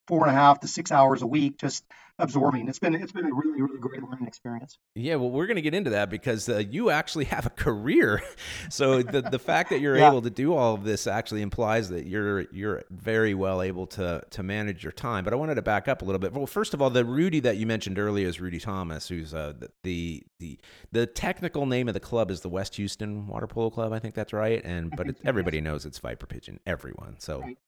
four 0.07 0.27
and 0.27 0.31
a 0.31 0.39
half 0.39 0.61
to 0.61 0.69
six 0.69 0.91
hours 0.91 1.23
a 1.23 1.27
week 1.27 1.59
just 1.59 1.85
absorbing. 2.19 2.69
It's 2.69 2.79
been 2.79 2.95
it's 2.95 3.13
been 3.13 3.27
a 3.27 3.35
really 3.35 3.61
really 3.61 3.79
great 3.79 4.03
learning 4.03 4.27
experience. 4.27 4.79
Yeah, 4.95 5.17
well, 5.17 5.31
we're 5.31 5.47
going 5.47 5.57
to 5.57 5.63
get 5.63 5.75
into 5.75 5.91
that 5.91 6.11
because 6.11 6.49
uh, 6.49 6.59
you 6.59 6.91
actually 6.91 7.25
have 7.27 7.47
a 7.47 7.51
career. 7.51 8.23
so 8.71 9.03
the 9.03 9.23
the 9.23 9.39
fact 9.39 9.71
that 9.71 9.81
you're 9.81 9.99
yeah. 9.99 10.09
able 10.09 10.23
to 10.23 10.31
do 10.31 10.55
all 10.55 10.75
of 10.75 10.85
this 10.85 11.07
actually 11.07 11.43
implies 11.43 11.89
that 11.91 12.07
you're 12.07 12.43
you're 12.53 12.85
very 12.91 13.35
well 13.35 13.63
able 13.63 13.87
to 13.89 14.23
to 14.31 14.43
manage 14.43 14.83
your 14.83 14.93
time. 14.93 15.25
But 15.25 15.33
I 15.33 15.37
wanted 15.37 15.57
to 15.57 15.63
back 15.63 15.89
up 15.89 16.03
a 16.03 16.05
little 16.05 16.21
bit. 16.21 16.33
Well, 16.33 16.47
first 16.47 16.75
of 16.75 16.81
all, 16.81 16.91
the 16.91 17.05
Rudy 17.05 17.41
that 17.41 17.57
you 17.57 17.67
mentioned 17.67 17.99
earlier 17.99 18.29
is 18.29 18.41
Rudy 18.41 18.61
Thomas, 18.61 19.09
who's 19.09 19.35
uh, 19.35 19.55
the 19.83 20.23
the 20.39 20.59
the 20.93 21.07
technical 21.07 21.67
name 21.67 21.89
of 21.89 21.95
the 21.95 22.01
club 22.01 22.31
is 22.31 22.41
the 22.41 22.49
West 22.49 22.77
Houston 22.77 23.27
Water 23.27 23.47
Polo 23.47 23.71
Club. 23.71 23.93
I 23.93 23.99
think 23.99 24.15
that's 24.15 24.33
right. 24.33 24.63
And 24.65 24.91
but 24.97 25.09
it, 25.09 25.17
everybody 25.25 25.61
knows 25.61 25.85
it's 25.85 25.99
Viper 25.99 26.27
Pigeon. 26.27 26.61
Everyone. 26.67 27.17
So. 27.19 27.41
Right 27.41 27.59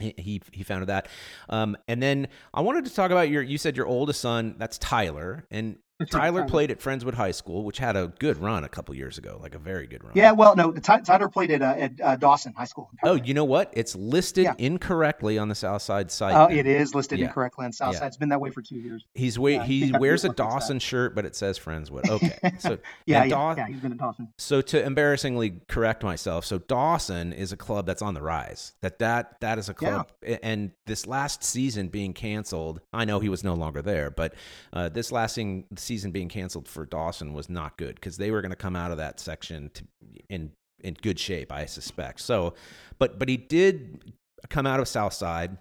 he 0.00 0.40
he 0.52 0.62
founded 0.62 0.88
that. 0.88 1.08
Um, 1.48 1.76
and 1.88 2.02
then 2.02 2.28
i 2.54 2.60
wanted 2.60 2.84
to 2.86 2.94
talk 2.94 3.10
about 3.10 3.28
your 3.28 3.42
you 3.42 3.58
said 3.58 3.76
your 3.76 3.86
oldest 3.86 4.20
son 4.20 4.56
that's 4.58 4.78
tyler. 4.78 5.46
And 5.50 5.78
Tyler 6.10 6.44
played 6.44 6.70
at 6.70 6.78
Friendswood 6.80 7.14
High 7.14 7.30
School, 7.30 7.64
which 7.64 7.78
had 7.78 7.96
a 7.96 8.12
good 8.18 8.38
run 8.38 8.64
a 8.64 8.68
couple 8.68 8.94
years 8.94 9.18
ago, 9.18 9.38
like 9.42 9.54
a 9.54 9.58
very 9.58 9.86
good 9.86 10.02
run. 10.02 10.12
Yeah, 10.14 10.32
well, 10.32 10.56
no, 10.56 10.72
Tyler 10.72 11.28
played 11.28 11.50
at, 11.50 11.62
uh, 11.62 11.74
at 11.76 12.00
uh, 12.00 12.16
Dawson 12.16 12.52
High 12.54 12.64
School. 12.64 12.90
Oh, 13.02 13.14
you 13.14 13.34
know 13.34 13.44
what? 13.44 13.72
It's 13.74 13.94
listed 13.94 14.44
yeah. 14.44 14.54
incorrectly 14.58 15.38
on 15.38 15.48
the 15.48 15.54
South 15.54 15.82
Side 15.82 16.10
site. 16.10 16.34
Oh, 16.34 16.52
it 16.52 16.66
is 16.66 16.94
listed 16.94 17.18
yeah. 17.18 17.26
incorrectly 17.26 17.66
on 17.66 17.72
South 17.72 17.94
yeah. 17.94 18.00
Side. 18.00 18.06
It's 18.08 18.16
been 18.16 18.30
that 18.30 18.40
way 18.40 18.50
for 18.50 18.62
two 18.62 18.76
years. 18.76 19.04
He's 19.14 19.36
yeah, 19.38 19.64
he 19.64 19.92
wears 19.92 20.24
a 20.24 20.30
Dawson 20.30 20.78
shirt, 20.78 21.14
but 21.14 21.24
it 21.24 21.34
says 21.36 21.58
Friendswood. 21.58 22.08
Okay, 22.10 22.38
so 22.58 22.76
yeah, 23.06 23.26
Daw- 23.28 23.54
yeah, 23.56 23.66
he's 23.68 23.80
been 23.80 23.92
at 23.92 23.98
Dawson. 23.98 24.32
So 24.36 24.60
to 24.62 24.84
embarrassingly 24.84 25.60
correct 25.68 26.02
myself, 26.02 26.44
so 26.44 26.58
Dawson 26.58 27.32
is 27.32 27.52
a 27.52 27.56
club 27.56 27.86
that's 27.86 28.02
on 28.02 28.14
the 28.14 28.22
rise. 28.22 28.72
That 28.80 28.98
that 28.98 29.40
that 29.40 29.58
is 29.58 29.68
a 29.68 29.74
club, 29.74 30.10
and 30.42 30.72
this 30.86 31.06
last 31.06 31.44
season 31.44 31.88
being 31.88 32.12
canceled, 32.12 32.80
I 32.92 33.04
know 33.04 33.20
he 33.20 33.28
was 33.28 33.44
no 33.44 33.54
longer 33.54 33.80
there, 33.80 34.10
but 34.10 34.34
uh, 34.72 34.88
this 34.88 35.12
last 35.12 35.34
season 35.34 35.64
being 36.12 36.28
canceled 36.28 36.68
for 36.68 36.86
Dawson 36.86 37.32
was 37.32 37.48
not 37.48 37.76
good 37.76 37.96
because 37.96 38.16
they 38.16 38.30
were 38.30 38.40
going 38.40 38.50
to 38.50 38.56
come 38.56 38.76
out 38.76 38.90
of 38.90 38.98
that 38.98 39.20
section 39.20 39.70
to, 39.74 39.84
in 40.28 40.52
in 40.82 40.94
good 40.94 41.18
shape, 41.18 41.52
I 41.52 41.66
suspect. 41.66 42.20
So, 42.20 42.54
but 42.98 43.18
but 43.18 43.28
he 43.28 43.36
did 43.36 44.12
come 44.48 44.66
out 44.66 44.80
of 44.80 44.88
Southside. 44.88 45.58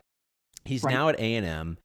He's 0.65 0.83
right. 0.83 0.93
now 0.93 1.09
at 1.09 1.19
A 1.19 1.35
and 1.35 1.45
M, 1.45 1.77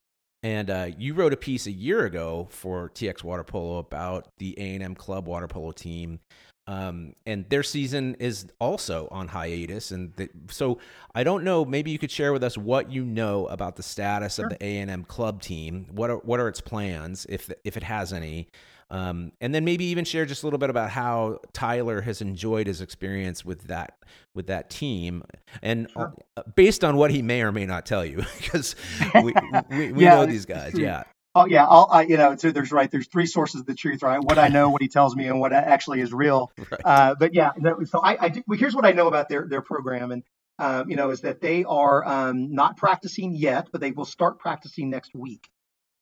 and 0.43 0.71
uh, 0.71 0.87
you 0.99 1.15
wrote 1.15 1.33
a 1.33 1.37
piece 1.37 1.67
a 1.67 1.73
year 1.73 2.05
ago 2.05 2.49
for 2.51 2.91
TX 2.91 3.25
Water 3.25 3.45
Polo 3.45 3.79
about 3.79 4.29
the 4.39 4.55
A 4.59 4.75
and 4.75 4.83
M 4.83 4.95
club 4.95 5.27
water 5.27 5.49
polo 5.49 5.73
team. 5.73 6.21
Um, 6.66 7.14
and 7.27 7.48
their 7.50 7.62
season 7.62 8.16
is 8.18 8.46
also 8.59 9.09
on 9.11 9.29
hiatus, 9.29 9.90
and 9.90 10.14
the, 10.16 10.31
so 10.50 10.79
I 11.14 11.22
don't 11.22 11.44
know. 11.44 11.64
Maybe 11.64 11.90
you 11.90 11.98
could 11.98 12.11
share 12.11 12.33
with 12.33 12.42
us 12.42 12.57
what 12.57 12.90
you 12.90 13.05
know 13.05 13.46
about 13.48 13.77
the 13.77 13.83
status 13.83 14.37
sure. 14.37 14.46
of 14.46 14.50
the 14.50 14.64
A 14.64 14.79
and 14.79 14.90
M 14.90 15.05
club 15.05 15.42
team. 15.42 15.87
What 15.90 16.09
are 16.09 16.16
what 16.18 16.40
are 16.40 16.48
its 16.48 16.62
plans, 16.62 17.27
if 17.29 17.50
if 17.64 17.77
it 17.77 17.83
has 17.83 18.14
any, 18.14 18.48
um, 18.90 19.33
and 19.40 19.55
then 19.55 19.64
maybe 19.64 19.85
even 19.87 20.05
share 20.05 20.24
just 20.24 20.42
a 20.42 20.46
little 20.46 20.59
bit 20.59 20.70
about 20.70 20.90
how 20.90 21.40
Tyler 21.53 22.00
has 22.00 22.20
enjoyed 22.20 22.66
his 22.66 22.81
experience 22.81 23.44
with 23.44 23.66
that 23.66 23.98
with 24.35 24.46
that 24.46 24.70
team, 24.70 25.22
and 25.62 25.90
sure. 25.90 26.14
uh, 26.37 26.42
based 26.55 26.83
on 26.83 26.96
what 26.96 27.11
he 27.11 27.20
may 27.20 27.42
or 27.42 27.53
may 27.53 27.66
not 27.66 27.87
tell 27.87 28.05
you, 28.05 28.18
because 28.38 28.77
we, 29.22 29.35
we, 29.70 29.92
we 29.92 30.03
yeah, 30.05 30.16
know 30.16 30.27
these 30.27 30.46
guys. 30.46 30.79
Yeah. 30.79 31.05
Oh 31.37 31.47
yeah, 31.47 31.66
I'll, 31.66 31.88
I, 31.90 32.03
you 32.03 32.16
know, 32.16 32.37
so 32.37 32.53
there's 32.53 32.70
right. 32.70 32.88
There's 32.90 33.09
three 33.09 33.27
sources 33.27 33.61
of 33.61 33.66
the 33.66 33.75
truth, 33.75 34.03
right? 34.03 34.23
What 34.23 34.38
I 34.38 34.49
know, 34.49 34.70
what 34.70 34.83
he 34.83 34.88
tells 34.88 35.16
me, 35.16 35.27
and 35.27 35.40
what 35.40 35.53
actually 35.53 36.01
is 36.01 36.12
real. 36.12 36.53
Right. 36.70 36.81
Uh, 36.85 37.14
but 37.18 37.35
yeah, 37.35 37.53
so 37.85 38.01
I, 38.01 38.16
I 38.27 38.44
here's 38.57 38.75
what 38.75 38.87
I 38.87 38.92
know 38.92 39.07
about 39.07 39.29
their 39.29 39.47
their 39.47 39.61
program, 39.61 40.12
and 40.12 40.23
um, 40.59 40.88
you 40.88 40.97
know, 40.97 41.11
is 41.11 41.23
that 41.23 41.40
they 41.40 41.64
are 41.64 42.07
um, 42.07 42.55
not 42.55 42.77
practicing 42.77 43.35
yet, 43.35 43.68
but 43.70 43.81
they 43.81 43.90
will 43.90 44.05
start 44.05 44.38
practicing 44.38 44.88
next 44.90 45.14
week. 45.14 45.49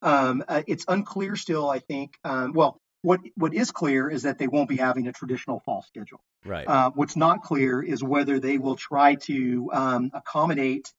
Um, 0.01 0.43
uh, 0.47 0.61
it's 0.67 0.85
unclear 0.87 1.35
still, 1.35 1.69
I 1.69 1.79
think. 1.79 2.17
Um, 2.23 2.53
well, 2.53 2.77
what 3.01 3.19
what 3.35 3.53
is 3.53 3.71
clear 3.71 4.09
is 4.09 4.23
that 4.23 4.37
they 4.37 4.47
won't 4.47 4.69
be 4.69 4.77
having 4.77 5.07
a 5.07 5.11
traditional 5.11 5.59
fall 5.59 5.83
schedule. 5.83 6.21
Right. 6.45 6.67
Uh, 6.67 6.91
what's 6.91 7.15
not 7.15 7.43
clear 7.43 7.81
is 7.81 8.03
whether 8.03 8.39
they 8.39 8.57
will 8.57 8.75
try 8.75 9.15
to 9.15 9.69
um, 9.73 10.11
accommodate 10.13 10.91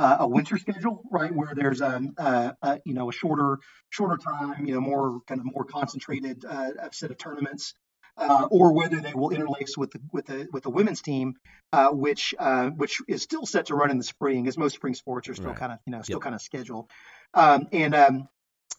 uh, 0.00 0.16
a 0.20 0.28
winter 0.28 0.56
schedule, 0.56 1.02
right, 1.10 1.32
where 1.32 1.52
there's 1.54 1.82
a, 1.82 2.00
uh, 2.16 2.52
a, 2.62 2.80
you 2.86 2.94
know 2.94 3.10
a 3.10 3.12
shorter 3.12 3.58
shorter 3.90 4.16
time, 4.16 4.66
you 4.66 4.72
know, 4.72 4.80
more 4.80 5.20
kind 5.28 5.40
of 5.40 5.44
more 5.44 5.64
concentrated 5.64 6.42
uh, 6.44 6.70
set 6.90 7.10
of 7.10 7.18
tournaments. 7.18 7.74
Uh, 8.16 8.46
or 8.50 8.74
whether 8.74 9.00
they 9.00 9.14
will 9.14 9.30
interlace 9.30 9.78
with 9.78 9.92
the 9.92 10.00
with 10.12 10.26
the 10.26 10.46
with 10.52 10.62
the 10.62 10.68
women's 10.68 11.00
team, 11.00 11.34
uh, 11.72 11.88
which 11.88 12.34
uh, 12.38 12.68
which 12.70 13.00
is 13.08 13.22
still 13.22 13.46
set 13.46 13.66
to 13.66 13.74
run 13.74 13.90
in 13.90 13.98
the 13.98 14.04
spring, 14.04 14.46
as 14.48 14.58
most 14.58 14.74
spring 14.74 14.94
sports 14.94 15.28
are 15.28 15.34
still 15.34 15.46
right. 15.46 15.56
kind 15.56 15.72
of 15.72 15.78
you 15.86 15.92
know 15.92 16.02
still 16.02 16.16
yep. 16.16 16.22
kind 16.22 16.34
of 16.34 16.42
scheduled. 16.42 16.90
Um, 17.32 17.68
and 17.72 17.94
um, 17.94 18.28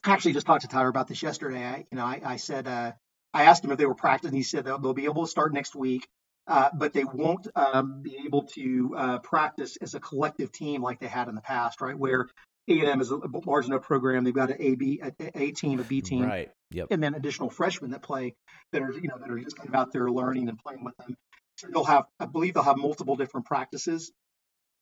I 0.04 0.12
actually 0.12 0.34
just 0.34 0.46
talked 0.46 0.64
to 0.64 0.68
Tyler 0.68 0.90
about 0.90 1.08
this 1.08 1.24
yesterday. 1.24 1.64
I, 1.64 1.86
you 1.92 1.98
know, 1.98 2.06
I, 2.06 2.22
I 2.24 2.36
said, 2.38 2.68
uh, 2.68 2.92
I 3.34 3.44
asked 3.44 3.64
him 3.64 3.72
if 3.72 3.78
they 3.78 3.86
were 3.86 3.96
practicing. 3.96 4.36
He 4.36 4.44
said 4.44 4.66
they'll, 4.66 4.80
they'll, 4.80 4.94
be 4.94 5.06
able 5.06 5.24
to 5.24 5.32
start 5.32 5.54
next 5.54 5.76
week. 5.76 6.08
Uh, 6.48 6.70
but 6.74 6.94
they 6.94 7.04
won't 7.04 7.48
um, 7.56 8.02
be 8.02 8.20
able 8.26 8.44
to 8.44 8.94
uh, 8.98 9.20
practice 9.20 9.78
as 9.78 9.94
a 9.94 10.00
collective 10.00 10.52
team 10.52 10.82
like 10.82 11.00
they 11.00 11.08
had 11.08 11.28
in 11.28 11.36
the 11.36 11.42
past, 11.42 11.82
right? 11.82 11.98
Where 11.98 12.28
A&M 12.68 13.02
is 13.02 13.12
a 13.12 13.20
large 13.46 13.66
enough 13.66 13.84
program; 13.84 14.24
they've 14.24 14.34
got 14.34 14.52
an 14.52 14.58
A, 14.60 14.76
B, 14.76 15.02
a, 15.04 15.14
a 15.36 15.52
team, 15.52 15.80
a 15.80 15.84
B 15.84 16.02
team, 16.02 16.24
right? 16.24 16.52
Yep. 16.72 16.88
and 16.92 17.04
then 17.04 17.16
additional 17.16 17.50
freshmen 17.50 17.92
that 17.92 18.02
play 18.02 18.36
that 18.72 18.82
are 18.82 18.92
you 18.92 19.08
know 19.08 19.18
that 19.20 19.30
are 19.30 19.40
just 19.40 19.58
kind 19.58 19.70
of 19.70 19.76
out 19.76 19.92
there 19.92 20.10
learning 20.10 20.50
and 20.50 20.58
playing 20.58 20.84
with 20.84 20.96
them. 20.98 21.16
So 21.58 21.68
they'll 21.72 21.84
have, 21.84 22.06
I 22.20 22.26
believe, 22.26 22.56
they'll 22.56 22.64
have 22.64 22.78
multiple 22.78 23.16
different 23.16 23.46
practices. 23.46 24.12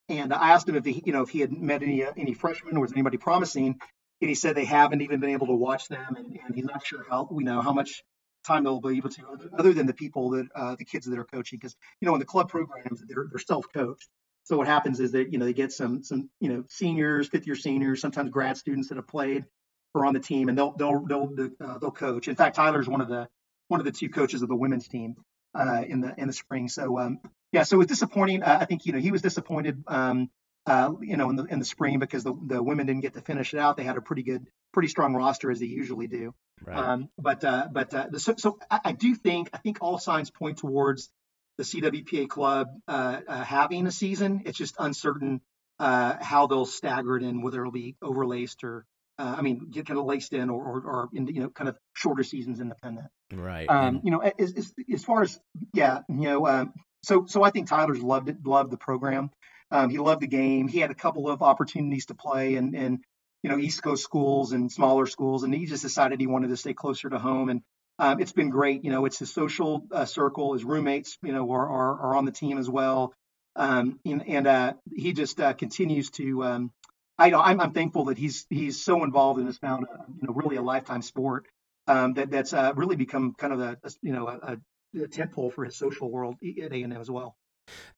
And 0.08 0.34
I 0.34 0.52
asked 0.52 0.68
him 0.68 0.76
if 0.76 0.86
he, 0.86 1.04
you 1.06 1.14
know, 1.14 1.24
if 1.24 1.30
he 1.30 1.40
had 1.40 1.52
met 1.52 1.84
any 1.84 2.04
uh, 2.04 2.14
any 2.16 2.34
freshmen 2.34 2.78
or 2.78 2.82
was 2.82 2.94
anybody 2.94 3.18
promising, 3.18 3.80
and 4.22 4.30
he 4.30 4.36
said 4.36 4.56
they 4.56 4.66
haven't 4.66 5.02
even 5.02 5.20
been 5.20 5.32
able 5.32 5.48
to 5.48 5.56
watch 5.56 5.88
them, 5.88 6.16
and, 6.16 6.40
and 6.46 6.56
he's 6.56 6.66
not 6.66 6.86
sure 6.86 7.06
how 7.10 7.30
you 7.32 7.44
know 7.44 7.62
how 7.62 7.74
much 7.74 8.02
time 8.46 8.64
they'll 8.64 8.82
be 8.82 8.98
able 8.98 9.10
to, 9.10 9.50
other 9.58 9.74
than 9.74 9.86
the 9.86 9.94
people 9.94 10.32
that 10.32 10.48
uh, 10.56 10.76
the 10.76 10.86
kids 10.86 11.06
that 11.06 11.18
are 11.18 11.26
coaching, 11.26 11.60
because 11.60 11.76
you 12.02 12.08
know 12.08 12.14
in 12.14 12.20
the 12.20 12.26
club 12.26 12.50
programs 12.50 13.04
they're 13.08 13.28
they're 13.32 13.40
self-coached. 13.40 14.10
So 14.44 14.58
what 14.58 14.68
happens 14.68 15.00
is 15.00 15.12
that 15.12 15.32
you 15.32 15.38
know 15.38 15.46
they 15.46 15.54
get 15.54 15.72
some 15.72 16.04
some 16.04 16.30
you 16.40 16.50
know 16.50 16.64
seniors, 16.70 17.28
fifth 17.28 17.46
year 17.46 17.56
seniors, 17.56 18.02
sometimes 18.02 18.30
grad 18.30 18.58
students 18.58 18.90
that 18.90 18.96
have 18.96 19.08
played 19.08 19.46
or 19.94 20.06
on 20.06 20.14
the 20.14 20.20
team, 20.20 20.50
and 20.50 20.58
they'll 20.58 20.72
they'll 20.72 21.06
they'll 21.06 21.30
uh, 21.64 21.78
they'll 21.80 21.92
coach. 21.92 22.28
In 22.28 22.36
fact, 22.36 22.56
Tyler's 22.56 22.88
one 22.88 23.02
of 23.02 23.08
the 23.08 23.28
one 23.68 23.80
of 23.80 23.86
the 23.86 23.92
two 23.92 24.10
coaches 24.10 24.42
of 24.42 24.50
the 24.50 24.56
women's 24.56 24.88
team 24.88 25.16
uh, 25.56 25.84
in 25.88 26.02
the 26.02 26.14
in 26.18 26.28
the 26.28 26.34
spring. 26.34 26.68
So 26.68 27.00
um, 27.00 27.20
yeah, 27.52 27.64
so 27.64 27.76
it 27.76 27.80
was 27.80 27.88
disappointing. 27.88 28.44
Uh, 28.44 28.58
I 28.62 28.66
think 28.66 28.86
you 28.86 28.94
know 28.94 29.00
he 29.00 29.12
was 29.12 29.22
disappointed. 29.22 29.84
Um, 29.88 30.30
uh, 30.66 30.92
you 31.02 31.18
know, 31.18 31.30
in 31.30 31.36
the 31.36 31.44
in 31.46 31.60
the 31.60 31.66
spring 31.66 32.00
because 32.00 32.24
the, 32.24 32.34
the 32.48 32.62
women 32.62 32.86
didn't 32.86 33.02
get 33.02 33.14
to 33.16 33.22
finish 33.22 33.54
it 33.54 33.60
out. 33.60 33.78
They 33.78 33.84
had 33.84 33.98
a 33.98 34.02
pretty 34.02 34.24
good, 34.24 34.46
pretty 34.74 34.90
strong 34.90 35.14
roster 35.16 35.50
as 35.52 35.60
they 35.60 35.66
usually 35.66 36.08
do. 36.08 36.34
Right. 36.66 36.78
Um, 36.78 37.10
but 37.18 37.44
uh, 37.44 37.68
but 37.72 37.94
uh, 37.94 38.08
the, 38.12 38.20
so, 38.20 38.36
so 38.38 38.60
I, 38.70 38.80
I 38.86 38.92
do 38.92 39.16
think 39.16 39.50
I 39.54 39.58
think 39.58 39.78
all 39.82 39.98
signs 39.98 40.30
point 40.30 40.58
towards 40.58 41.10
the 41.58 41.64
CWPA 41.64 42.28
club 42.30 42.68
uh, 42.88 43.20
uh, 43.28 43.44
having 43.44 43.88
a 43.88 43.92
season. 43.92 44.44
It's 44.46 44.58
just 44.58 44.76
uncertain 44.80 45.42
uh, 45.80 46.16
how 46.22 46.48
they'll 46.48 46.66
stagger 46.66 47.18
it 47.18 47.24
in, 47.24 47.42
whether 47.42 47.62
it'll 47.62 47.72
be 47.72 47.96
overlaced 48.04 48.64
or 48.64 48.86
uh, 49.18 49.36
I 49.38 49.42
mean, 49.42 49.70
get 49.70 49.86
kind 49.86 50.00
of 50.00 50.06
laced 50.06 50.32
in 50.32 50.50
or, 50.50 50.64
or, 50.64 50.82
or 50.82 51.10
in, 51.14 51.28
you 51.28 51.42
know, 51.42 51.50
kind 51.50 51.68
of 51.68 51.78
shorter 51.94 52.24
seasons 52.24 52.62
independent. 52.62 53.08
right. 53.34 53.70
Um, 53.70 53.96
And- 53.96 54.02
you 54.06 54.12
know, 54.12 54.20
as, 54.20 54.54
as, 54.54 54.74
as 54.94 55.04
far 55.04 55.24
as 55.24 55.38
yeah, 55.74 56.00
you 56.08 56.24
know, 56.24 56.48
um, 56.48 56.74
so 57.04 57.26
so 57.28 57.44
I 57.44 57.50
think 57.50 57.68
Tyler's 57.68 58.02
loved 58.02 58.30
it, 58.30 58.38
loved 58.46 58.72
the 58.72 58.78
program. 58.78 59.30
Um, 59.72 59.90
he 59.90 60.00
loved 60.00 60.22
the 60.22 60.28
game. 60.28 60.68
He 60.68 60.80
had 60.80 60.92
a 60.92 60.96
couple 60.96 61.30
of 61.30 61.42
opportunities 61.42 62.08
to 62.08 62.16
play 62.16 62.56
in, 62.56 62.76
in 62.76 63.02
you 63.44 63.50
know 63.50 63.58
East 63.58 63.84
Coast 63.84 64.04
schools 64.04 64.52
and 64.52 64.72
smaller 64.72 65.06
schools, 65.06 65.44
and 65.44 65.54
he 65.54 65.66
just 65.66 65.84
decided 65.84 66.20
he 66.20 66.28
wanted 66.28 66.50
to 66.50 66.58
stay 66.58 66.74
closer 66.74 67.10
to 67.10 67.20
home. 67.20 67.50
And 67.50 67.62
um, 68.00 68.20
it's 68.20 68.32
been 68.32 68.50
great. 68.50 68.84
You 68.84 68.92
know, 68.92 69.06
it's 69.06 69.20
his 69.20 69.34
social 69.34 69.86
uh, 69.92 70.06
circle. 70.06 70.54
His 70.54 70.64
roommates, 70.64 71.18
you 71.22 71.34
know, 71.34 71.52
are 71.52 71.70
are, 71.70 72.00
are 72.02 72.16
on 72.16 72.26
the 72.26 72.32
team 72.32 72.58
as 72.58 72.70
well. 72.70 73.14
Um, 73.56 74.00
and 74.06 74.28
and 74.28 74.48
uh, 74.48 74.74
he 74.96 75.14
just 75.14 75.40
uh, 75.40 75.54
continues 75.54 76.10
to. 76.12 76.44
Um, 76.44 76.72
I 77.18 77.30
know 77.30 77.42
I'm, 77.42 77.60
I'm 77.60 77.74
thankful 77.74 78.06
that 78.06 78.18
he's 78.18 78.46
he's 78.50 78.82
so 78.82 79.04
involved 79.04 79.40
in 79.40 79.46
this 79.46 79.58
found 79.58 79.86
uh, 79.86 80.04
you 80.08 80.28
know 80.28 80.34
really 80.34 80.56
a 80.56 80.62
lifetime 80.62 81.02
sport 81.02 81.46
um, 81.88 82.14
that 82.14 82.32
that's 82.32 82.54
uh, 82.54 82.72
really 82.76 82.96
become 82.96 83.34
kind 83.34 83.52
of 83.52 83.60
a, 83.60 83.78
a 83.84 83.92
you 84.02 84.14
know 84.14 84.28
a, 84.28 84.58
a 84.96 85.08
tentpole 85.08 85.54
for 85.54 85.66
his 85.66 85.76
social 85.76 86.10
world 86.10 86.38
at 86.42 86.72
A 86.72 86.84
and 86.84 86.94
M 86.94 87.02
as 87.02 87.12
well. 87.12 87.36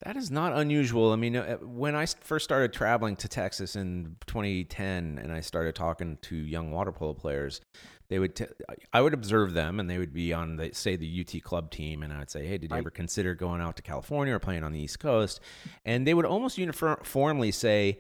That 0.04 0.18
is 0.18 0.32
not 0.32 0.54
unusual. 0.54 1.12
I 1.12 1.16
mean, 1.16 1.36
when 1.62 1.96
I 1.96 2.06
first 2.06 2.44
started 2.44 2.74
traveling 2.74 3.16
to 3.18 3.28
Texas 3.28 3.76
in 3.76 4.16
2010 4.28 5.20
and 5.22 5.32
I 5.32 5.42
started 5.42 5.76
talking 5.76 6.18
to 6.24 6.36
young 6.36 6.72
water 6.72 6.92
polo 6.92 7.14
players, 7.14 7.62
they 8.10 8.20
would 8.20 8.36
t- 8.36 8.46
I 8.92 9.02
would 9.02 9.14
observe 9.14 9.54
them 9.54 9.80
and 9.80 9.90
they 9.90 9.98
would 9.98 10.14
be 10.14 10.34
on 10.34 10.58
the 10.58 10.74
say 10.74 10.98
the 10.98 11.22
UT 11.22 11.42
club 11.44 11.72
team 11.72 12.04
and 12.04 12.12
I 12.12 12.20
would 12.20 12.30
say, 12.30 12.46
"Hey, 12.46 12.58
did 12.58 12.72
you 12.72 12.78
ever 12.78 12.90
consider 12.90 13.36
going 13.36 13.62
out 13.62 13.78
to 13.78 13.82
California 13.82 14.36
or 14.36 14.40
playing 14.40 14.64
on 14.64 14.74
the 14.74 14.80
East 14.80 15.00
Coast?" 15.00 15.40
And 15.86 16.06
they 16.06 16.14
would 16.14 16.26
almost 16.26 16.58
uniformly 16.58 17.52
say, 17.52 18.00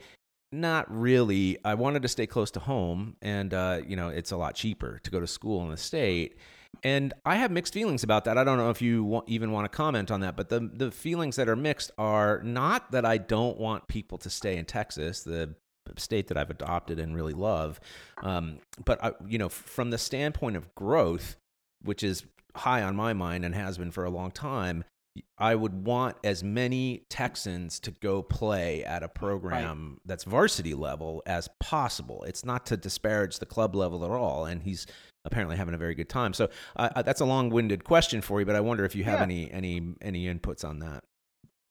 not 0.51 0.86
really. 0.91 1.57
I 1.63 1.76
wanted 1.76 2.01
to 2.01 2.07
stay 2.07 2.28
close 2.28 2.51
to 2.51 2.59
home, 2.59 3.15
and 3.22 3.53
uh, 3.53 3.82
you 3.88 3.95
know, 3.95 4.09
it's 4.09 4.32
a 4.32 4.38
lot 4.38 4.55
cheaper 4.55 4.99
to 5.03 5.11
go 5.11 5.19
to 5.19 5.28
school 5.28 5.63
in 5.63 5.69
the 5.69 5.78
state. 5.78 6.38
And 6.84 7.14
I 7.26 7.36
have 7.36 7.52
mixed 7.52 7.74
feelings 7.74 8.04
about 8.04 8.26
that. 8.26 8.38
I 8.38 8.44
don't 8.44 8.58
know 8.58 8.72
if 8.72 8.82
you 8.82 9.24
even 9.28 9.52
want 9.52 9.72
to 9.72 9.76
comment 9.76 10.10
on 10.10 10.22
that, 10.22 10.36
but 10.36 10.50
the 10.50 10.60
the 10.74 10.92
feelings 10.92 11.36
that 11.36 11.48
are 11.48 11.56
mixed 11.56 11.92
are 11.98 12.42
not 12.44 12.92
that 12.92 13.06
I 13.06 13.18
don't 13.18 13.58
want 13.58 13.88
people 13.88 14.18
to 14.20 14.30
stay 14.30 14.58
in 14.58 14.66
Texas, 14.66 15.22
the 15.24 15.56
state 15.98 16.28
that 16.28 16.38
I've 16.38 16.50
adopted 16.50 17.00
and 17.00 17.16
really 17.16 17.34
love, 17.34 17.80
um, 18.24 18.60
but 18.86 19.04
I, 19.04 19.12
you 19.28 19.38
know, 19.38 19.50
from 19.50 19.90
the 19.90 19.98
standpoint 19.98 20.56
of 20.56 20.74
growth, 20.74 21.36
which 21.84 22.04
is 22.04 22.24
high 22.56 22.82
on 22.82 22.96
my 22.96 23.14
mind 23.14 23.46
and 23.46 23.54
has 23.56 23.78
been 23.78 23.92
for 23.92 24.06
a 24.06 24.10
long 24.10 24.32
time. 24.32 24.84
I 25.38 25.56
would 25.56 25.86
want 25.86 26.16
as 26.24 26.42
many 26.42 27.04
Texans 27.10 27.82
to 27.82 27.92
go 27.92 28.22
play 28.22 28.86
at 28.86 29.04
a 29.04 29.10
program 29.10 30.00
that's 30.06 30.24
varsity 30.24 30.74
level 30.74 31.22
as 31.26 31.50
possible. 31.60 32.24
It's 32.24 32.46
not 32.46 32.66
to 32.68 32.78
disparage 32.78 33.40
the 33.40 33.46
club 33.46 33.76
level 33.76 34.06
at 34.06 34.12
all, 34.12 34.46
and 34.46 34.64
he's 34.64 34.88
apparently 35.26 35.57
having 35.57 35.74
a 35.74 35.78
very 35.78 35.95
good 35.95 36.09
time. 36.09 36.34
So 36.34 36.49
uh, 36.76 37.01
that's 37.01 37.22
a 37.22 37.26
long-winded 37.26 37.84
question 37.84 38.22
for 38.22 38.39
you, 38.39 38.45
but 38.45 38.55
I 38.55 38.61
wonder 38.61 38.86
if 38.86 38.95
you 38.95 39.03
have 39.03 39.19
Yeah. 39.19 39.24
any 39.24 39.51
any 39.51 39.93
any 40.01 40.26
inputs 40.26 40.65
on 40.65 40.80
that. 40.80 41.03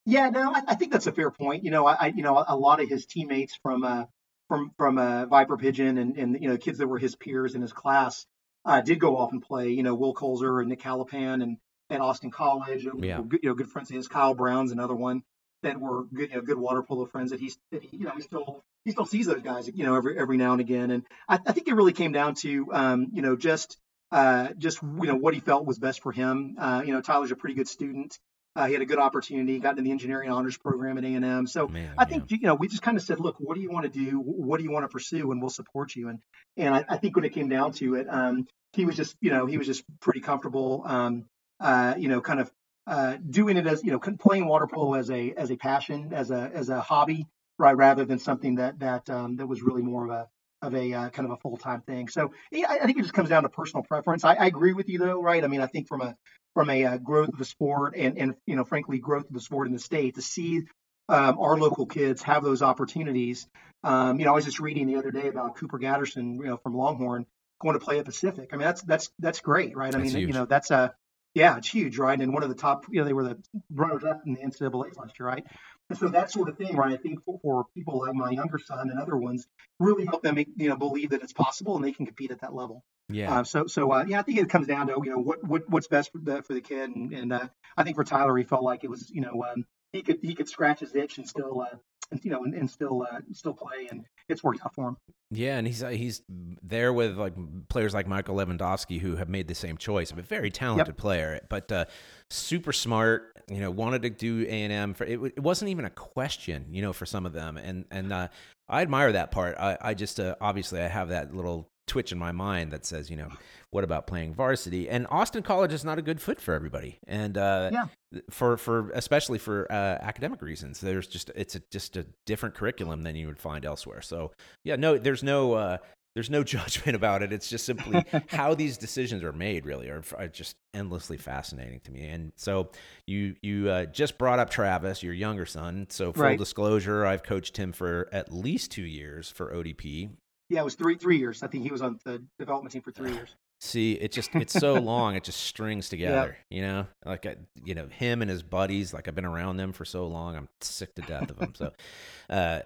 Yeah, 0.06 0.30
no, 0.30 0.52
I, 0.52 0.62
I 0.68 0.74
think 0.76 0.92
that's 0.92 1.06
a 1.06 1.12
fair 1.12 1.30
point. 1.30 1.64
You 1.64 1.70
know, 1.70 1.86
I, 1.86 2.06
you 2.14 2.22
know 2.22 2.42
a 2.46 2.56
lot 2.56 2.80
of 2.80 2.88
his 2.88 3.06
teammates 3.06 3.58
from 3.62 3.84
uh, 3.84 4.04
from 4.48 4.72
from 4.76 4.98
uh, 4.98 5.26
Viper 5.26 5.56
Pigeon 5.56 5.98
and 5.98 6.16
and 6.16 6.38
you 6.40 6.48
know 6.48 6.56
kids 6.56 6.78
that 6.78 6.86
were 6.86 6.98
his 6.98 7.16
peers 7.16 7.54
in 7.54 7.62
his 7.62 7.72
class 7.72 8.26
uh, 8.64 8.80
did 8.80 8.98
go 9.00 9.16
off 9.16 9.32
and 9.32 9.42
play. 9.42 9.70
You 9.70 9.82
know, 9.82 9.94
Will 9.94 10.14
Colzer 10.14 10.60
and 10.60 10.68
Nick 10.68 10.80
Calipan 10.80 11.42
and 11.42 11.58
and 11.90 12.02
Austin 12.02 12.30
College. 12.30 12.84
were 12.86 13.04
Yeah. 13.04 13.20
good, 13.26 13.40
you 13.42 13.48
know, 13.50 13.54
good 13.54 13.68
friends 13.70 13.90
of 13.90 13.96
his. 13.96 14.08
Kyle 14.08 14.34
Brown's 14.34 14.72
another 14.72 14.94
one 14.94 15.22
that 15.62 15.78
were 15.80 16.04
good, 16.04 16.30
you 16.30 16.36
know, 16.36 16.42
good 16.42 16.58
water 16.58 16.82
polo 16.82 17.04
friends 17.06 17.32
that 17.32 17.40
he's 17.40 17.58
that 17.72 17.82
he, 17.82 17.98
you 17.98 18.04
know 18.04 18.12
he 18.14 18.22
still 18.22 18.64
he 18.84 18.92
still 18.92 19.06
sees 19.06 19.26
those 19.26 19.42
guys 19.42 19.68
you 19.72 19.84
know 19.84 19.94
every 19.96 20.18
every 20.18 20.36
now 20.36 20.52
and 20.52 20.60
again. 20.60 20.90
And 20.90 21.04
I, 21.28 21.38
I 21.46 21.52
think 21.52 21.68
it 21.68 21.74
really 21.74 21.92
came 21.92 22.12
down 22.12 22.34
to 22.36 22.66
um, 22.72 23.08
you 23.12 23.22
know 23.22 23.36
just 23.36 23.78
uh, 24.12 24.48
just 24.58 24.82
you 24.82 25.06
know 25.06 25.16
what 25.16 25.34
he 25.34 25.40
felt 25.40 25.66
was 25.66 25.78
best 25.78 26.02
for 26.02 26.12
him. 26.12 26.56
Uh, 26.58 26.82
you 26.84 26.92
know, 26.92 27.00
Tyler's 27.00 27.30
a 27.30 27.36
pretty 27.36 27.54
good 27.54 27.68
student. 27.68 28.18
Uh, 28.56 28.66
he 28.66 28.72
had 28.72 28.82
a 28.82 28.86
good 28.86 28.98
opportunity, 28.98 29.60
got 29.60 29.70
into 29.70 29.82
the 29.82 29.92
engineering 29.92 30.28
honors 30.28 30.58
program 30.58 30.98
at 30.98 31.04
A&M. 31.04 31.46
So 31.46 31.68
Man, 31.68 31.94
I 31.96 32.04
think 32.04 32.30
you 32.32 32.40
know 32.42 32.54
we 32.54 32.66
just 32.66 32.82
kind 32.82 32.96
of 32.96 33.02
said, 33.02 33.20
look, 33.20 33.36
what 33.38 33.54
do 33.54 33.60
you 33.60 33.70
want 33.70 33.84
to 33.84 33.90
do? 33.90 34.18
What 34.18 34.58
do 34.58 34.64
you 34.64 34.72
want 34.72 34.84
to 34.84 34.88
pursue? 34.88 35.30
And 35.30 35.40
we'll 35.40 35.50
support 35.50 35.94
you. 35.94 36.08
And 36.08 36.18
and 36.56 36.74
I, 36.74 36.84
I 36.88 36.96
think 36.96 37.14
when 37.14 37.24
it 37.24 37.32
came 37.32 37.48
down 37.48 37.72
to 37.74 37.94
it, 37.94 38.06
um, 38.10 38.46
he 38.72 38.84
was 38.84 38.96
just 38.96 39.16
you 39.20 39.30
know 39.30 39.46
he 39.46 39.56
was 39.56 39.66
just 39.66 39.84
pretty 40.00 40.20
comfortable, 40.20 40.82
um, 40.84 41.26
uh, 41.60 41.94
you 41.96 42.08
know, 42.08 42.20
kind 42.20 42.40
of 42.40 42.50
uh, 42.88 43.18
doing 43.28 43.56
it 43.56 43.68
as 43.68 43.84
you 43.84 43.92
know 43.92 44.00
playing 44.00 44.46
water 44.46 44.66
polo 44.66 44.94
as 44.94 45.10
a 45.10 45.32
as 45.36 45.52
a 45.52 45.56
passion, 45.56 46.12
as 46.12 46.32
a 46.32 46.50
as 46.52 46.70
a 46.70 46.80
hobby, 46.80 47.26
right, 47.60 47.76
rather 47.76 48.04
than 48.04 48.18
something 48.18 48.56
that 48.56 48.80
that 48.80 49.08
um, 49.10 49.36
that 49.36 49.46
was 49.46 49.62
really 49.62 49.82
more 49.82 50.04
of 50.04 50.10
a 50.10 50.28
of 50.62 50.74
a 50.74 50.92
uh, 50.92 51.10
kind 51.10 51.26
of 51.26 51.32
a 51.32 51.40
full 51.40 51.56
time 51.56 51.82
thing. 51.82 52.08
So 52.08 52.32
yeah, 52.50 52.66
I, 52.68 52.78
I 52.82 52.86
think 52.86 52.98
it 52.98 53.02
just 53.02 53.14
comes 53.14 53.28
down 53.28 53.44
to 53.44 53.48
personal 53.48 53.84
preference. 53.84 54.24
I, 54.24 54.34
I 54.34 54.46
agree 54.46 54.72
with 54.72 54.88
you 54.88 54.98
though, 54.98 55.22
right? 55.22 55.44
I 55.44 55.46
mean, 55.46 55.60
I 55.60 55.66
think 55.66 55.86
from 55.88 56.00
a 56.00 56.16
from 56.54 56.70
a 56.70 56.84
uh, 56.84 56.96
growth 56.98 57.28
of 57.28 57.38
the 57.38 57.44
sport 57.44 57.94
and 57.96 58.18
and 58.18 58.34
you 58.46 58.56
know 58.56 58.64
frankly 58.64 58.98
growth 58.98 59.26
of 59.26 59.32
the 59.32 59.40
sport 59.40 59.68
in 59.68 59.72
the 59.72 59.78
state 59.78 60.16
to 60.16 60.22
see 60.22 60.62
um, 61.08 61.38
our 61.38 61.56
local 61.56 61.86
kids 61.86 62.22
have 62.22 62.42
those 62.42 62.62
opportunities. 62.62 63.46
Um, 63.82 64.18
you 64.18 64.24
know, 64.24 64.32
I 64.32 64.34
was 64.34 64.44
just 64.44 64.60
reading 64.60 64.86
the 64.86 64.96
other 64.96 65.10
day 65.10 65.28
about 65.28 65.56
Cooper 65.56 65.78
Gatterson, 65.78 66.36
you 66.36 66.44
know, 66.44 66.56
from 66.56 66.74
Longhorn 66.74 67.26
going 67.60 67.78
to 67.78 67.84
play 67.84 67.98
at 67.98 68.04
Pacific. 68.04 68.50
I 68.52 68.56
mean, 68.56 68.64
that's 68.64 68.82
that's 68.82 69.10
that's 69.18 69.40
great, 69.40 69.76
right? 69.76 69.94
I 69.94 69.98
That's 69.98 70.12
mean, 70.12 70.20
huge. 70.22 70.28
you 70.28 70.34
know, 70.34 70.46
that's 70.46 70.70
a 70.70 70.94
yeah, 71.34 71.56
it's 71.58 71.68
huge, 71.68 71.96
right? 71.98 72.18
And 72.18 72.32
one 72.32 72.42
of 72.42 72.48
the 72.48 72.56
top, 72.56 72.86
you 72.90 73.00
know, 73.00 73.04
they 73.04 73.12
were 73.12 73.24
the 73.24 73.38
runners 73.72 74.02
up 74.02 74.22
in 74.26 74.34
the 74.34 74.40
NCAA 74.40 74.96
last 74.96 75.18
year, 75.18 75.28
right? 75.28 75.44
And 75.90 75.98
so 75.98 76.08
that 76.08 76.30
sort 76.30 76.48
of 76.48 76.56
thing, 76.56 76.76
right? 76.76 76.92
I 76.92 76.96
think 76.96 77.24
for, 77.24 77.38
for 77.42 77.64
people 77.74 77.98
like 77.98 78.14
my 78.14 78.30
younger 78.30 78.58
son 78.58 78.90
and 78.90 78.98
other 78.98 79.16
ones, 79.16 79.46
really 79.80 80.06
help 80.06 80.22
them, 80.22 80.36
make, 80.36 80.48
you 80.56 80.68
know, 80.68 80.76
believe 80.76 81.10
that 81.10 81.22
it's 81.22 81.32
possible 81.32 81.74
and 81.76 81.84
they 81.84 81.92
can 81.92 82.06
compete 82.06 82.30
at 82.30 82.40
that 82.42 82.54
level. 82.54 82.84
Yeah. 83.08 83.40
Uh, 83.40 83.44
so, 83.44 83.66
so 83.66 83.90
uh, 83.92 84.04
yeah, 84.06 84.20
I 84.20 84.22
think 84.22 84.38
it 84.38 84.48
comes 84.48 84.68
down 84.68 84.86
to 84.86 85.00
you 85.02 85.10
know 85.10 85.18
what, 85.18 85.42
what 85.42 85.68
what's 85.68 85.88
best 85.88 86.12
for 86.12 86.18
the 86.18 86.42
for 86.42 86.54
the 86.54 86.60
kid, 86.60 86.90
and, 86.90 87.12
and 87.12 87.32
uh, 87.32 87.48
I 87.76 87.82
think 87.82 87.96
for 87.96 88.04
Tyler, 88.04 88.36
he 88.36 88.44
felt 88.44 88.62
like 88.62 88.84
it 88.84 88.90
was 88.90 89.10
you 89.10 89.20
know 89.20 89.44
um, 89.50 89.64
he 89.92 90.02
could 90.02 90.20
he 90.22 90.34
could 90.34 90.48
scratch 90.48 90.78
his 90.78 90.94
itch 90.94 91.18
and 91.18 91.28
still 91.28 91.60
uh, 91.60 91.76
and, 92.10 92.24
you 92.24 92.30
know 92.30 92.44
and, 92.44 92.54
and 92.54 92.70
still 92.70 93.02
uh, 93.02 93.20
still 93.32 93.54
play, 93.54 93.88
and 93.90 94.04
it's 94.28 94.42
worked 94.42 94.60
out 94.64 94.74
for 94.74 94.88
him. 94.88 94.96
Yeah, 95.30 95.58
and 95.58 95.66
he's 95.66 95.82
uh, 95.82 95.88
he's 95.88 96.22
there 96.62 96.92
with 96.92 97.16
like 97.16 97.34
players 97.68 97.94
like 97.94 98.06
Michael 98.06 98.36
Lewandowski 98.36 99.00
who 99.00 99.16
have 99.16 99.28
made 99.28 99.48
the 99.48 99.54
same 99.54 99.76
choice. 99.76 100.10
A 100.10 100.14
very 100.16 100.50
talented 100.50 100.96
player, 100.96 101.40
but 101.48 101.70
uh, 101.70 101.84
super 102.30 102.72
smart. 102.72 103.36
You 103.48 103.60
know, 103.60 103.70
wanted 103.70 104.02
to 104.02 104.10
do 104.10 104.44
A 104.48 104.62
and 104.62 104.72
M 104.72 104.94
for 104.94 105.04
it. 105.04 105.20
It 105.36 105.40
wasn't 105.40 105.70
even 105.70 105.84
a 105.84 105.90
question, 105.90 106.66
you 106.70 106.82
know, 106.82 106.92
for 106.92 107.06
some 107.06 107.26
of 107.26 107.32
them, 107.32 107.56
and 107.56 107.84
and 107.90 108.12
uh, 108.12 108.28
I 108.68 108.82
admire 108.82 109.12
that 109.12 109.30
part. 109.30 109.56
I, 109.58 109.78
I 109.80 109.94
just 109.94 110.18
uh, 110.20 110.36
obviously 110.40 110.80
I 110.80 110.88
have 110.88 111.08
that 111.08 111.34
little 111.34 111.69
twitch 111.90 112.12
in 112.12 112.18
my 112.18 112.32
mind 112.32 112.70
that 112.72 112.86
says, 112.86 113.10
you 113.10 113.16
know, 113.16 113.28
what 113.70 113.84
about 113.84 114.06
playing 114.06 114.34
varsity? 114.34 114.88
And 114.88 115.06
Austin 115.10 115.42
College 115.42 115.72
is 115.72 115.84
not 115.84 115.98
a 115.98 116.02
good 116.02 116.20
fit 116.22 116.40
for 116.40 116.54
everybody, 116.54 116.98
and 117.06 117.36
uh, 117.36 117.70
Yeah. 117.72 117.86
for 118.30 118.56
for 118.56 118.90
especially 118.90 119.38
for 119.38 119.70
uh, 119.70 119.74
academic 120.00 120.40
reasons. 120.42 120.80
There's 120.80 121.06
just 121.06 121.30
it's 121.34 121.54
a, 121.56 121.62
just 121.70 121.96
a 121.96 122.06
different 122.26 122.54
curriculum 122.54 123.02
than 123.02 123.14
you 123.16 123.26
would 123.26 123.38
find 123.38 123.64
elsewhere. 123.64 124.00
So 124.02 124.32
yeah, 124.64 124.76
no, 124.76 124.96
there's 124.98 125.22
no 125.22 125.52
uh, 125.54 125.76
there's 126.14 126.30
no 126.30 126.42
judgment 126.56 126.96
about 126.96 127.22
it. 127.22 127.32
It's 127.32 127.48
just 127.48 127.64
simply 127.64 128.04
how 128.28 128.54
these 128.54 128.76
decisions 128.78 129.22
are 129.22 129.32
made. 129.32 129.64
Really, 129.66 129.88
are, 129.88 130.02
are 130.18 130.28
just 130.28 130.56
endlessly 130.74 131.16
fascinating 131.16 131.80
to 131.84 131.90
me. 131.92 132.08
And 132.08 132.32
so 132.36 132.70
you 133.06 133.36
you 133.42 133.68
uh, 133.68 133.84
just 133.86 134.18
brought 134.18 134.38
up 134.40 134.50
Travis, 134.50 135.02
your 135.02 135.14
younger 135.14 135.46
son. 135.46 135.86
So 135.90 136.12
full 136.12 136.22
Right. 136.24 136.38
disclosure, 136.38 137.06
I've 137.06 137.22
coached 137.22 137.56
him 137.56 137.72
for 137.72 138.08
at 138.12 138.32
least 138.32 138.70
two 138.72 138.82
years 138.82 139.28
for 139.30 139.52
ODP. 139.54 140.10
Yeah, 140.50 140.60
it 140.62 140.64
was 140.64 140.74
three 140.74 140.96
three 140.96 141.16
years. 141.16 141.42
I 141.42 141.46
think 141.46 141.62
he 141.62 141.70
was 141.70 141.80
on 141.80 141.98
the 142.04 142.22
development 142.38 142.72
team 142.72 142.82
for 142.82 142.90
three 142.90 143.12
years. 143.12 143.36
See, 143.60 143.92
it 143.92 144.10
just 144.10 144.34
it's 144.34 144.52
so 144.52 144.74
long, 144.80 145.14
it 145.14 145.22
just 145.22 145.40
strings 145.40 145.88
together. 145.88 146.36
You 146.50 146.62
know, 146.62 146.86
like 147.06 147.24
I, 147.24 147.36
you 147.64 147.76
know 147.76 147.86
him 147.86 148.20
and 148.20 148.28
his 148.28 148.42
buddies. 148.42 148.92
Like 148.92 149.06
I've 149.06 149.14
been 149.14 149.24
around 149.24 149.58
them 149.58 149.72
for 149.72 149.84
so 149.84 150.08
long, 150.08 150.34
I'm 150.34 150.48
sick 150.60 150.94
to 150.96 151.02
death 151.02 151.30
of 151.30 151.38
them. 151.38 151.54
So, 151.54 151.70
uh, 152.30 152.60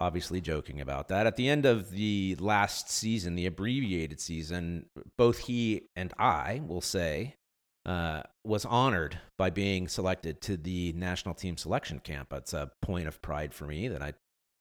obviously 0.00 0.40
joking 0.40 0.80
about 0.80 1.08
that. 1.08 1.26
At 1.26 1.36
the 1.36 1.48
end 1.48 1.66
of 1.66 1.90
the 1.90 2.36
last 2.40 2.90
season, 2.90 3.34
the 3.34 3.46
abbreviated 3.46 4.18
season, 4.18 4.86
both 5.18 5.40
he 5.40 5.88
and 5.94 6.14
I 6.18 6.62
will 6.66 6.80
say 6.80 7.34
uh, 7.84 8.22
was 8.44 8.64
honored 8.64 9.18
by 9.36 9.50
being 9.50 9.88
selected 9.88 10.40
to 10.42 10.56
the 10.56 10.94
national 10.94 11.34
team 11.34 11.58
selection 11.58 11.98
camp. 11.98 12.32
It's 12.32 12.54
a 12.54 12.70
point 12.80 13.08
of 13.08 13.20
pride 13.20 13.52
for 13.52 13.66
me 13.66 13.88
that 13.88 14.00
I 14.00 14.14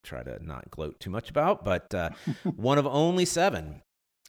try 0.04 0.24
to 0.24 0.44
not 0.46 0.70
gloat 0.72 1.00
too 1.00 1.10
much 1.10 1.30
about, 1.30 1.64
but 1.64 1.94
uh, 1.94 2.10
one 2.56 2.78
of 2.78 2.86
only 2.88 3.26
seven 3.26 3.82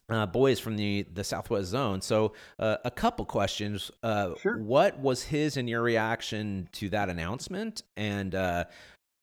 uh, 0.09 0.25
boys 0.25 0.59
from 0.59 0.75
the 0.75 1.05
the 1.13 1.23
Southwest 1.23 1.69
Zone. 1.69 2.01
So, 2.01 2.33
uh, 2.59 2.77
a 2.83 2.91
couple 2.91 3.25
questions. 3.25 3.91
Uh, 4.03 4.31
Sure. 4.41 4.57
What 4.57 4.99
was 4.99 5.23
his 5.23 5.55
and 5.57 5.69
your 5.69 5.81
reaction 5.81 6.67
to 6.73 6.89
that 6.89 7.09
announcement? 7.09 7.83
And 7.95 8.35
uh, 8.35 8.65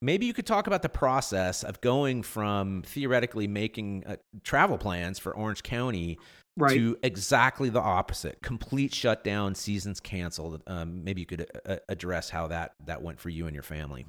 maybe 0.01 0.25
you 0.27 0.33
could 0.33 0.47
talk 0.47 0.67
about 0.67 0.83
the 0.83 0.89
process 0.89 1.63
of 1.63 1.81
going 1.83 2.23
from 2.23 2.83
theoretically 2.87 3.47
making 3.47 4.05
uh, 4.07 4.17
travel 4.45 4.79
plans 4.79 5.19
for 5.19 5.35
Orange 5.37 5.63
County 5.63 6.19
Right. 6.61 6.75
to 6.75 6.97
exactly 7.05 7.69
the 7.69 7.81
opposite 7.81 8.43
complete 8.43 8.93
shutdown 8.93 9.55
seasons 9.55 10.01
canceled 10.01 10.61
um, 10.67 11.05
maybe 11.05 11.21
you 11.21 11.27
could 11.27 11.49
uh, 11.65 11.77
address 11.89 12.31
how 12.31 12.49
that 12.49 12.73
that 12.85 13.01
went 13.01 13.21
for 13.21 13.29
you 13.29 13.47
and 13.47 13.55
your 13.55 13.63
family 13.63 14.07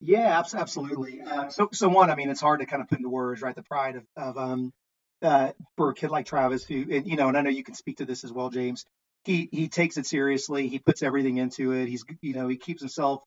Yeah, 0.00 0.38
abs- 0.38 0.54
absolutely. 0.54 1.22
Uh, 1.22 1.48
so, 1.48 1.68
so 1.72 1.88
one, 1.88 2.10
I 2.10 2.14
mean, 2.16 2.30
it's 2.30 2.40
hard 2.40 2.60
to 2.60 2.66
kind 2.66 2.82
of 2.82 2.88
put 2.88 2.98
into 2.98 3.08
words, 3.08 3.40
right? 3.42 3.54
The 3.54 3.62
pride 3.62 3.96
of, 3.96 4.04
of 4.16 4.38
um, 4.38 4.72
uh, 5.22 5.52
for 5.76 5.90
a 5.90 5.94
kid 5.94 6.10
like 6.10 6.26
Travis, 6.26 6.64
who, 6.64 6.86
and, 6.90 7.06
you 7.06 7.16
know, 7.16 7.28
and 7.28 7.36
I 7.36 7.40
know 7.40 7.50
you 7.50 7.64
can 7.64 7.74
speak 7.74 7.98
to 7.98 8.04
this 8.04 8.22
as 8.24 8.32
well, 8.32 8.50
James. 8.50 8.84
He 9.24 9.48
he 9.50 9.68
takes 9.68 9.96
it 9.96 10.06
seriously. 10.06 10.68
He 10.68 10.78
puts 10.78 11.02
everything 11.02 11.38
into 11.38 11.72
it. 11.72 11.88
He's, 11.88 12.04
you 12.20 12.34
know, 12.34 12.46
he 12.46 12.56
keeps 12.56 12.80
himself 12.80 13.24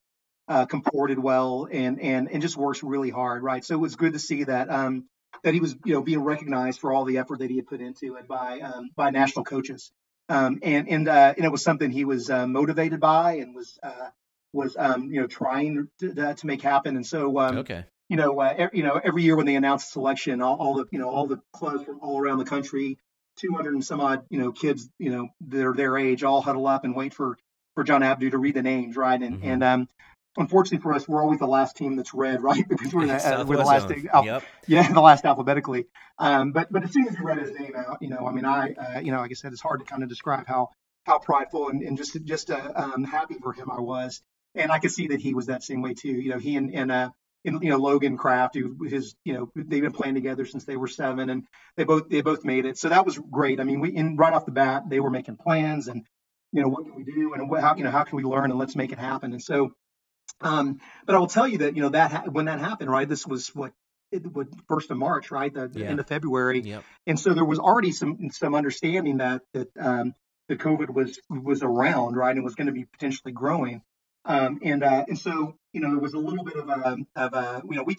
uh, 0.48 0.64
comported 0.64 1.18
well, 1.18 1.68
and 1.70 2.00
and 2.00 2.30
and 2.30 2.40
just 2.40 2.56
works 2.56 2.82
really 2.82 3.10
hard, 3.10 3.42
right? 3.42 3.62
So 3.62 3.74
it 3.74 3.80
was 3.80 3.96
good 3.96 4.14
to 4.14 4.18
see 4.18 4.44
that 4.44 4.70
um, 4.70 5.04
that 5.44 5.52
he 5.52 5.60
was, 5.60 5.76
you 5.84 5.92
know, 5.92 6.02
being 6.02 6.20
recognized 6.22 6.80
for 6.80 6.92
all 6.92 7.04
the 7.04 7.18
effort 7.18 7.40
that 7.40 7.50
he 7.50 7.56
had 7.56 7.66
put 7.66 7.82
into 7.82 8.14
it 8.16 8.26
by 8.26 8.60
um, 8.60 8.88
by 8.96 9.10
national 9.10 9.44
coaches. 9.44 9.92
Um, 10.30 10.60
and 10.62 10.88
and 10.88 11.06
uh, 11.06 11.34
and 11.36 11.44
it 11.44 11.52
was 11.52 11.62
something 11.62 11.90
he 11.90 12.06
was 12.06 12.30
uh, 12.30 12.46
motivated 12.46 13.00
by 13.00 13.34
and 13.34 13.54
was 13.54 13.78
uh, 13.82 14.08
was 14.52 14.76
um, 14.78 15.10
you 15.12 15.20
know 15.20 15.26
trying 15.26 15.88
to, 16.00 16.14
to 16.14 16.34
to 16.34 16.46
make 16.46 16.62
happen. 16.62 16.96
And 16.96 17.06
so 17.06 17.38
um, 17.38 17.58
okay 17.58 17.84
you 18.08 18.16
know, 18.16 18.40
uh, 18.40 18.54
e- 18.58 18.76
you 18.78 18.82
know, 18.82 19.00
every 19.02 19.22
year 19.22 19.36
when 19.36 19.46
they 19.46 19.54
announce 19.54 19.84
the 19.84 19.92
selection, 19.92 20.42
all, 20.42 20.56
all 20.56 20.74
the, 20.74 20.84
you 20.90 20.98
know, 20.98 21.08
all 21.08 21.28
the 21.28 21.40
clubs 21.52 21.84
from 21.84 22.00
all 22.00 22.18
around 22.20 22.38
the 22.38 22.44
country, 22.44 22.98
200 23.36 23.72
and 23.72 23.84
some 23.84 24.00
odd, 24.00 24.24
you 24.30 24.40
know, 24.40 24.50
kids, 24.50 24.88
you 24.98 25.10
know, 25.10 25.28
that 25.46 25.64
are 25.64 25.74
their 25.74 25.96
age, 25.96 26.24
all 26.24 26.42
huddle 26.42 26.66
up 26.66 26.82
and 26.84 26.96
wait 26.96 27.14
for 27.14 27.38
for 27.76 27.84
John 27.84 28.02
Abdou 28.02 28.32
to 28.32 28.38
read 28.38 28.54
the 28.56 28.62
names, 28.62 28.96
right? 28.96 29.22
And 29.22 29.40
Mhm. 29.40 29.46
and 29.46 29.62
um, 29.62 29.88
unfortunately 30.36 30.82
for 30.82 30.92
us, 30.92 31.06
we're 31.06 31.22
always 31.22 31.38
the 31.38 31.46
last 31.46 31.76
team 31.76 31.94
that's 31.94 32.12
read, 32.12 32.42
right? 32.48 32.68
Because 32.68 32.92
we're 32.92 33.06
the, 33.06 33.14
uh, 33.14 33.44
we're 33.44 33.56
the 33.56 33.62
last, 33.64 33.88
Zone. 33.88 34.08
alph- 34.12 34.24
yep 34.26 34.42
yeah, 34.66 34.92
the 34.92 35.00
last 35.00 35.24
alphabetically. 35.24 35.86
Um, 36.18 36.50
but 36.50 36.70
but 36.72 36.82
as 36.82 36.92
soon 36.92 37.06
as 37.06 37.16
he 37.16 37.22
read 37.22 37.38
his 37.38 37.52
name 37.58 37.74
out, 37.76 37.98
you 38.02 38.08
know, 38.08 38.26
I 38.26 38.32
mean, 38.32 38.44
I, 38.44 38.72
uh, 38.72 38.98
you 38.98 39.12
know, 39.12 39.18
like 39.18 39.30
I 39.30 39.34
said, 39.34 39.52
it's 39.52 39.62
hard 39.62 39.78
to 39.80 39.86
kind 39.86 40.02
of 40.02 40.08
describe 40.08 40.46
how 40.48 40.70
how 41.04 41.18
prideful 41.18 41.68
and, 41.68 41.82
and 41.82 41.96
just 41.96 42.20
just 42.24 42.50
uh, 42.50 42.72
um, 42.74 43.04
happy 43.04 43.34
for 43.40 43.52
him 43.52 43.70
I 43.70 43.80
was, 43.80 44.20
and 44.54 44.72
I 44.72 44.78
could 44.78 44.90
see 44.90 45.08
that 45.08 45.20
he 45.20 45.34
was 45.34 45.46
that 45.46 45.62
same 45.62 45.82
way 45.82 45.94
too. 45.94 46.12
You 46.12 46.30
know, 46.30 46.38
he 46.38 46.56
and 46.56 46.74
and 46.74 46.90
uh, 46.92 47.10
and 47.44 47.62
you 47.62 47.70
know 47.70 47.78
Logan 47.78 48.16
Kraft, 48.16 48.54
who 48.56 48.76
his 48.84 49.14
you 49.24 49.34
know 49.34 49.50
they've 49.54 49.82
been 49.82 49.92
playing 49.92 50.14
together 50.14 50.44
since 50.46 50.64
they 50.64 50.76
were 50.76 50.88
seven, 50.88 51.30
and 51.30 51.44
they 51.76 51.84
both 51.84 52.08
they 52.08 52.20
both 52.20 52.44
made 52.44 52.66
it. 52.66 52.78
So 52.78 52.88
that 52.88 53.04
was 53.06 53.18
great. 53.18 53.60
I 53.60 53.64
mean, 53.64 53.80
we 53.80 53.90
in 53.94 54.16
right 54.16 54.32
off 54.32 54.46
the 54.46 54.52
bat 54.52 54.84
they 54.88 55.00
were 55.00 55.10
making 55.10 55.36
plans 55.36 55.88
and 55.88 56.04
you 56.52 56.62
know 56.62 56.68
what 56.68 56.84
can 56.84 56.96
we 56.96 57.04
do 57.04 57.34
and 57.34 57.48
what, 57.48 57.60
how 57.60 57.76
you 57.76 57.84
know 57.84 57.90
how 57.90 58.04
can 58.04 58.16
we 58.16 58.24
learn 58.24 58.50
and 58.50 58.58
let's 58.58 58.76
make 58.76 58.92
it 58.92 58.98
happen. 58.98 59.32
And 59.32 59.42
so, 59.42 59.72
um, 60.40 60.80
but 61.06 61.14
I 61.14 61.18
will 61.18 61.26
tell 61.26 61.46
you 61.46 61.58
that 61.58 61.76
you 61.76 61.82
know 61.82 61.90
that 61.90 62.10
ha- 62.12 62.24
when 62.30 62.46
that 62.46 62.60
happened, 62.60 62.90
right? 62.90 63.08
This 63.08 63.26
was 63.26 63.48
what 63.54 63.72
it, 64.10 64.26
what 64.26 64.48
first 64.68 64.90
of 64.90 64.96
March, 64.98 65.30
right? 65.30 65.52
The, 65.52 65.68
the 65.68 65.80
Yeah. 65.80 65.90
end 65.90 66.00
of 66.00 66.08
February, 66.08 66.62
yep 66.62 66.84
and 67.06 67.18
so 67.18 67.32
there 67.34 67.44
was 67.44 67.58
already 67.58 67.92
some 67.92 68.30
some 68.30 68.54
understanding 68.54 69.18
that 69.18 69.42
that 69.54 69.68
um, 69.78 70.14
the 70.48 70.56
COVID 70.56 70.90
was 70.90 71.18
was 71.28 71.62
around, 71.62 72.16
right, 72.16 72.34
and 72.34 72.44
was 72.44 72.54
going 72.56 72.66
to 72.66 72.72
be 72.72 72.84
potentially 72.84 73.32
growing. 73.32 73.82
Um, 74.24 74.60
and 74.62 74.84
uh, 74.84 75.04
and 75.08 75.18
so 75.18 75.56
you 75.72 75.80
know 75.80 75.90
there 75.90 75.98
was 75.98 76.14
a 76.14 76.18
little 76.18 76.44
bit 76.44 76.56
of 76.56 76.68
a 76.68 76.96
of 77.16 77.34
a 77.34 77.62
you 77.68 77.76
know 77.76 77.84
we 77.84 77.96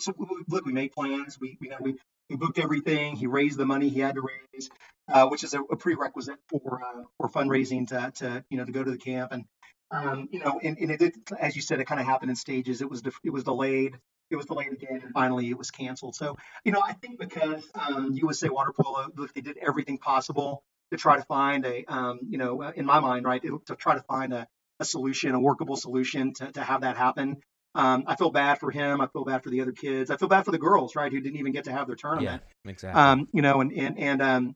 look 0.48 0.66
we 0.66 0.74
made 0.74 0.92
plans. 0.92 1.40
We 1.40 1.58
you 1.62 1.70
know 1.70 1.78
we 1.80 1.96
we 2.30 2.36
booked 2.36 2.60
everything. 2.60 3.16
He 3.16 3.28
raised 3.28 3.58
the 3.58 3.66
money 3.66 3.90
he 3.90 4.00
had 4.00 4.16
to 4.16 4.22
raise 4.22 4.70
uh, 5.12 5.28
which 5.28 5.44
is 5.44 5.54
a, 5.54 5.62
a 5.62 5.76
prerequisite 5.76 6.38
for 6.50 6.82
uh, 6.84 7.04
for 7.18 7.30
fundraising 7.30 7.88
to 7.88 8.12
to 8.16 8.44
you 8.50 8.58
know 8.58 8.66
to 8.66 8.72
go 8.72 8.84
to 8.84 8.92
the 8.92 8.98
camp. 8.98 9.32
And 9.32 9.46
um, 9.92 10.30
you 10.32 10.40
know 10.40 10.60
and, 10.64 10.78
and 10.78 10.92
it 10.92 11.00
did 11.00 11.16
as 11.40 11.56
you 11.56 11.62
said 11.62 11.80
it 11.80 11.86
kind 11.86 12.00
of 12.00 12.08
happened 12.08 12.30
in 12.30 12.36
stages. 12.36 12.82
It 12.82 12.90
was 12.90 13.04
it 13.24 13.30
was 13.32 13.44
delayed. 13.44 13.98
It 14.30 14.38
was 14.38 14.46
delayed 14.46 14.72
again 14.72 15.02
and 15.04 15.12
finally 15.14 15.50
it 15.50 15.58
was 15.58 15.72
canceled. 15.72 16.16
So 16.16 16.38
you 16.64 16.72
know 16.72 16.82
I 16.86 16.94
think 16.94 17.20
because 17.20 17.64
um, 17.76 18.12
USA 18.14 18.50
Water 18.50 18.72
Polo 18.78 19.08
look 19.16 19.34
they 19.34 19.42
did 19.42 19.58
everything 19.58 19.98
possible 19.98 20.64
to 20.92 20.98
try 20.98 21.18
to 21.18 21.24
find 21.24 21.66
a 21.66 21.84
um, 21.86 22.20
you 22.30 22.38
know 22.38 22.62
uh, 22.62 22.72
in 22.76 22.86
my 22.86 23.00
mind 23.00 23.26
right 23.26 23.42
to 23.42 23.76
try 23.76 23.96
to 23.96 24.04
find 24.04 24.34
a 24.34 24.48
a 24.82 24.86
solution, 24.86 25.34
a 25.34 25.40
workable 25.40 25.78
solution 25.78 26.34
to, 26.34 26.52
to 26.52 26.62
have 26.62 26.82
that 26.82 26.98
happen. 26.98 27.38
Um, 27.74 28.04
I 28.08 28.16
feel 28.16 28.32
bad 28.32 28.60
for 28.60 28.70
him. 28.70 29.00
I 29.00 29.08
feel 29.08 29.24
bad 29.24 29.44
for 29.44 29.50
the 29.50 29.62
other 29.62 29.72
kids. 29.72 30.12
I 30.12 30.18
feel 30.18 30.28
bad 30.28 30.44
for 30.44 30.52
the 30.52 30.58
girls, 30.58 30.96
right, 30.96 31.12
who 31.12 31.22
didn't 31.22 31.40
even 31.40 31.54
get 31.54 31.66
to 31.66 31.72
have 31.72 31.88
their 31.88 31.96
yeah 31.96 32.02
tournament. 32.02 32.44
exactly 32.66 33.02
Um, 33.02 33.28
you 33.32 33.42
know, 33.42 33.62
and 33.62 33.72
and 33.72 33.98
and 33.98 34.22
um, 34.22 34.56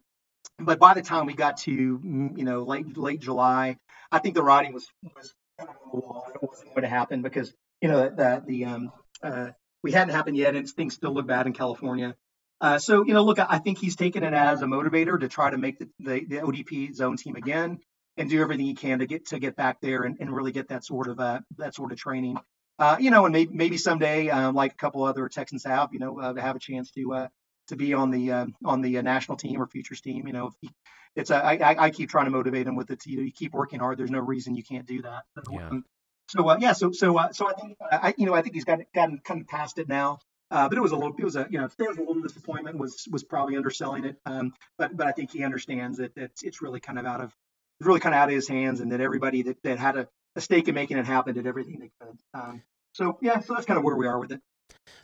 but 0.59 0.79
by 0.79 0.95
the 0.95 1.01
time 1.01 1.25
we 1.25 1.33
got 1.33 1.57
to 1.57 1.99
mm, 1.99 2.37
you 2.37 2.43
know 2.43 2.63
late 2.63 2.97
late 2.97 3.21
July, 3.21 3.77
I 4.11 4.19
think 4.19 4.35
the 4.35 4.43
writing 4.43 4.73
was 4.73 4.85
was 5.15 5.33
kind 5.57 5.69
of 5.69 5.75
on 5.85 5.89
the 5.93 6.05
wall. 6.05 6.27
It 6.33 6.41
wasn't 6.41 6.69
going 6.71 6.81
to 6.81 6.89
happen 6.89 7.21
because 7.21 7.53
you 7.81 7.87
know 7.87 8.09
that 8.09 8.45
the 8.45 8.65
um 8.65 8.91
uh 9.23 9.51
we 9.81 9.93
hadn't 9.93 10.13
happened 10.13 10.35
yet, 10.35 10.55
and 10.55 10.67
things 10.67 10.95
still 10.95 11.13
look 11.13 11.27
bad 11.27 11.45
in 11.45 11.53
California. 11.53 12.15
Uh, 12.59 12.79
so 12.79 13.05
you 13.05 13.13
know, 13.13 13.23
look, 13.23 13.39
I 13.39 13.45
I 13.49 13.59
think 13.59 13.77
he's 13.77 13.95
taken 13.95 14.23
it 14.23 14.33
as 14.33 14.61
a 14.61 14.65
motivator 14.65 15.17
to 15.17 15.29
try 15.29 15.51
to 15.51 15.57
make 15.57 15.79
the, 15.79 15.87
the, 15.99 16.25
the 16.25 16.37
ODP 16.37 16.93
zone 16.95 17.15
team 17.15 17.35
again 17.35 17.79
and 18.17 18.29
do 18.29 18.41
everything 18.41 18.65
he 18.65 18.73
can 18.73 18.99
to 18.99 19.05
get 19.05 19.27
to 19.27 19.39
get 19.39 19.55
back 19.55 19.81
there 19.81 20.03
and, 20.03 20.17
and 20.19 20.33
really 20.33 20.51
get 20.51 20.69
that 20.69 20.83
sort 20.85 21.07
of 21.07 21.19
uh, 21.19 21.41
that 21.57 21.75
sort 21.75 21.91
of 21.91 21.97
training. 21.97 22.37
Uh, 22.77 22.97
you 22.99 23.09
know, 23.09 23.25
and 23.25 23.33
maybe 23.33 23.53
maybe 23.53 23.77
someday, 23.77 24.29
um, 24.29 24.53
like 24.55 24.73
a 24.73 24.75
couple 24.75 25.03
other 25.03 25.29
Texans 25.29 25.63
have, 25.63 25.93
you 25.93 25.99
know, 25.99 26.19
uh, 26.19 26.33
to 26.33 26.41
have 26.41 26.55
a 26.55 26.59
chance 26.59 26.91
to 26.91 27.13
uh, 27.13 27.27
to 27.67 27.75
be 27.75 27.93
on 27.93 28.11
the 28.11 28.31
uh, 28.31 28.45
on 28.63 28.81
the 28.81 28.97
uh, 28.97 29.01
national 29.01 29.37
team 29.37 29.61
or 29.61 29.67
futures 29.67 30.01
team. 30.01 30.27
You 30.27 30.33
know, 30.33 30.51
he, 30.61 30.69
it's 31.15 31.29
a, 31.29 31.37
I, 31.37 31.85
I 31.85 31.89
keep 31.91 32.09
trying 32.09 32.25
to 32.25 32.31
motivate 32.31 32.67
him 32.67 32.75
with 32.75 32.91
it. 32.91 33.05
You, 33.05 33.17
know, 33.17 33.23
you 33.23 33.31
keep 33.31 33.53
working 33.53 33.79
hard. 33.79 33.97
There's 33.97 34.11
no 34.11 34.19
reason 34.19 34.55
you 34.55 34.63
can't 34.63 34.85
do 34.85 35.01
that. 35.03 35.23
So, 35.35 35.53
Yeah. 35.53 35.69
um, 35.69 35.85
so 36.27 36.49
uh, 36.49 36.57
yeah, 36.59 36.73
so 36.73 36.91
so 36.91 37.17
uh, 37.17 37.31
so 37.31 37.47
I 37.47 37.53
think 37.53 37.77
I 37.81 38.13
you 38.17 38.25
know 38.25 38.33
I 38.33 38.41
think 38.41 38.55
he's 38.55 38.65
got 38.65 38.79
gotten 38.93 39.19
kind 39.19 39.41
of 39.41 39.47
past 39.47 39.77
it 39.77 39.87
now. 39.87 40.19
Uh, 40.51 40.69
but 40.69 40.77
it 40.77 40.81
was 40.81 40.91
a 40.91 40.95
little, 40.95 41.15
it 41.17 41.23
was 41.23 41.35
a, 41.35 41.47
you 41.49 41.57
know, 41.59 41.67
there 41.77 41.87
was 41.89 41.97
a 41.97 42.01
little 42.01 42.21
disappointment. 42.21 42.77
Was 42.77 43.07
was 43.11 43.23
probably 43.23 43.57
underselling 43.57 44.05
it. 44.05 44.17
Um, 44.25 44.53
but 44.77 44.95
but 44.95 45.07
I 45.07 45.11
think 45.11 45.31
he 45.31 45.43
understands 45.43 45.97
that 45.97 46.11
it's 46.15 46.43
it's 46.43 46.61
really 46.61 46.79
kind 46.79 46.99
of 46.99 47.05
out 47.05 47.21
of, 47.21 47.33
really 47.81 47.99
kind 47.99 48.15
of 48.15 48.19
out 48.21 48.29
of 48.29 48.35
his 48.35 48.47
hands, 48.47 48.79
and 48.79 48.91
that 48.91 49.01
everybody 49.01 49.41
that, 49.43 49.57
that 49.63 49.77
had 49.79 49.97
a, 49.97 50.07
a 50.35 50.41
stake 50.41 50.67
in 50.67 50.75
making 50.75 50.97
it 50.97 51.05
happen 51.05 51.35
did 51.35 51.47
everything 51.47 51.79
they 51.79 51.91
could. 51.99 52.17
Um, 52.33 52.61
so 52.93 53.17
yeah, 53.21 53.39
so 53.39 53.53
that's 53.53 53.65
kind 53.65 53.77
of 53.77 53.83
where 53.83 53.95
we 53.95 54.07
are 54.07 54.19
with 54.19 54.31
it. 54.31 54.41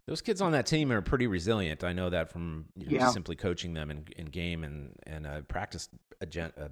Those 0.08 0.22
kids 0.22 0.42
on 0.42 0.54
that 0.54 0.66
team 0.66 0.92
are 0.92 1.02
pretty 1.02 1.28
resilient. 1.28 1.84
I 1.84 1.94
know 1.94 2.10
that 2.10 2.32
from 2.32 2.66
you 2.76 2.86
know, 2.98 3.06
Yeah. 3.06 3.10
simply 3.12 3.36
coaching 3.36 3.74
them 3.74 3.92
in, 3.92 4.06
in 4.18 4.26
game 4.28 4.64
and 4.64 4.94
and 5.06 5.28
uh, 5.28 5.42
practice 5.42 5.90
agen- 6.22 6.54
uh, 6.60 6.70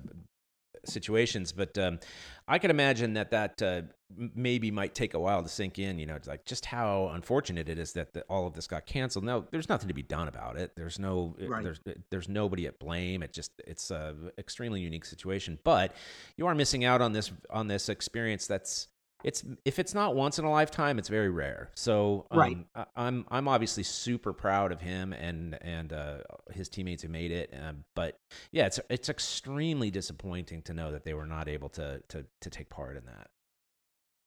situations. 0.85 1.51
But 1.51 1.77
um, 1.77 1.99
I 2.47 2.57
can 2.59 2.71
imagine 2.71 3.13
that 3.13 3.31
that 3.31 3.61
uh, 3.61 3.81
maybe 4.15 4.71
might 4.71 4.95
take 4.95 5.13
a 5.13 5.19
while 5.19 5.43
to 5.43 5.49
sink 5.49 5.77
in. 5.79 5.99
You 5.99 6.05
know, 6.05 6.15
it's 6.15 6.27
like 6.27 6.45
just 6.45 6.65
how 6.65 7.09
unfortunate 7.13 7.69
it 7.69 7.77
is 7.77 7.93
that 7.93 8.13
the, 8.13 8.21
all 8.23 8.47
of 8.47 8.53
this 8.53 8.67
got 8.67 8.85
canceled. 8.85 9.25
No, 9.25 9.45
there's 9.51 9.69
nothing 9.69 9.87
to 9.87 9.93
be 9.93 10.03
done 10.03 10.27
about 10.27 10.57
it. 10.57 10.75
There's 10.75 10.99
no 10.99 11.35
Right. 11.39 11.63
there's 11.63 11.79
there's 12.09 12.27
nobody 12.29 12.67
at 12.67 12.79
blame. 12.79 13.23
It 13.23 13.33
just 13.33 13.51
it's 13.67 13.91
a 13.91 14.15
extremely 14.37 14.81
unique 14.81 15.05
situation. 15.05 15.59
But 15.63 15.95
you 16.37 16.47
are 16.47 16.55
missing 16.55 16.85
out 16.85 17.01
on 17.01 17.13
this 17.13 17.31
on 17.49 17.67
this 17.67 17.89
experience 17.89 18.47
that's 18.47 18.87
it's 19.21 19.43
if 19.65 19.79
it's 19.79 19.93
not 19.93 20.15
once 20.15 20.39
in 20.39 20.45
a 20.45 20.49
lifetime, 20.49 20.97
it's 20.97 21.09
very 21.09 21.29
rare. 21.29 21.71
So 21.75 22.25
um, 22.31 22.39
Right. 22.39 22.57
I, 22.73 22.85
I'm 22.95 23.25
I'm 23.29 23.47
obviously 23.49 23.83
super 23.83 24.31
proud 24.33 24.71
of 24.71 24.79
him 24.81 25.11
and 25.13 25.57
and 25.61 25.91
uh, 25.91 26.19
his 26.51 26.69
teammates 26.69 27.03
who 27.03 27.09
made 27.09 27.31
it. 27.31 27.53
Um, 27.61 27.83
but 27.95 28.17
yeah, 28.53 28.65
it's 28.65 28.79
it's 28.89 29.09
extremely 29.09 29.91
disappointing 29.91 30.61
to 30.63 30.73
know 30.73 30.91
that 30.93 31.03
they 31.03 31.13
were 31.13 31.25
not 31.27 31.47
able 31.49 31.69
to 31.69 32.01
to 32.07 32.25
to 32.41 32.49
take 32.49 32.69
part 32.69 32.95
in 32.95 33.05
that. 33.07 33.29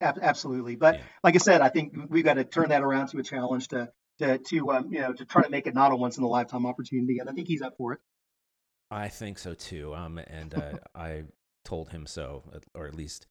Ab- 0.03 0.19
Absolutely, 0.21 0.77
but 0.77 0.97
Yeah. 0.97 1.03
like 1.25 1.35
I 1.35 1.39
said, 1.39 1.61
I 1.61 1.69
think 1.69 1.95
we've 2.09 2.25
got 2.25 2.35
to 2.35 2.45
turn 2.45 2.69
that 2.71 2.83
around 2.83 3.09
to 3.09 3.19
a 3.19 3.23
challenge 3.23 3.69
to 3.69 3.91
to 4.19 4.39
to 4.39 4.71
um, 4.73 4.93
you 4.93 5.01
know 5.01 5.13
to 5.13 5.25
try 5.25 5.43
to 5.43 5.49
make 5.51 5.67
it 5.67 5.75
not 5.75 5.93
a 5.93 5.97
once 5.97 6.19
in 6.19 6.25
a 6.25 6.29
lifetime 6.29 6.67
opportunity, 6.67 7.19
and 7.19 7.29
I 7.31 7.33
think 7.33 7.49
he's 7.49 7.63
up 7.63 7.77
for 7.79 7.95
it. 7.95 8.01
I 8.91 9.09
think 9.09 9.39
so 9.39 9.55
too. 9.55 9.95
Um, 9.95 10.19
and 10.19 10.55
uh, 10.55 10.73
I 10.95 11.23
told 11.65 11.91
him 11.91 12.07
so, 12.07 12.43
or 12.75 12.87
at 12.87 12.95
least. 12.95 13.27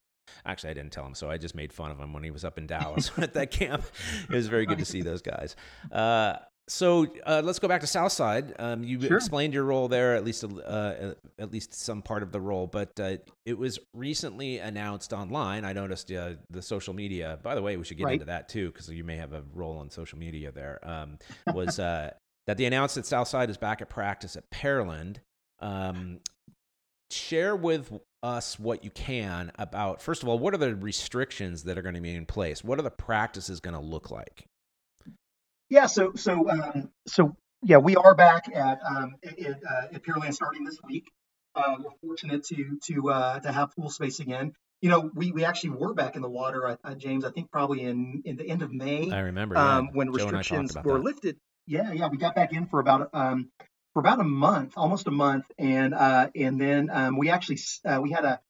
Actually, 0.46 0.70
I 0.70 0.74
didn't 0.74 0.92
tell 0.92 1.04
him, 1.04 1.14
so 1.16 1.28
I 1.28 1.36
just 1.36 1.54
made 1.54 1.72
fun 1.72 1.90
of 1.90 1.98
him 1.98 2.12
when 2.12 2.22
he 2.22 2.30
was 2.30 2.44
up 2.44 2.56
in 2.56 2.66
Dallas 2.68 3.10
at 3.18 3.34
that 3.34 3.50
camp. 3.50 3.84
It 4.30 4.34
was 4.34 4.46
very 4.46 4.66
good 4.66 4.78
to 4.78 4.84
see 4.84 5.02
those 5.02 5.20
guys. 5.20 5.56
Uh, 5.90 6.36
so 6.72 7.06
uh, 7.26 7.42
let's 7.44 7.58
go 7.58 7.68
back 7.68 7.82
to 7.82 7.86
Southside. 7.86 8.54
Um, 8.58 8.82
you 8.82 9.00
Sure. 9.00 9.16
explained 9.18 9.52
your 9.52 9.64
role 9.64 9.88
there, 9.88 10.14
at 10.16 10.24
least 10.24 10.42
uh, 10.44 11.14
at 11.38 11.52
least 11.52 11.74
some 11.74 12.00
part 12.02 12.22
of 12.22 12.32
the 12.32 12.40
role, 12.40 12.66
but 12.66 12.98
uh, 12.98 13.16
it 13.44 13.58
was 13.58 13.78
recently 13.94 14.58
announced 14.58 15.12
online. 15.12 15.64
I 15.64 15.72
noticed 15.74 16.10
uh, 16.10 16.34
the 16.50 16.62
social 16.62 16.94
media. 16.94 17.38
By 17.42 17.54
the 17.54 17.62
way, 17.62 17.76
we 17.76 17.84
should 17.84 17.98
get 17.98 18.04
Right. 18.04 18.14
into 18.14 18.24
that 18.26 18.48
too, 18.48 18.70
because 18.72 18.88
you 18.88 19.04
may 19.04 19.16
have 19.16 19.32
a 19.34 19.42
role 19.52 19.76
on 19.78 19.90
social 19.90 20.18
media 20.18 20.50
there. 20.50 20.80
Um, 20.82 21.18
was 21.52 21.78
uh, 21.78 22.12
that 22.46 22.56
they 22.56 22.64
announced 22.64 22.94
that 22.94 23.06
Southside 23.06 23.50
is 23.50 23.58
back 23.58 23.82
at 23.82 23.88
practice 23.90 24.34
at 24.36 24.50
Pearland. 24.50 25.18
Um, 25.60 26.20
share 27.10 27.54
with 27.54 27.92
us 28.22 28.58
what 28.58 28.82
you 28.84 28.90
can 28.90 29.52
about 29.58 30.00
first 30.00 30.22
of 30.22 30.28
all, 30.28 30.38
what 30.38 30.54
are 30.54 30.58
the 30.58 30.74
restrictions 30.74 31.64
that 31.64 31.76
are 31.76 31.82
going 31.82 31.94
to 31.94 32.00
be 32.00 32.14
in 32.14 32.24
place? 32.24 32.64
What 32.64 32.78
are 32.78 32.82
the 32.82 32.90
practices 32.90 33.60
going 33.60 33.74
to 33.74 33.80
look 33.80 34.10
like? 34.10 34.46
Yeah, 35.72 35.86
so 35.86 36.12
so 36.16 36.50
um, 36.50 36.90
so 37.06 37.34
yeah, 37.62 37.78
we 37.78 37.96
are 37.96 38.14
back 38.14 38.44
at 38.54 38.78
um, 38.86 39.14
at, 39.24 39.38
uh, 39.40 39.94
at 39.94 40.02
Pearland 40.04 40.34
starting 40.34 40.64
this 40.64 40.78
week. 40.84 41.10
Uh, 41.54 41.76
we're 41.78 41.90
fortunate 42.02 42.44
to 42.44 42.78
to 42.88 43.10
uh, 43.10 43.40
to 43.40 43.50
have 43.50 43.74
pool 43.74 43.88
space 43.88 44.20
again. 44.20 44.52
You 44.82 44.90
know, 44.90 45.10
we, 45.14 45.32
we 45.32 45.46
actually 45.46 45.70
were 45.70 45.94
back 45.94 46.14
in 46.14 46.20
the 46.20 46.28
water, 46.28 46.66
uh, 46.66 46.76
uh, 46.84 46.94
James. 46.94 47.24
I 47.24 47.30
think 47.30 47.50
probably 47.50 47.80
in 47.84 48.20
in 48.26 48.36
the 48.36 48.46
end 48.46 48.60
of 48.60 48.70
May. 48.70 49.10
I 49.10 49.20
remember 49.20 49.54
yeah. 49.54 49.78
um, 49.78 49.88
when 49.94 50.08
Joe 50.08 50.28
and 50.28 50.36
I 50.36 50.42
talked 50.42 50.50
restrictions 50.50 50.76
were 50.84 50.98
that. 50.98 51.04
lifted. 51.04 51.36
Yeah, 51.66 51.90
yeah, 51.92 52.08
we 52.08 52.18
got 52.18 52.34
back 52.34 52.52
in 52.52 52.66
for 52.66 52.78
about 52.78 53.08
um, 53.14 53.50
for 53.94 54.00
about 54.00 54.20
a 54.20 54.24
month, 54.24 54.74
almost 54.76 55.06
a 55.06 55.10
month, 55.10 55.46
and 55.58 55.94
uh, 55.94 56.28
and 56.36 56.60
then 56.60 56.90
um, 56.92 57.16
we 57.16 57.30
actually 57.30 57.60
uh, 57.86 57.98
we 58.02 58.10
had 58.10 58.26
a 58.26 58.40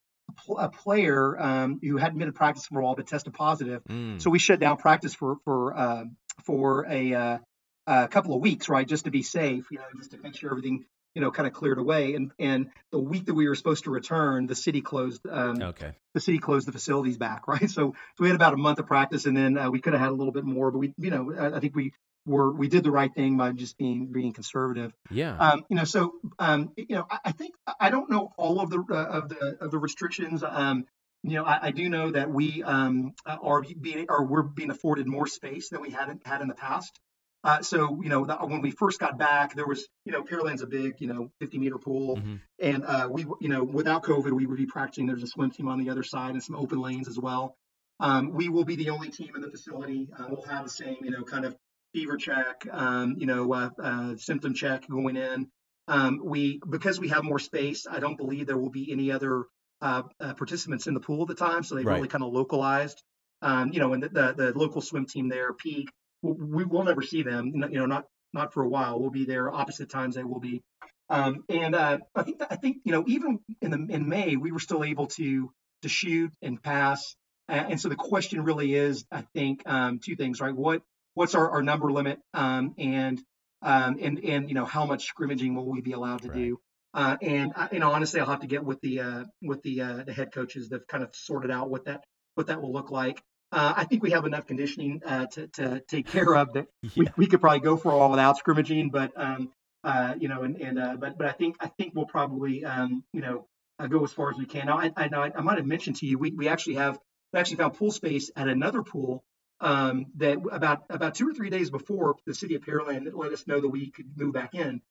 a 0.58 0.68
player 0.70 1.40
um, 1.40 1.78
who 1.82 1.96
hadn't 1.98 2.18
been 2.18 2.28
in 2.28 2.34
practice 2.34 2.66
for 2.66 2.80
a 2.80 2.84
while 2.84 2.94
but 2.96 3.06
tested 3.06 3.34
positive, 3.34 3.82
Mm. 3.84 4.20
so 4.20 4.30
we 4.30 4.38
shut 4.38 4.58
down 4.58 4.76
practice 4.76 5.14
for 5.14 5.36
for 5.44 5.76
uh, 5.76 6.04
for 6.44 6.86
a, 6.88 7.14
uh, 7.14 7.38
a 7.86 8.08
couple 8.08 8.34
of 8.34 8.40
weeks, 8.40 8.68
right, 8.68 8.86
just 8.86 9.04
to 9.04 9.10
be 9.10 9.22
safe, 9.22 9.66
you 9.70 9.78
know, 9.78 9.84
just 9.96 10.12
to 10.12 10.18
make 10.18 10.36
sure 10.36 10.50
everything 10.50 10.84
you 11.14 11.20
know 11.20 11.30
kind 11.30 11.46
of 11.46 11.52
cleared 11.52 11.78
away. 11.78 12.14
And 12.14 12.32
and 12.38 12.70
the 12.90 12.98
week 12.98 13.26
that 13.26 13.34
we 13.34 13.48
were 13.48 13.54
supposed 13.54 13.84
to 13.84 13.90
return, 13.90 14.46
the 14.46 14.54
city 14.54 14.80
closed. 14.80 15.22
Um, 15.28 15.62
okay. 15.62 15.92
the 16.14 16.20
city 16.20 16.38
closed 16.38 16.66
the 16.66 16.72
facilities 16.72 17.18
back, 17.18 17.48
right? 17.48 17.70
So, 17.70 17.94
so 17.94 17.94
we 18.18 18.28
had 18.28 18.36
about 18.36 18.54
a 18.54 18.58
month 18.58 18.78
of 18.78 18.86
practice, 18.86 19.26
and 19.26 19.36
then 19.36 19.58
uh, 19.58 19.70
we 19.70 19.80
could 19.80 19.92
have 19.92 20.00
had 20.02 20.10
a 20.10 20.14
little 20.14 20.32
bit 20.32 20.44
more, 20.44 20.70
but 20.70 20.78
we, 20.78 20.94
you 20.98 21.10
know, 21.10 21.34
I, 21.34 21.56
I 21.56 21.60
think 21.60 21.74
we 21.74 21.92
were 22.26 22.52
we 22.52 22.68
did 22.68 22.84
the 22.84 22.90
right 22.90 23.12
thing 23.12 23.36
by 23.36 23.52
just 23.52 23.76
being 23.76 24.06
being 24.06 24.32
conservative. 24.32 24.92
Yeah. 25.10 25.36
Um, 25.36 25.64
you 25.68 25.76
know, 25.76 25.84
so 25.84 26.14
um, 26.38 26.72
you 26.76 26.96
know, 26.96 27.06
I, 27.10 27.18
I 27.26 27.32
think 27.32 27.54
I 27.80 27.90
don't 27.90 28.10
know 28.10 28.32
all 28.36 28.60
of 28.60 28.70
the 28.70 28.84
uh, 28.90 28.94
of 28.94 29.28
the 29.28 29.58
of 29.60 29.70
the 29.70 29.78
restrictions. 29.78 30.42
Um, 30.42 30.86
you 31.22 31.36
know, 31.36 31.44
I, 31.44 31.66
I 31.68 31.70
do 31.70 31.88
know 31.88 32.10
that 32.10 32.30
we 32.30 32.62
um, 32.62 33.14
are 33.26 33.62
being 33.62 34.06
or 34.08 34.24
we're 34.26 34.42
being 34.42 34.70
afforded 34.70 35.06
more 35.06 35.26
space 35.26 35.68
than 35.68 35.80
we 35.80 35.90
hadn't 35.90 36.26
had 36.26 36.40
in 36.40 36.48
the 36.48 36.54
past. 36.54 36.98
Uh, 37.44 37.60
so 37.60 38.00
you 38.02 38.08
know, 38.08 38.24
the, 38.24 38.36
when 38.36 38.60
we 38.60 38.70
first 38.70 39.00
got 39.00 39.18
back, 39.18 39.54
there 39.54 39.66
was 39.66 39.86
you 40.04 40.12
know, 40.12 40.22
Pearland's 40.22 40.62
a 40.62 40.66
big 40.66 41.00
you 41.00 41.08
know 41.08 41.30
50 41.40 41.58
meter 41.58 41.78
pool, 41.78 42.16
Mhm. 42.16 42.40
and 42.60 42.84
uh, 42.84 43.08
we 43.10 43.24
you 43.40 43.48
know 43.48 43.64
without 43.64 44.04
COVID, 44.04 44.32
we 44.32 44.46
would 44.46 44.58
be 44.58 44.66
practicing. 44.66 45.06
There's 45.06 45.22
a 45.22 45.26
swim 45.28 45.50
team 45.50 45.68
on 45.68 45.78
the 45.78 45.90
other 45.90 46.02
side 46.04 46.32
and 46.32 46.42
some 46.42 46.56
open 46.56 46.80
lanes 46.80 47.08
as 47.08 47.18
well. 47.18 47.56
Um, 48.00 48.32
we 48.32 48.48
will 48.48 48.64
be 48.64 48.76
the 48.76 48.90
only 48.90 49.10
team 49.10 49.30
in 49.34 49.42
the 49.42 49.50
facility. 49.50 50.08
Uh, 50.16 50.26
we'll 50.28 50.42
have 50.42 50.64
the 50.64 50.70
same 50.70 50.98
you 51.02 51.10
know 51.10 51.22
kind 51.22 51.44
of 51.44 51.56
fever 51.92 52.16
check, 52.16 52.66
um, 52.70 53.16
you 53.18 53.26
know, 53.26 53.52
uh, 53.52 53.70
uh, 53.82 54.16
symptom 54.16 54.54
check 54.54 54.88
going 54.88 55.16
in. 55.16 55.48
Um, 55.88 56.20
we 56.24 56.60
because 56.68 56.98
we 57.00 57.08
have 57.08 57.22
more 57.24 57.38
space, 57.40 57.86
I 57.90 57.98
don't 57.98 58.16
believe 58.16 58.46
there 58.46 58.56
will 58.56 58.70
be 58.70 58.90
any 58.92 59.10
other 59.10 59.44
uh, 59.82 60.02
uh, 60.20 60.34
participants 60.34 60.86
in 60.86 60.94
the 60.94 61.00
pool 61.00 61.22
at 61.22 61.28
the 61.28 61.34
time, 61.34 61.62
so 61.64 61.74
they've 61.74 61.86
Right. 61.86 61.96
really 61.96 62.08
kind 62.08 62.24
of 62.24 62.32
localized. 62.32 63.02
Um, 63.42 63.72
you 63.72 63.80
know, 63.80 63.92
and 63.92 64.02
the, 64.04 64.08
the 64.08 64.34
the 64.52 64.58
local 64.58 64.80
swim 64.80 65.06
team 65.06 65.28
there, 65.28 65.52
Peak, 65.52 65.90
we, 66.22 66.32
we 66.32 66.64
will 66.64 66.84
never 66.84 67.02
see 67.02 67.22
them. 67.22 67.48
You 67.54 67.80
know, 67.80 67.86
not 67.86 68.06
not 68.32 68.54
for 68.54 68.62
a 68.62 68.68
while. 68.68 69.00
We'll 69.00 69.10
be 69.10 69.26
there 69.26 69.52
opposite 69.52 69.90
times 69.90 70.14
they 70.14 70.24
will 70.24 70.40
be. 70.40 70.62
Um, 71.10 71.44
and 71.50 71.74
uh, 71.74 71.98
I 72.14 72.22
think 72.22 72.40
I 72.48 72.56
think 72.56 72.78
you 72.84 72.92
know 72.92 73.04
even 73.08 73.40
in 73.60 73.70
the 73.72 73.94
in 73.94 74.08
May 74.08 74.36
we 74.36 74.52
were 74.52 74.60
still 74.60 74.84
able 74.84 75.08
to 75.18 75.50
to 75.82 75.88
shoot 75.88 76.32
and 76.42 76.62
pass. 76.62 77.16
And 77.48 77.78
so 77.80 77.88
the 77.90 77.96
question 77.96 78.44
really 78.44 78.72
is, 78.74 79.04
I 79.12 79.22
think, 79.34 79.62
um, 79.66 79.98
two 79.98 80.16
things, 80.16 80.40
right? 80.40 80.54
What 80.54 80.82
what's 81.14 81.34
our, 81.34 81.50
our 81.50 81.62
number 81.62 81.92
limit, 81.92 82.20
um, 82.32 82.74
and 82.78 83.20
um, 83.60 83.98
and 84.00 84.24
and 84.24 84.48
you 84.48 84.54
know 84.54 84.64
how 84.64 84.86
much 84.86 85.06
scrimmaging 85.06 85.54
will 85.54 85.68
we 85.68 85.80
be 85.82 85.92
allowed 85.92 86.22
to 86.22 86.28
Right. 86.28 86.36
do? 86.38 86.58
Uh, 86.95 87.16
and 87.22 87.53
you 87.72 87.78
know 87.78 87.90
honestly, 87.90 88.20
I'll 88.20 88.26
have 88.26 88.40
to 88.40 88.47
get 88.47 88.64
with 88.64 88.80
the 88.80 89.01
uh, 89.01 89.24
with 89.43 89.62
the 89.62 89.80
uh, 89.80 90.03
the 90.05 90.12
head 90.12 90.32
coaches 90.32 90.68
that 90.68 90.80
have 90.80 90.86
kind 90.86 91.03
of 91.03 91.14
sorted 91.14 91.51
out 91.51 91.70
what 91.70 91.86
that 91.86 92.05
what 92.34 92.49
that 92.49 92.61
will 92.61 92.72
look 92.72 92.90
like. 92.90 93.22
Uh, 93.51 93.74
I 93.76 93.84
think 93.84 94.03
we 94.03 94.11
have 94.12 94.24
enough 94.24 94.47
conditioning 94.47 95.01
uh, 95.05 95.26
to 95.26 95.47
to 95.49 95.80
take 95.88 96.07
care 96.07 96.34
of 96.34 96.53
that. 96.55 96.66
We, 96.97 97.09
we 97.16 97.26
could 97.26 97.40
probably 97.40 97.61
go 97.61 97.76
for 97.76 97.93
a 97.93 97.99
while 97.99 98.11
without 98.11 98.36
scrimmaging, 98.38 98.90
but 98.90 99.12
um, 99.16 99.51
uh, 99.84 100.14
you 100.18 100.28
know, 100.28 100.43
and 100.43 100.57
and 100.61 100.78
uh, 100.78 100.97
but 100.99 101.18
but 101.18 101.26
I 101.26 101.32
think 101.32 101.57
I 101.61 101.68
think 101.68 101.95
we'll 101.95 102.07
probably 102.07 102.64
um, 102.64 103.05
you 103.12 103.20
know 103.20 103.47
uh, 103.78 103.86
go 103.86 104.05
as 104.05 104.12
far 104.12 104.30
as 104.30 104.36
we 104.36 104.47
can. 104.47 104.66
Now, 104.66 104.78
I 104.78 104.93
I, 104.97 105.09
I, 105.12 105.32
I 105.36 105.40
might 105.40 105.59
have 105.59 105.66
mentioned 105.66 105.97
to 105.97 106.07
you 106.07 106.18
we 106.18 106.32
we 106.32 106.49
actually 106.49 106.76
have 106.76 106.99
we 107.32 107.40
actually 107.40 107.57
found 107.57 107.74
pool 107.74 107.90
space 107.90 108.30
at 108.36 108.49
another 108.49 108.82
pool 108.82 109.24
um, 109.61 110.07
that 110.16 110.38
about 110.51 110.84
about 110.90 111.14
two 111.14 111.28
or 111.28 111.34
three 111.34 111.51
days 111.51 111.70
before 111.70 112.16
the 112.26 112.34
city 112.34 112.55
of 112.55 112.62
Pearland 112.62 113.11
let 113.14 113.32
us 113.32 113.47
know 113.47 113.61
that 113.61 113.68
we 113.68 113.90
could 113.90 114.07
move 114.16 114.34
back 114.34 114.55
in. 114.55 114.82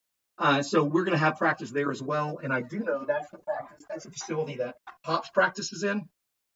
Uh, 0.41 0.61
so 0.63 0.83
we're 0.83 1.03
going 1.03 1.17
to 1.17 1.23
have 1.23 1.37
practice 1.37 1.69
there 1.71 1.91
as 1.91 2.01
well, 2.01 2.39
and 2.43 2.51
I 2.51 2.61
do 2.61 2.79
know 2.79 3.05
that's 3.05 3.29
the 3.29 3.37
practice 3.37 3.85
that's 3.89 4.05
a 4.05 4.11
facility 4.11 4.55
that 4.55 4.75
Pops 5.03 5.29
practices 5.29 5.83
in, 5.83 6.09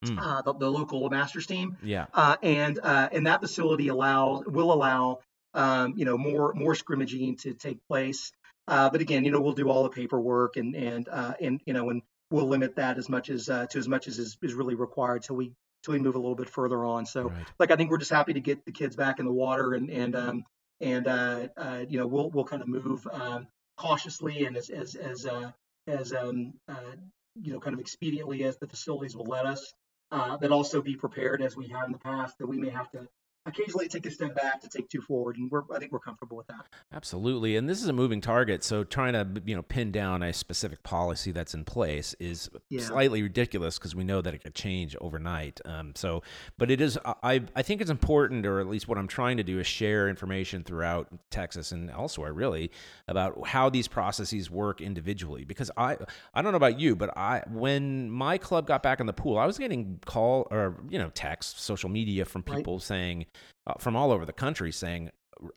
Mm. 0.04 0.20
uh, 0.22 0.42
the, 0.42 0.54
the 0.54 0.70
local 0.70 1.10
Masters 1.10 1.48
team 1.48 1.78
yeah. 1.82 2.06
uh, 2.14 2.36
and 2.44 2.78
uh, 2.84 3.10
and 3.12 3.26
that 3.28 3.40
facility 3.42 3.88
allows 3.88 4.44
will 4.46 4.72
allow 4.74 5.20
um, 5.54 5.94
you 5.96 6.06
know 6.06 6.18
more 6.18 6.54
more 6.54 6.76
scrimmaging 6.76 7.38
to 7.38 7.54
take 7.54 7.80
place. 7.88 8.32
Uh, 8.68 8.90
but 8.90 9.02
again, 9.02 9.24
you 9.26 9.32
know 9.32 9.40
we'll 9.40 9.54
do 9.54 9.70
all 9.70 9.84
the 9.84 9.90
paperwork 9.90 10.58
and 10.58 10.76
and 10.76 11.08
uh, 11.10 11.34
and 11.40 11.62
you 11.66 11.74
know 11.74 11.90
and 11.92 12.02
we'll 12.30 12.48
limit 12.48 12.76
that 12.76 12.98
as 12.98 13.08
much 13.10 13.30
as 13.30 13.48
uh, 13.50 13.66
to 13.68 13.80
as 13.80 13.88
much 13.88 14.08
as 14.08 14.20
is, 14.20 14.38
is 14.42 14.54
really 14.54 14.76
required 14.76 15.24
till 15.24 15.38
we 15.38 15.54
till 15.84 15.94
we 15.94 16.00
move 16.00 16.16
a 16.16 16.20
little 16.20 16.36
bit 16.36 16.50
further 16.50 16.84
on. 16.84 17.06
So 17.06 17.30
Right. 17.30 17.48
like 17.58 17.72
I 17.72 17.76
think 17.76 17.90
we're 17.90 17.98
just 17.98 18.12
happy 18.12 18.34
to 18.34 18.42
get 18.42 18.66
the 18.66 18.72
kids 18.74 18.96
back 18.96 19.20
in 19.20 19.26
the 19.26 19.32
water 19.32 19.74
and 19.74 19.90
and 19.90 20.16
um, 20.16 20.44
and 20.82 21.08
uh, 21.08 21.48
uh, 21.58 21.86
you 21.88 21.98
know 22.00 22.06
we'll 22.08 22.30
we'll 22.30 22.46
kind 22.46 22.62
of 22.62 22.68
move 22.68 23.08
um, 23.12 23.48
cautiously 23.78 24.46
and 24.46 24.58
as 24.58 24.70
as 24.70 24.96
as 24.96 25.26
uh, 25.26 25.52
as 25.88 26.14
um, 26.14 26.54
uh, 26.68 26.96
you 27.42 27.54
know 27.54 27.60
kind 27.60 27.78
of 27.78 27.84
expediently 27.84 28.42
as 28.44 28.58
the 28.58 28.68
facilities 28.68 29.16
will 29.16 29.26
let 29.26 29.46
us 29.46 29.74
uh, 30.12 30.38
but 30.38 30.52
also 30.52 30.82
be 30.82 30.96
prepared 30.96 31.42
as 31.42 31.56
we 31.56 31.68
have 31.68 31.86
in 31.86 31.92
the 31.92 31.98
past 31.98 32.38
that 32.38 32.48
we 32.48 32.58
may 32.58 32.70
have 32.70 32.90
to 32.92 33.08
occasionally 33.46 33.88
take 33.88 34.06
a 34.06 34.12
step 34.12 34.36
back 34.36 34.62
to 34.62 34.70
take 34.70 34.90
two 34.90 35.02
forward, 35.02 35.38
and 35.38 35.50
we're 35.52 35.62
I 35.74 35.80
think 35.80 35.92
we're 35.92 36.00
comfortable 36.00 36.38
with 36.38 36.48
that. 36.48 36.66
Absolutely, 36.94 37.56
and 37.56 37.70
this 37.70 37.82
is 37.82 37.88
a 37.88 37.94
moving 37.94 38.22
target. 38.22 38.64
So 38.64 38.84
trying 38.84 39.14
to 39.14 39.42
you 39.46 39.56
know 39.56 39.62
pin 39.62 39.92
down 39.92 40.24
a 40.24 40.34
specific 40.34 40.84
policy 40.84 41.32
that's 41.32 41.54
in 41.54 41.66
place 41.66 42.16
is 42.20 42.50
Yeah. 42.70 42.82
slightly 42.82 43.22
ridiculous 43.22 43.78
because 43.78 43.96
we 43.96 44.04
know 44.04 44.22
that 44.22 44.34
it 44.34 44.44
could 44.44 44.56
change 44.56 44.96
overnight. 45.02 45.60
Um, 45.66 45.94
so, 45.96 46.24
but 46.58 46.72
it 46.72 46.82
is. 46.82 46.98
I 47.06 47.44
I 47.56 47.62
think 47.62 47.82
it's 47.82 47.92
important, 47.92 48.46
or 48.46 48.60
at 48.60 48.68
least 48.68 48.88
what 48.88 48.98
I'm 48.98 49.08
trying 49.08 49.38
to 49.38 49.44
do 49.44 49.60
is 49.60 49.68
share 49.68 50.10
information 50.10 50.64
throughout 50.64 51.08
Texas 51.30 51.72
and 51.72 51.90
elsewhere, 51.90 52.34
really, 52.34 52.72
about 53.08 53.48
how 53.48 53.70
these 53.70 53.88
processes 53.88 54.50
work 54.50 54.82
individually. 54.82 55.44
Because 55.46 55.70
I 55.78 55.98
I 56.34 56.42
don't 56.42 56.52
know 56.52 56.58
about 56.58 56.80
you, 56.80 56.96
but 56.96 57.16
I 57.18 57.44
when 57.50 58.10
my 58.10 58.38
club 58.38 58.68
got 58.68 58.82
back 58.84 59.00
in 59.00 59.06
the 59.06 59.14
pool, 59.14 59.38
I 59.38 59.46
was 59.46 59.58
getting 59.58 60.00
call 60.06 60.48
or 60.52 60.78
you 60.90 60.98
know 60.98 61.12
text, 61.14 61.60
social 61.60 61.90
media 61.90 62.26
from 62.26 62.44
Right. 62.48 62.58
people 62.58 62.80
saying 62.80 63.26
uh, 63.68 63.74
from 63.80 63.96
all 63.96 64.12
over 64.12 64.26
the 64.26 64.34
country 64.34 64.72
saying 64.72 65.12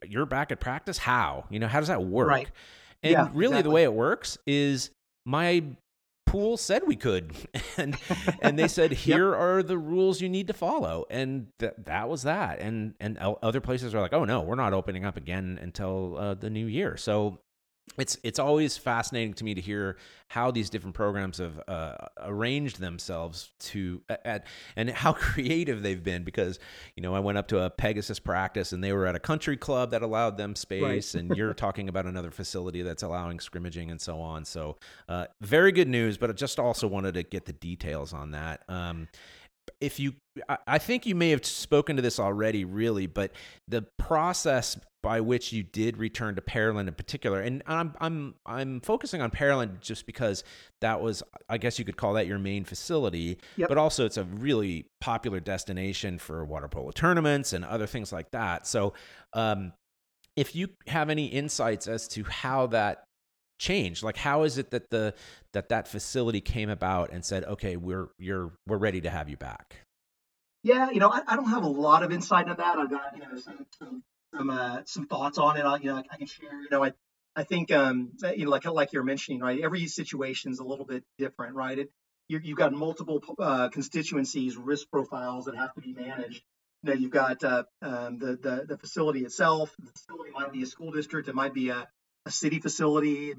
you're 0.07 0.25
back 0.25 0.51
at 0.51 0.59
practice? 0.59 0.97
How? 0.97 1.45
You 1.49 1.59
know 1.59 1.67
how 1.67 1.79
does 1.79 1.87
that 1.89 2.03
work? 2.03 2.29
Right. 2.29 2.51
and 3.03 3.11
Yeah, 3.13 3.29
really 3.33 3.61
the 3.61 3.69
way 3.69 3.83
it 3.83 3.93
works 3.93 4.37
is 4.45 4.91
my 5.25 5.63
pool 6.25 6.57
said 6.57 6.83
we 6.85 6.95
could. 6.95 7.33
And 7.77 7.95
and 8.41 8.59
they 8.59 8.67
said 8.67 8.91
here 9.07 9.33
are 9.33 9.63
the 9.63 9.77
rules 9.77 10.19
you 10.21 10.27
need 10.27 10.47
to 10.47 10.53
follow. 10.53 11.05
And 11.09 11.47
th- 11.59 11.73
that 11.85 12.09
was 12.09 12.23
that. 12.23 12.59
And 12.59 12.93
and 12.99 13.17
other 13.17 13.61
places 13.61 13.95
are 13.95 14.01
like 14.01 14.13
oh 14.13 14.25
no 14.25 14.41
we're 14.41 14.55
not 14.55 14.73
opening 14.73 15.05
up 15.05 15.15
again 15.17 15.57
until 15.61 16.17
uh, 16.17 16.33
the 16.33 16.49
new 16.49 16.65
year. 16.65 16.97
So 16.97 17.39
it's 17.97 18.17
it's 18.23 18.39
always 18.39 18.77
fascinating 18.77 19.33
to 19.35 19.43
me 19.43 19.53
to 19.53 19.61
hear 19.61 19.97
how 20.27 20.51
these 20.51 20.69
different 20.69 20.95
programs 20.95 21.39
have 21.39 21.59
uh, 21.67 21.95
arranged 22.21 22.79
themselves 22.79 23.49
to 23.59 24.01
at 24.09 24.45
and 24.75 24.89
how 24.89 25.11
creative 25.13 25.81
they've 25.81 26.03
been 26.03 26.23
because 26.23 26.59
you 26.95 27.03
know 27.03 27.15
I 27.15 27.19
went 27.19 27.37
up 27.37 27.47
to 27.49 27.59
a 27.59 27.69
Pegasus 27.69 28.19
practice 28.19 28.71
and 28.71 28.83
they 28.83 28.93
were 28.93 29.07
at 29.07 29.15
a 29.15 29.19
country 29.19 29.57
club 29.57 29.91
that 29.91 30.01
allowed 30.01 30.37
them 30.37 30.55
space 30.55 31.15
and 31.15 31.29
you're 31.35 31.53
talking 31.53 31.89
about 31.89 32.05
another 32.05 32.31
facility 32.31 32.81
that's 32.81 33.03
allowing 33.03 33.39
scrimmaging 33.39 33.91
and 33.91 33.99
so 33.99 34.19
on. 34.19 34.45
So 34.45 34.77
uh, 35.07 35.25
very 35.41 35.71
good 35.71 35.87
news 35.87 36.17
but 36.17 36.29
I 36.29 36.33
just 36.33 36.59
also 36.59 36.87
wanted 36.87 37.15
to 37.15 37.23
get 37.23 37.45
the 37.45 37.53
details 37.53 38.13
on 38.13 38.31
that. 38.31 38.61
Um, 38.69 39.07
if 39.81 39.99
you, 39.99 40.13
I 40.67 40.77
think 40.77 41.05
you 41.05 41.15
may 41.15 41.29
have 41.31 41.45
spoken 41.45 41.95
to 41.95 42.01
this 42.01 42.19
already, 42.19 42.65
really, 42.65 43.07
but 43.07 43.31
the 43.67 43.83
process 43.97 44.77
by 45.01 45.21
which 45.21 45.53
you 45.53 45.63
did 45.63 45.97
return 45.97 46.35
to 46.35 46.41
Pearland 46.41 46.87
in 46.89 46.93
particular, 46.93 47.39
and 47.39 47.63
I'm 47.65 47.93
I'm 47.99 48.35
I'm 48.45 48.81
focusing 48.81 49.21
on 49.21 49.31
Pearland 49.31 49.79
just 49.79 50.05
because 50.05 50.43
that 50.81 51.01
was, 51.01 51.23
I 51.47 51.57
guess 51.57 51.79
you 51.79 51.85
could 51.85 51.95
call 51.95 52.13
that 52.13 52.27
your 52.27 52.37
main 52.39 52.65
facility, 52.65 53.37
Yep. 53.55 53.69
but 53.69 53.77
also 53.77 54.05
it's 54.05 54.17
a 54.17 54.25
really 54.25 54.87
popular 54.99 55.39
destination 55.39 56.19
for 56.19 56.43
water 56.43 56.67
polo 56.67 56.91
tournaments 56.91 57.53
and 57.53 57.63
other 57.63 57.87
things 57.87 58.11
like 58.11 58.31
that. 58.31 58.67
So, 58.67 58.93
um, 59.33 59.71
if 60.35 60.53
you 60.55 60.69
have 60.87 61.09
any 61.09 61.27
insights 61.27 61.87
as 61.87 62.07
to 62.09 62.23
how 62.25 62.67
that 62.67 63.03
changed 63.59 64.01
like 64.01 64.17
how 64.17 64.43
is 64.43 64.57
it 64.57 64.71
that 64.71 64.89
the 64.89 65.13
that 65.53 65.69
that 65.69 65.87
facility 65.87 66.41
came 66.41 66.69
about 66.69 67.11
and 67.11 67.23
said 67.23 67.43
okay 67.43 67.75
we're 67.75 68.07
you're 68.17 68.53
we're 68.65 68.77
ready 68.77 69.01
to 69.01 69.09
have 69.09 69.29
you 69.29 69.37
back 69.37 69.75
Yeah, 70.63 70.89
you 70.91 70.99
know, 70.99 71.09
I, 71.09 71.21
I 71.25 71.35
don't 71.35 71.49
have 71.49 71.63
a 71.63 71.69
lot 71.69 72.03
of 72.03 72.11
insight 72.11 72.47
into 72.47 72.55
that. 72.55 72.77
I've 72.77 72.89
got 72.89 73.15
you 73.15 73.21
know 73.21 73.37
some 73.79 74.03
some 74.35 74.49
uh, 74.49 74.81
some 74.85 75.07
thoughts 75.07 75.37
on 75.37 75.57
it. 75.57 75.61
I, 75.61 75.77
you 75.77 75.85
know, 75.85 76.03
I, 76.11 76.17
can 76.17 76.27
share. 76.27 76.61
You 76.61 76.67
know, 76.69 76.83
I 76.83 76.93
I 77.35 77.43
think 77.43 77.71
um 77.71 78.11
you 78.35 78.45
know 78.45 78.51
like 78.51 78.65
like 78.65 78.93
you're 78.93 79.03
mentioning, 79.03 79.39
right? 79.39 79.59
Every 79.61 79.87
situation 79.87 80.51
is 80.51 80.59
a 80.59 80.65
little 80.65 80.85
bit 80.85 81.03
different, 81.17 81.55
right? 81.55 81.79
It, 81.79 81.91
you, 82.27 82.39
you've 82.43 82.57
got 82.57 82.73
multiple 82.73 83.23
uh, 83.39 83.69
constituencies, 83.69 84.55
risk 84.55 84.89
profiles 84.91 85.45
that 85.45 85.55
have 85.55 85.73
to 85.73 85.81
be 85.81 85.93
managed. 85.93 86.43
You 86.83 86.89
know, 86.89 86.93
you've 86.93 87.11
got 87.11 87.43
uh, 87.43 87.63
um, 87.81 88.19
the, 88.19 88.35
the 88.35 88.65
the 88.67 88.77
facility 88.77 89.23
itself. 89.23 89.73
The 89.79 89.91
facility 89.91 90.31
might 90.31 90.51
be 90.51 90.61
a 90.61 90.65
school 90.65 90.91
district. 90.91 91.27
It 91.29 91.35
might 91.35 91.53
be 91.53 91.69
a, 91.69 91.87
a 92.29 92.31
city 92.31 92.59
facility. 92.59 93.33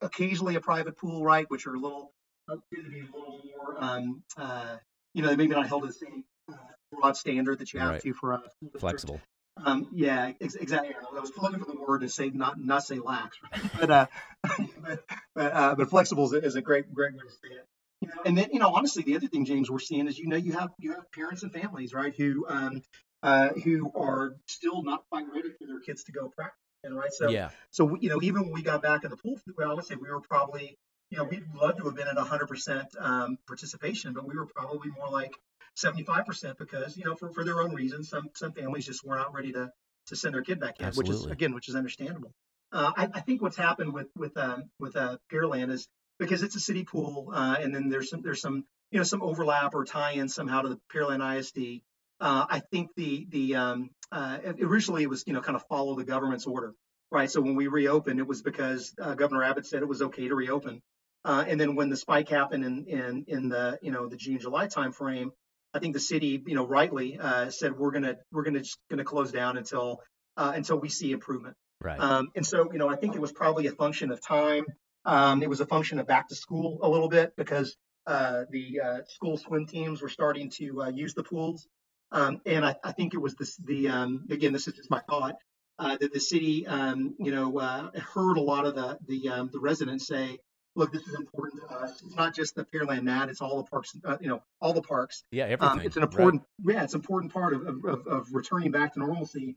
Occasionally 0.00 0.54
a 0.54 0.60
private 0.60 0.96
pool, 0.96 1.22
right? 1.22 1.50
Which 1.50 1.66
are 1.66 1.74
a 1.74 1.78
little 1.78 2.12
tend 2.48 2.62
to 2.84 2.90
be 2.90 3.00
a 3.00 3.02
little 3.02 3.40
more 3.56 3.76
um, 3.78 4.22
uh, 4.38 4.76
you 5.14 5.22
know, 5.22 5.28
they 5.28 5.36
maybe 5.36 5.54
not 5.54 5.66
held 5.66 5.82
to 5.82 5.88
the 5.88 5.92
same 5.92 6.24
uh, 6.50 6.54
broad 6.92 7.16
standard 7.16 7.58
that 7.58 7.72
you 7.72 7.80
have 7.80 7.90
Right. 7.90 8.02
to 8.02 8.14
for 8.14 8.32
a 8.34 8.42
flexible 8.78 9.20
Um, 9.56 9.88
yeah, 9.92 10.32
ex- 10.40 10.54
exactly. 10.54 10.94
I 10.94 11.20
was 11.20 11.32
looking 11.36 11.58
for 11.60 11.72
the 11.72 11.80
word 11.80 12.02
to 12.02 12.08
say 12.08 12.28
not 12.30 12.60
not 12.60 12.84
say 12.84 12.98
lax, 12.98 13.38
right? 13.42 13.70
but 13.80 13.90
uh, 13.90 14.06
but 14.84 15.04
but, 15.34 15.52
uh, 15.52 15.74
but 15.74 15.90
flexible 15.90 16.26
is 16.26 16.32
a, 16.34 16.44
is 16.44 16.56
a 16.56 16.62
great 16.62 16.92
great 16.94 17.14
way 17.14 17.24
to 17.26 17.30
say 17.30 17.54
it. 17.60 17.66
You 18.02 18.08
know, 18.08 18.22
and 18.26 18.38
then 18.38 18.48
you 18.52 18.60
know, 18.60 18.72
honestly, 18.74 19.02
the 19.02 19.16
other 19.16 19.26
thing, 19.28 19.46
James, 19.46 19.70
we're 19.70 19.78
seeing 19.78 20.06
is 20.08 20.18
you 20.18 20.28
know 20.28 20.36
you 20.36 20.52
have 20.52 20.70
you 20.78 20.92
have 20.92 21.10
parents 21.10 21.42
and 21.42 21.52
families, 21.52 21.94
right, 21.94 22.14
who 22.14 22.46
um, 22.48 22.82
uh, 23.22 23.48
who 23.64 23.90
are 23.96 24.36
still 24.46 24.82
not 24.82 25.04
quite 25.10 25.24
ready 25.34 25.48
for 25.58 25.66
their 25.66 25.80
kids 25.80 26.04
to 26.04 26.12
go 26.12 26.28
practice, 26.28 26.60
and 26.86 26.96
right. 26.96 27.12
So 27.12 27.28
yeah 27.28 27.50
so 27.70 27.84
we- 27.84 28.00
you 28.00 28.08
know, 28.08 28.20
even 28.22 28.42
when 28.44 28.52
we 28.52 28.62
got 28.62 28.80
back 28.82 29.04
in 29.04 29.10
the 29.10 29.16
pool, 29.16 29.38
well, 29.58 29.70
I 29.70 29.74
would 29.74 29.84
say 29.84 29.94
we 29.96 30.10
were 30.10 30.20
probably 30.20 30.78
you 31.10 31.18
know 31.18 31.24
we'd 31.24 31.44
love 31.54 31.76
to 31.76 31.84
have 31.84 31.94
been 31.94 32.08
at 32.08 32.16
100% 32.16 32.86
um, 33.00 33.38
participation, 33.46 34.12
but 34.14 34.26
we 34.26 34.34
were 34.36 34.46
probably 34.46 34.90
more 34.98 35.10
like 35.10 35.32
75% 35.76 36.56
because 36.58 36.96
you 36.96 37.04
know 37.04 37.14
for, 37.14 37.30
for 37.30 37.44
their 37.44 37.60
own 37.60 37.74
reasons, 37.74 38.08
some 38.08 38.28
some 38.34 38.52
families 38.52 38.86
just 38.86 39.04
were 39.04 39.16
not 39.16 39.34
ready 39.34 39.52
to 39.52 39.70
to 40.06 40.16
send 40.16 40.34
their 40.34 40.42
kid 40.42 40.60
back 40.60 40.80
in, 40.80 40.86
which 40.98 41.08
is 41.10 41.26
again, 41.32 41.54
which 41.54 41.68
is 41.68 41.74
understandable. 41.74 42.32
Uh, 42.72 42.92
I, 42.96 43.08
I 43.14 43.20
think 43.20 43.42
what's 43.42 43.56
happened 43.56 43.92
with 43.92 44.08
with 44.16 44.36
um, 44.36 44.64
with 44.80 44.96
uh, 44.96 45.18
Pearland 45.32 45.70
is 45.70 45.86
because 46.18 46.42
it's 46.42 46.56
a 46.56 46.60
city 46.60 46.84
pool, 46.84 47.30
uh, 47.32 47.56
and 47.60 47.74
then 47.74 47.88
there's 47.88 48.08
some 48.10 48.22
there's 48.22 48.40
some 48.40 48.64
you 48.90 48.98
know 48.98 49.04
some 49.04 49.22
overlap 49.22 49.74
or 49.74 49.84
tie-in 49.84 50.28
somehow 50.28 50.62
to 50.62 50.68
the 50.70 50.80
Pearland 50.92 51.22
ISD. 51.38 51.82
Uh, 52.20 52.46
I 52.48 52.60
think 52.60 52.90
the 52.96 53.26
the 53.30 53.56
um, 53.56 53.90
uh, 54.10 54.38
originally 54.62 55.02
it 55.02 55.10
was 55.10 55.24
you 55.26 55.32
know 55.32 55.40
kind 55.40 55.56
of 55.56 55.64
follow 55.68 55.96
the 55.96 56.04
government's 56.04 56.46
order, 56.46 56.72
right? 57.10 57.30
So 57.30 57.40
when 57.40 57.56
we 57.56 57.66
reopened, 57.66 58.20
it 58.20 58.26
was 58.26 58.42
because 58.42 58.94
uh, 59.00 59.14
Governor 59.14 59.44
Abbott 59.44 59.66
said 59.66 59.82
it 59.82 59.88
was 59.88 60.02
okay 60.02 60.28
to 60.28 60.34
reopen, 60.34 60.80
uh, 61.24 61.44
and 61.46 61.60
then 61.60 61.74
when 61.76 61.90
the 61.90 61.96
spike 61.96 62.28
happened 62.28 62.64
in 62.64 62.86
in 62.86 63.24
in 63.28 63.48
the 63.48 63.78
you 63.82 63.90
know 63.90 64.08
the 64.08 64.16
June 64.16 64.38
July 64.38 64.66
timeframe, 64.66 65.30
I 65.74 65.78
think 65.78 65.94
the 65.94 66.00
city 66.00 66.42
you 66.46 66.54
know 66.54 66.66
rightly 66.66 67.18
uh, 67.18 67.50
said 67.50 67.76
we're 67.76 67.90
gonna 67.92 68.16
we're 68.32 68.44
gonna 68.44 68.60
just 68.60 68.78
gonna 68.90 69.04
close 69.04 69.30
down 69.32 69.56
until 69.56 70.00
uh, 70.36 70.52
until 70.54 70.78
we 70.78 70.88
see 70.88 71.12
improvement. 71.12 71.56
right 71.80 71.98
Um, 71.98 72.28
and 72.34 72.46
so, 72.46 72.70
you 72.72 72.78
know, 72.78 72.88
I 72.88 72.96
think 72.96 73.14
it 73.14 73.20
was 73.20 73.32
probably 73.32 73.66
a 73.66 73.72
function 73.72 74.10
of 74.10 74.20
time. 74.26 74.64
Um, 75.04 75.42
it 75.42 75.48
was 75.48 75.60
a 75.60 75.66
function 75.66 75.98
of 75.98 76.06
back 76.06 76.28
to 76.28 76.34
school 76.34 76.78
a 76.82 76.88
little 76.88 77.08
bit 77.08 77.32
because 77.36 77.76
uh, 78.06 78.42
the 78.50 78.80
uh, 78.80 78.98
school 79.08 79.36
swim 79.36 79.66
teams 79.66 80.02
were 80.02 80.08
starting 80.08 80.50
to 80.58 80.82
uh, 80.82 80.88
use 80.88 81.14
the 81.14 81.22
pools. 81.22 81.66
Um, 82.12 82.40
and 82.46 82.64
I, 82.64 82.76
I 82.84 82.92
think 82.92 83.14
it 83.14 83.18
was 83.18 83.34
this, 83.34 83.56
the, 83.56 83.88
um, 83.88 84.26
again, 84.30 84.52
this 84.52 84.68
is 84.68 84.74
just 84.74 84.90
my 84.90 85.00
thought, 85.08 85.36
uh, 85.78 85.96
that 85.96 86.12
the 86.12 86.20
city, 86.20 86.66
um, 86.66 87.14
you 87.18 87.32
know, 87.32 87.58
uh, 87.58 87.90
heard 88.14 88.36
a 88.36 88.40
lot 88.40 88.64
of 88.64 88.74
the, 88.74 88.98
the, 89.06 89.28
um, 89.28 89.50
the 89.52 89.58
residents 89.58 90.06
say, 90.06 90.38
look, 90.76 90.92
this 90.92 91.02
is 91.02 91.14
important 91.14 91.62
to 91.62 91.74
us. 91.74 92.02
It's 92.04 92.14
not 92.14 92.34
just 92.34 92.54
the 92.54 92.64
Pearland 92.64 93.02
Nat, 93.04 93.28
it's 93.28 93.40
all 93.40 93.56
the 93.56 93.68
parks, 93.68 93.92
uh, 94.04 94.18
you 94.20 94.28
know, 94.28 94.42
all 94.60 94.72
the 94.72 94.82
parks. 94.82 95.24
yeah 95.30 95.44
everything 95.44 95.68
Um, 95.68 95.80
it's 95.80 95.96
an 95.96 96.02
right. 96.02 96.12
important, 96.12 96.42
yeah, 96.64 96.84
it's 96.84 96.94
an 96.94 97.00
important 97.00 97.32
part 97.32 97.54
of, 97.54 97.84
of, 97.84 98.06
of, 98.06 98.28
returning 98.32 98.70
back 98.70 98.94
to 98.94 99.00
normalcy 99.00 99.56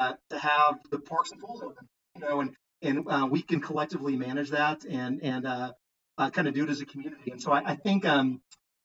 uh, 0.00 0.14
to 0.30 0.38
have 0.38 0.78
the 0.90 0.98
parks 0.98 1.30
and 1.30 1.40
pools 1.40 1.62
open, 1.62 1.86
you 2.16 2.22
know, 2.22 2.40
and 2.40 2.54
and 2.80 3.08
uh, 3.08 3.26
we 3.30 3.42
can 3.42 3.60
collectively 3.60 4.16
manage 4.16 4.50
that 4.50 4.84
and 4.84 5.20
and 5.22 5.46
uh, 5.46 5.72
uh, 6.16 6.30
kind 6.30 6.48
of 6.48 6.54
do 6.54 6.64
it 6.64 6.70
as 6.70 6.80
a 6.80 6.86
community. 6.86 7.30
And 7.30 7.42
so 7.42 7.52
I, 7.52 7.72
I 7.72 7.76
think, 7.76 8.04
um, 8.04 8.40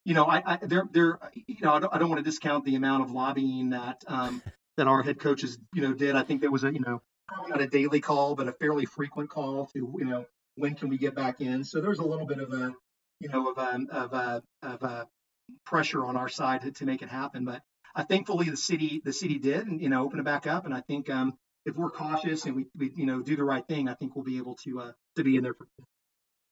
you 0.06 0.14
know, 0.14 0.26
I, 0.26 0.44
I 0.46 0.58
there 0.62 0.88
there, 0.92 1.20
you 1.34 1.58
know, 1.62 1.74
I 1.74 1.80
don't, 1.80 1.94
I 1.94 1.98
don't 1.98 2.10
want 2.10 2.20
to 2.20 2.30
discount 2.30 2.66
the 2.66 2.76
amount 2.76 3.04
of 3.04 3.12
lobbying 3.12 3.70
that 3.70 4.04
um, 4.08 4.42
that 4.78 4.88
our 4.88 5.02
head 5.02 5.20
coaches, 5.20 5.58
you 5.74 5.82
know, 5.82 5.94
did. 5.94 6.16
I 6.16 6.24
think 6.24 6.42
there 6.42 6.52
was 6.52 6.64
a, 6.64 6.74
you 6.74 6.82
know, 6.82 7.02
probably 7.28 7.52
not 7.52 7.62
a 7.62 7.68
daily 7.68 8.02
call, 8.02 8.36
but 8.36 8.48
a 8.48 8.52
fairly 8.52 8.86
frequent 8.86 9.30
call 9.30 9.68
to, 9.68 9.96
you 9.98 10.06
know, 10.06 10.26
when 10.56 10.76
can 10.76 10.90
we 10.90 10.98
get 10.98 11.16
back 11.16 11.42
in? 11.42 11.64
So 11.64 11.82
there's 11.82 12.00
a 12.00 12.06
little 12.06 12.26
bit 12.26 12.40
of 12.40 12.52
a, 12.52 12.74
you 13.20 13.30
know, 13.30 13.50
of 13.50 13.58
a 13.58 13.86
of 13.92 14.14
a 14.14 14.44
of 14.62 14.84
a 14.84 15.08
pressure 15.66 16.06
on 16.06 16.18
our 16.18 16.30
side 16.30 16.62
to, 16.62 16.72
to 16.72 16.86
make 16.86 17.02
it 17.02 17.10
happen. 17.10 17.46
But 17.46 17.62
uh, 17.96 18.04
thankfully, 18.04 18.50
the 18.50 18.58
city 18.58 19.02
the 19.04 19.14
city 19.14 19.40
did, 19.40 19.68
and 19.68 19.82
you 19.82 19.90
know, 19.90 20.04
open 20.04 20.20
it 20.20 20.26
back 20.26 20.48
up. 20.48 20.66
And 20.66 20.74
I 20.74 20.82
think 20.82 21.10
um, 21.10 21.34
if 21.66 21.76
we're 21.76 21.90
cautious 21.90 22.46
and 22.46 22.56
we, 22.56 22.66
we 22.78 22.92
you 22.96 23.06
know 23.06 23.22
do 23.22 23.36
the 23.36 23.44
right 23.44 23.66
thing, 23.66 23.88
I 23.88 23.94
think 23.94 24.16
we'll 24.16 24.26
be 24.26 24.38
able 24.38 24.56
to 24.66 24.82
uh, 24.82 24.92
to 25.16 25.24
be 25.24 25.38
in 25.38 25.44
there. 25.44 25.54
For, 25.54 25.68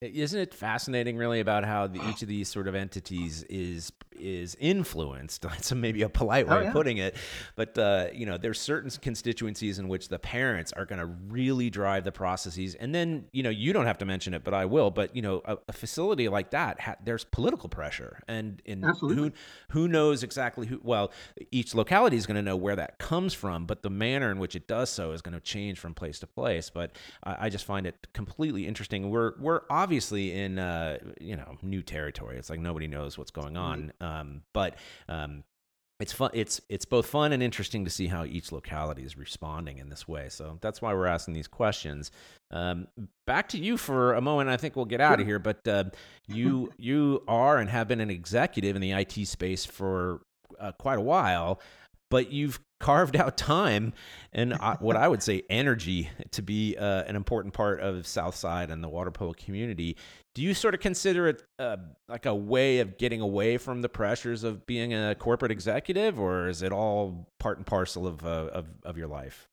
Isn't 0.02 0.40
it 0.40 0.56
fascinating, 0.56 1.16
really, 1.16 1.42
about 1.42 1.64
how 1.64 1.86
the, 1.86 2.02
each 2.10 2.24
of 2.24 2.28
these 2.28 2.50
sort 2.50 2.68
of 2.68 2.74
entities 2.74 3.44
is 3.44 3.92
is 4.20 4.58
influenced? 4.60 5.42
That's 5.44 5.72
maybe 5.74 6.02
a 6.02 6.10
polite 6.10 6.48
way 6.48 6.56
Oh, 6.56 6.62
yeah. 6.62 6.68
of 6.70 6.74
putting 6.74 6.98
it, 6.98 7.16
but 7.56 7.78
uh, 7.78 8.08
you 8.12 8.26
know, 8.26 8.40
there's 8.40 8.60
certain 8.60 8.90
constituencies 8.90 9.78
in 9.78 9.88
which 9.88 10.08
the 10.10 10.18
parents 10.18 10.74
are 10.74 10.86
going 10.86 10.98
to 10.98 11.06
really 11.06 11.70
drive 11.70 12.04
the 12.04 12.12
processes, 12.12 12.74
and 12.74 12.96
then 12.96 13.26
you 13.32 13.44
know, 13.44 13.52
you 13.52 13.74
don't 13.74 13.86
have 13.86 14.00
to 14.00 14.06
mention 14.06 14.34
it, 14.34 14.44
but 14.44 14.56
I 14.56 14.66
will. 14.66 14.90
But 14.90 15.16
you 15.16 15.22
know, 15.22 15.44
a, 15.46 15.58
a 15.68 15.72
facility 15.74 16.28
like 16.30 16.50
that, 16.50 16.82
ha- 16.82 16.96
there's 17.04 17.24
political 17.26 17.70
pressure, 17.70 18.22
and 18.28 18.60
Absolutely. 18.84 19.16
who 19.30 19.32
who 19.70 19.88
knows 19.88 20.24
exactly 20.24 20.66
who? 20.66 20.80
Well, 20.82 21.12
each 21.52 21.76
locality 21.76 22.18
is 22.18 22.26
going 22.26 22.38
to 22.38 22.42
know 22.42 22.56
where 22.58 22.76
that 22.76 22.98
comes 22.98 23.36
from, 23.36 23.68
but 23.68 23.84
the 23.84 23.92
manner 23.92 24.32
in 24.32 24.40
which 24.40 24.56
it 24.56 24.68
does 24.68 24.90
so 24.90 25.12
is 25.12 25.22
going 25.22 25.36
to 25.36 25.42
change 25.42 25.78
from 25.78 25.94
place 25.94 26.18
to 26.22 26.28
place. 26.28 26.72
But 26.72 26.96
I, 27.24 27.46
I 27.46 27.50
just 27.50 27.66
find 27.66 27.86
it 27.86 28.08
completely 28.14 28.66
interesting. 28.66 29.12
We're 29.12 29.34
we're 29.40 29.62
obviously 29.70 29.91
in 30.00 30.60
uh, 30.60 30.98
you 31.20 31.36
know 31.36 31.58
new 31.62 31.82
territory. 31.82 32.38
It's 32.38 32.50
like 32.50 32.60
nobody 32.60 32.88
knows 32.88 33.18
what's 33.18 33.32
going 33.32 33.58
on. 33.58 33.92
Um, 34.00 34.42
but 34.54 34.76
um, 35.10 35.44
it's 36.02 36.14
fun. 36.14 36.32
It's 36.34 36.60
it's 36.68 36.86
both 36.86 37.06
fun 37.06 37.32
and 37.32 37.44
interesting 37.44 37.86
to 37.86 37.92
see 37.92 38.08
how 38.08 38.26
each 38.26 38.52
locality 38.52 39.04
is 39.04 39.16
responding 39.16 39.78
in 39.78 39.90
this 39.90 40.08
way. 40.08 40.30
So 40.30 40.58
that's 40.60 40.82
why 40.82 40.94
we're 40.94 41.06
asking 41.06 41.36
these 41.36 41.48
questions. 41.48 42.12
Um, 42.50 42.88
back 43.28 43.50
to 43.50 43.58
you 43.58 43.78
for 43.78 44.14
a 44.14 44.22
moment. 44.22 44.50
I 44.50 44.58
think 44.58 44.76
we'll 44.76 44.86
get 44.86 45.00
out 45.00 45.20
of 45.20 45.28
here. 45.28 45.40
But 45.40 45.68
uh, 45.68 45.86
you 46.28 46.72
you 46.78 47.24
are 47.28 47.60
and 47.60 47.70
have 47.70 47.88
been 47.88 48.02
an 48.02 48.10
executive 48.10 48.76
in 48.76 48.82
the 48.82 48.92
IT 48.92 49.28
space 49.28 49.64
for 49.64 50.22
uh, 50.60 50.72
quite 50.74 50.98
a 50.98 51.02
while, 51.02 51.62
but 52.12 52.32
you've 52.32 52.60
carved 52.80 53.16
out 53.16 53.38
time 53.38 53.94
and 54.34 54.56
what 54.80 54.96
I 54.96 55.08
would 55.08 55.24
say 55.24 55.42
energy 55.50 56.10
to 56.32 56.44
be 56.44 56.78
uh, 56.78 57.04
an 57.04 57.16
important 57.16 57.56
part 57.56 57.80
of 57.80 58.06
Southside 58.06 58.70
and 58.70 58.84
the 58.84 58.90
water 58.90 59.10
polo 59.10 59.34
community. 59.34 59.98
Do 60.36 60.44
you 60.44 60.54
sort 60.54 60.76
of 60.76 60.80
consider 60.80 61.28
it 61.28 61.44
uh, 61.58 61.78
like 62.08 62.28
a 62.28 62.36
way 62.36 62.80
of 62.80 63.00
getting 63.00 63.22
away 63.22 63.58
from 63.58 63.82
the 63.82 63.90
pressures 63.90 64.44
of 64.44 64.68
being 64.68 64.94
a 64.94 65.16
corporate 65.16 65.52
executive, 65.52 66.20
or 66.20 66.48
is 66.48 66.62
it 66.62 66.72
all 66.72 67.28
part 67.40 67.58
and 67.58 67.66
parcel 67.66 68.06
of 68.06 68.24
uh, 68.24 68.50
of, 68.54 68.68
of 68.84 68.98
your 68.98 69.08
life? 69.08 69.48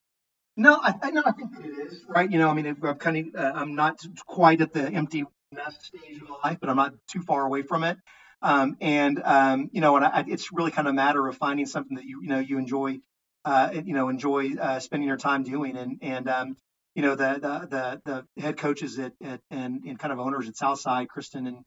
no, 0.59 0.75
I, 0.83 0.93
I 1.03 1.11
no, 1.11 1.23
I 1.25 1.31
think 1.31 1.53
it 1.65 1.93
is 1.93 2.05
right. 2.09 2.31
You 2.31 2.39
know, 2.39 2.49
I 2.49 2.53
mean, 2.53 2.67
I'm 2.67 2.95
kind 2.97 3.33
of 3.35 3.57
I'm 3.57 3.77
not 3.77 4.01
quite 4.27 4.61
at 4.61 4.73
the 4.73 4.93
empty 4.93 5.25
nest 5.53 5.87
stage 5.87 6.21
of 6.21 6.29
my 6.29 6.37
life, 6.51 6.59
but 6.61 6.69
I'm 6.69 6.77
not 6.77 6.95
too 7.07 7.23
far 7.23 7.47
away 7.47 7.63
from 7.63 7.85
it. 7.85 7.97
Um, 8.41 8.77
and 8.81 9.21
um, 9.25 9.71
you 9.73 9.81
know, 9.81 9.97
and 9.97 10.05
I, 10.05 10.25
it's 10.29 10.53
really 10.53 10.71
kind 10.71 10.87
of 10.87 10.93
a 10.93 10.97
matter 10.97 11.27
of 11.27 11.37
finding 11.37 11.67
something 11.67 11.97
that 11.97 12.05
you 12.05 12.21
you 12.23 12.29
know 12.29 12.39
you 12.39 12.59
enjoy, 12.59 12.99
uh, 13.45 13.71
you 13.85 13.95
know, 13.95 14.09
enjoy 14.09 14.55
uh, 14.55 14.81
spending 14.81 15.09
your 15.09 15.17
time 15.17 15.43
doing. 15.43 15.77
And 15.77 15.99
and 16.03 16.29
um, 16.29 16.57
you 16.95 17.03
know, 17.03 17.15
the 17.15 17.35
the 17.35 18.01
the, 18.05 18.25
the 18.37 18.43
head 18.43 18.57
coaches 18.57 18.99
at, 18.99 19.13
at 19.23 19.41
and, 19.51 19.83
and 19.85 19.99
kind 19.99 20.13
of 20.13 20.21
owners 20.21 20.49
at 20.49 20.57
Southside, 20.57 21.09
Kristen 21.09 21.47
and 21.47 21.65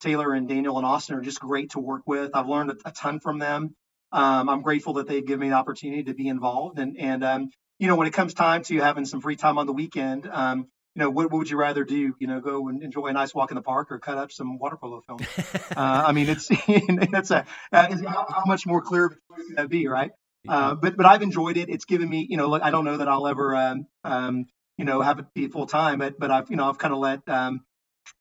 Taylor 0.00 0.32
and 0.32 0.48
Daniel 0.48 0.76
and 0.78 0.86
Austin 0.86 1.16
are 1.16 1.22
just 1.22 1.40
great 1.40 1.70
to 1.70 1.80
work 1.80 2.02
with. 2.06 2.32
I've 2.34 2.48
learned 2.48 2.70
a, 2.70 2.76
a 2.84 2.92
ton 2.92 3.20
from 3.20 3.38
them. 3.38 3.74
Um, 4.10 4.48
I'm 4.48 4.62
grateful 4.62 4.94
that 4.94 5.06
they 5.06 5.22
give 5.22 5.38
me 5.38 5.48
the 5.48 5.54
opportunity 5.54 6.04
to 6.04 6.14
be 6.14 6.28
involved. 6.28 6.78
And 6.78 6.98
and 6.98 7.24
um, 7.24 7.50
you 7.78 7.88
know, 7.88 7.96
when 7.96 8.06
it 8.06 8.12
comes 8.12 8.34
time 8.34 8.62
to 8.64 8.76
having 8.78 9.04
some 9.04 9.20
free 9.20 9.36
time 9.36 9.58
on 9.58 9.66
the 9.66 9.72
weekend, 9.72 10.28
um, 10.30 10.66
you 10.94 11.00
know, 11.00 11.10
what, 11.10 11.30
what 11.30 11.38
would 11.38 11.50
you 11.50 11.56
rather 11.56 11.84
do? 11.84 12.14
You 12.18 12.26
know, 12.26 12.40
go 12.40 12.68
and 12.68 12.82
enjoy 12.82 13.06
a 13.06 13.12
nice 13.12 13.34
walk 13.34 13.50
in 13.50 13.54
the 13.54 13.62
park 13.62 13.90
or 13.90 13.98
cut 13.98 14.18
up 14.18 14.30
some 14.30 14.58
water 14.58 14.76
polo 14.76 15.00
film? 15.00 15.20
uh, 15.76 16.04
I 16.06 16.12
mean, 16.12 16.28
it's 16.28 16.48
that's 17.10 17.30
a 17.30 17.46
uh, 17.72 17.96
how, 18.06 18.26
how, 18.28 18.42
much 18.46 18.66
more 18.66 18.82
clear 18.82 19.08
can 19.08 19.18
that 19.56 19.68
be, 19.68 19.88
right? 19.88 20.10
Uh, 20.46 20.74
but 20.74 20.96
but 20.96 21.06
I've 21.06 21.22
enjoyed 21.22 21.56
it. 21.56 21.68
It's 21.68 21.84
given 21.84 22.08
me, 22.08 22.26
you 22.28 22.36
know, 22.36 22.48
look, 22.48 22.62
I 22.62 22.70
don't 22.70 22.84
know 22.84 22.96
that 22.96 23.08
I'll 23.08 23.26
ever, 23.26 23.54
um, 23.54 23.86
um, 24.04 24.46
you 24.76 24.84
know, 24.84 25.00
have 25.00 25.18
it 25.18 25.26
be 25.34 25.48
full 25.48 25.66
time, 25.66 26.00
but 26.00 26.18
but 26.18 26.30
I've 26.30 26.50
you 26.50 26.56
know 26.56 26.68
I've 26.68 26.78
kind 26.78 26.92
of 26.92 26.98
let 26.98 27.26
um, 27.28 27.64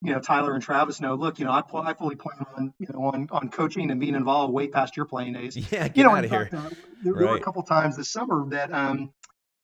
you 0.01 0.13
know 0.13 0.19
Tyler 0.19 0.53
and 0.53 0.63
Travis 0.63 1.01
know. 1.01 1.15
Look, 1.15 1.39
you 1.39 1.45
know, 1.45 1.51
I, 1.51 1.63
I 1.73 1.93
fully 1.93 2.15
plan 2.15 2.45
on 2.55 2.73
you 2.79 2.87
know 2.93 3.05
on 3.05 3.27
on 3.31 3.49
coaching 3.49 3.89
and 3.89 3.99
being 3.99 4.15
involved 4.15 4.53
way 4.53 4.67
past 4.67 4.95
your 4.95 5.05
playing 5.05 5.33
days. 5.33 5.57
Yeah, 5.57 5.87
get 5.87 5.97
you 5.97 6.03
know, 6.03 6.15
out 6.15 6.23
of 6.23 6.29
here. 6.29 6.45
Fact, 6.45 6.53
uh, 6.53 6.69
there, 7.03 7.13
right. 7.13 7.19
there, 7.19 7.27
were 7.29 7.37
a 7.37 7.41
couple 7.41 7.63
times 7.63 7.97
this 7.97 8.11
summer 8.11 8.45
that 8.49 8.71
um 8.71 9.11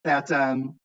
that 0.03 0.31
um 0.31 0.79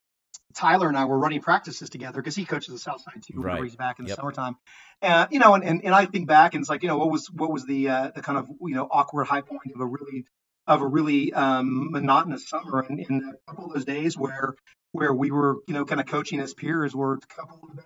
Tyler 0.54 0.88
and 0.88 0.96
I 0.96 1.04
were 1.04 1.18
running 1.18 1.40
practices 1.40 1.90
together 1.90 2.20
because 2.20 2.36
he 2.36 2.44
coaches 2.44 2.72
the 2.72 2.78
South 2.78 3.02
Side 3.02 3.22
too. 3.26 3.40
Right. 3.40 3.62
He's 3.62 3.76
back 3.76 3.98
in 3.98 4.04
the 4.04 4.10
yep. 4.10 4.16
summertime, 4.16 4.56
and 5.00 5.28
you 5.30 5.38
know, 5.38 5.54
and, 5.54 5.64
and 5.64 5.84
and 5.84 5.94
I 5.94 6.06
think 6.06 6.28
back 6.28 6.54
and 6.54 6.62
it's 6.62 6.70
like 6.70 6.82
you 6.82 6.88
know 6.88 6.98
what 6.98 7.10
was 7.10 7.30
what 7.30 7.52
was 7.52 7.64
the 7.64 7.88
uh, 7.88 8.10
the 8.14 8.22
kind 8.22 8.38
of 8.38 8.48
you 8.60 8.74
know 8.74 8.88
awkward 8.90 9.26
high 9.26 9.40
point 9.40 9.72
of 9.74 9.80
a 9.80 9.86
really 9.86 10.24
of 10.66 10.80
a 10.80 10.86
really 10.86 11.32
um, 11.32 11.90
monotonous 11.90 12.48
summer, 12.48 12.80
and 12.88 13.00
in 13.00 13.34
a 13.34 13.50
couple 13.50 13.66
of 13.66 13.74
those 13.74 13.84
days 13.84 14.16
where 14.16 14.54
where 14.92 15.12
we 15.12 15.30
were 15.30 15.56
you 15.66 15.74
know 15.74 15.84
kind 15.84 16.00
of 16.00 16.06
coaching 16.06 16.40
as 16.40 16.54
peers 16.54 16.94
were 16.94 17.14
a 17.14 17.34
couple 17.34 17.68
of 17.70 17.80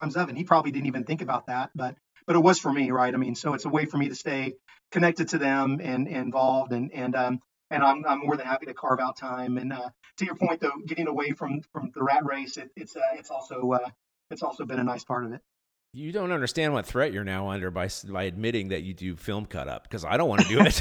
times 0.00 0.16
of, 0.16 0.28
and 0.28 0.36
he 0.36 0.44
probably 0.44 0.72
didn't 0.72 0.86
even 0.86 1.04
think 1.04 1.22
about 1.22 1.46
that, 1.46 1.70
but 1.74 1.96
but 2.26 2.36
it 2.36 2.40
was 2.40 2.58
for 2.58 2.72
me, 2.72 2.90
right? 2.90 3.14
I 3.14 3.16
mean, 3.16 3.34
so 3.34 3.54
it's 3.54 3.64
a 3.64 3.68
way 3.68 3.84
for 3.84 3.98
me 3.98 4.08
to 4.08 4.14
stay 4.14 4.54
connected 4.90 5.28
to 5.28 5.38
them 5.38 5.80
and, 5.82 6.08
and 6.08 6.16
involved, 6.16 6.72
and 6.72 6.92
and 6.92 7.14
um, 7.14 7.40
and 7.70 7.82
I'm, 7.82 8.04
I'm 8.06 8.20
more 8.20 8.36
than 8.36 8.46
happy 8.46 8.66
to 8.66 8.74
carve 8.74 9.00
out 9.00 9.16
time. 9.16 9.58
And 9.58 9.72
uh, 9.72 9.90
to 10.18 10.24
your 10.24 10.36
point, 10.36 10.60
though, 10.60 10.72
getting 10.86 11.08
away 11.08 11.32
from 11.32 11.62
from 11.72 11.90
the 11.94 12.02
rat 12.02 12.24
race, 12.24 12.56
it, 12.56 12.70
it's 12.76 12.96
uh, 12.96 13.00
it's 13.14 13.30
also 13.30 13.72
uh, 13.72 13.90
it's 14.30 14.42
also 14.42 14.64
been 14.64 14.78
a 14.80 14.84
nice 14.84 15.04
part 15.04 15.24
of 15.24 15.32
it 15.32 15.40
you 15.96 16.12
don't 16.12 16.30
understand 16.30 16.74
what 16.74 16.84
threat 16.84 17.10
you're 17.10 17.24
now 17.24 17.48
under 17.48 17.70
by 17.70 17.88
by 18.08 18.24
admitting 18.24 18.68
that 18.68 18.82
you 18.82 18.92
do 18.92 19.16
film 19.16 19.46
cut 19.46 19.66
up 19.66 19.84
because 19.84 20.04
I 20.04 20.18
don't 20.18 20.28
want 20.28 20.42
to 20.42 20.48
do 20.48 20.60
it. 20.60 20.78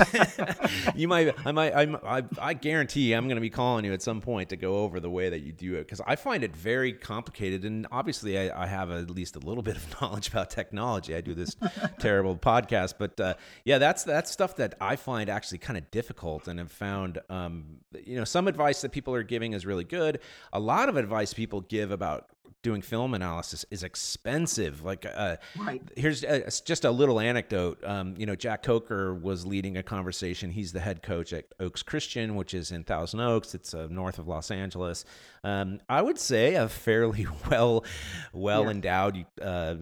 you 0.96 1.08
might, 1.08 1.34
I 1.46 1.54
might, 1.54 1.74
I'm, 1.74 1.96
I, 2.06 2.24
I 2.38 2.54
guarantee 2.54 3.14
I'm 3.14 3.28
going 3.28 3.38
to 3.38 3.42
be 3.42 3.50
calling 3.50 3.86
you 3.86 3.94
at 3.94 4.02
some 4.02 4.20
point 4.20 4.50
to 4.50 4.58
go 4.58 4.80
over 4.80 5.00
the 5.00 5.10
way 5.10 5.30
that 5.30 5.40
you 5.40 5.54
do 5.54 5.76
it 5.76 5.86
because 5.86 6.02
I 6.06 6.18
find 6.18 6.44
it 6.44 6.54
very 6.54 6.92
complicated. 6.92 7.64
And 7.64 7.88
obviously, 7.94 8.38
I, 8.38 8.64
I, 8.64 8.68
have 8.68 8.92
at 8.92 9.10
least 9.10 9.38
a 9.38 9.40
little 9.40 9.64
bit 9.64 9.78
of 9.78 10.02
knowledge 10.02 10.28
about 10.28 10.50
technology. 10.50 11.16
I 11.16 11.22
do 11.22 11.34
this 11.34 11.56
terrible 12.00 12.36
podcast, 12.36 12.96
but 13.00 13.18
uh, 13.18 13.36
yeah, 13.64 13.78
that's 13.78 14.04
that's 14.04 14.30
stuff 14.30 14.58
that 14.58 14.76
I 14.82 14.98
find 14.98 15.30
actually 15.30 15.60
kind 15.60 15.78
of 15.78 15.90
difficult 15.92 16.50
and 16.50 16.60
have 16.60 16.72
found. 16.72 17.20
Um, 17.30 17.78
you 18.04 18.18
know, 18.18 18.26
some 18.26 18.50
advice 18.50 18.82
that 18.82 18.92
people 18.92 19.16
are 19.16 19.24
giving 19.24 19.54
is 19.54 19.66
really 19.66 19.86
good. 19.86 20.20
A 20.52 20.60
lot 20.60 20.90
of 20.90 20.98
advice 20.98 21.34
people 21.34 21.62
give 21.62 21.92
about 21.92 22.28
doing 22.66 22.82
film 22.82 23.14
analysis 23.14 23.64
is 23.70 23.84
expensive. 23.84 24.84
Like, 24.84 25.06
uh, 25.06 25.38
right. 25.56 25.84
here's 25.96 26.24
a, 26.24 26.48
uh, 26.48 26.50
just 26.66 26.84
a 26.84 26.90
little 26.90 27.20
anecdote. 27.20 27.78
Um, 27.84 28.16
you 28.18 28.26
know, 28.26 28.36
Jack 28.36 28.64
Kocur 28.64 29.22
was 29.22 29.46
leading 29.46 29.78
a 29.78 29.84
conversation. 29.84 30.50
He's 30.50 30.74
the 30.74 30.80
head 30.80 31.04
coach 31.04 31.32
at 31.32 31.46
Oaks 31.60 31.84
Christian, 31.84 32.36
which 32.36 32.56
is 32.56 32.72
in 32.72 32.84
Thousand 32.84 33.20
Oaks. 33.20 33.54
It's 33.54 33.76
uh, 33.76 33.88
north 33.92 34.18
of 34.18 34.28
Los 34.28 34.50
Angeles. 34.50 35.06
Um, 35.44 35.80
I 35.88 36.02
would 36.02 36.18
say 36.18 36.56
a 36.56 36.68
fairly 36.68 37.28
well, 37.52 37.86
well 38.34 38.64
yeah. 38.64 38.72
endowed, 38.72 39.26
uh, 39.40 39.76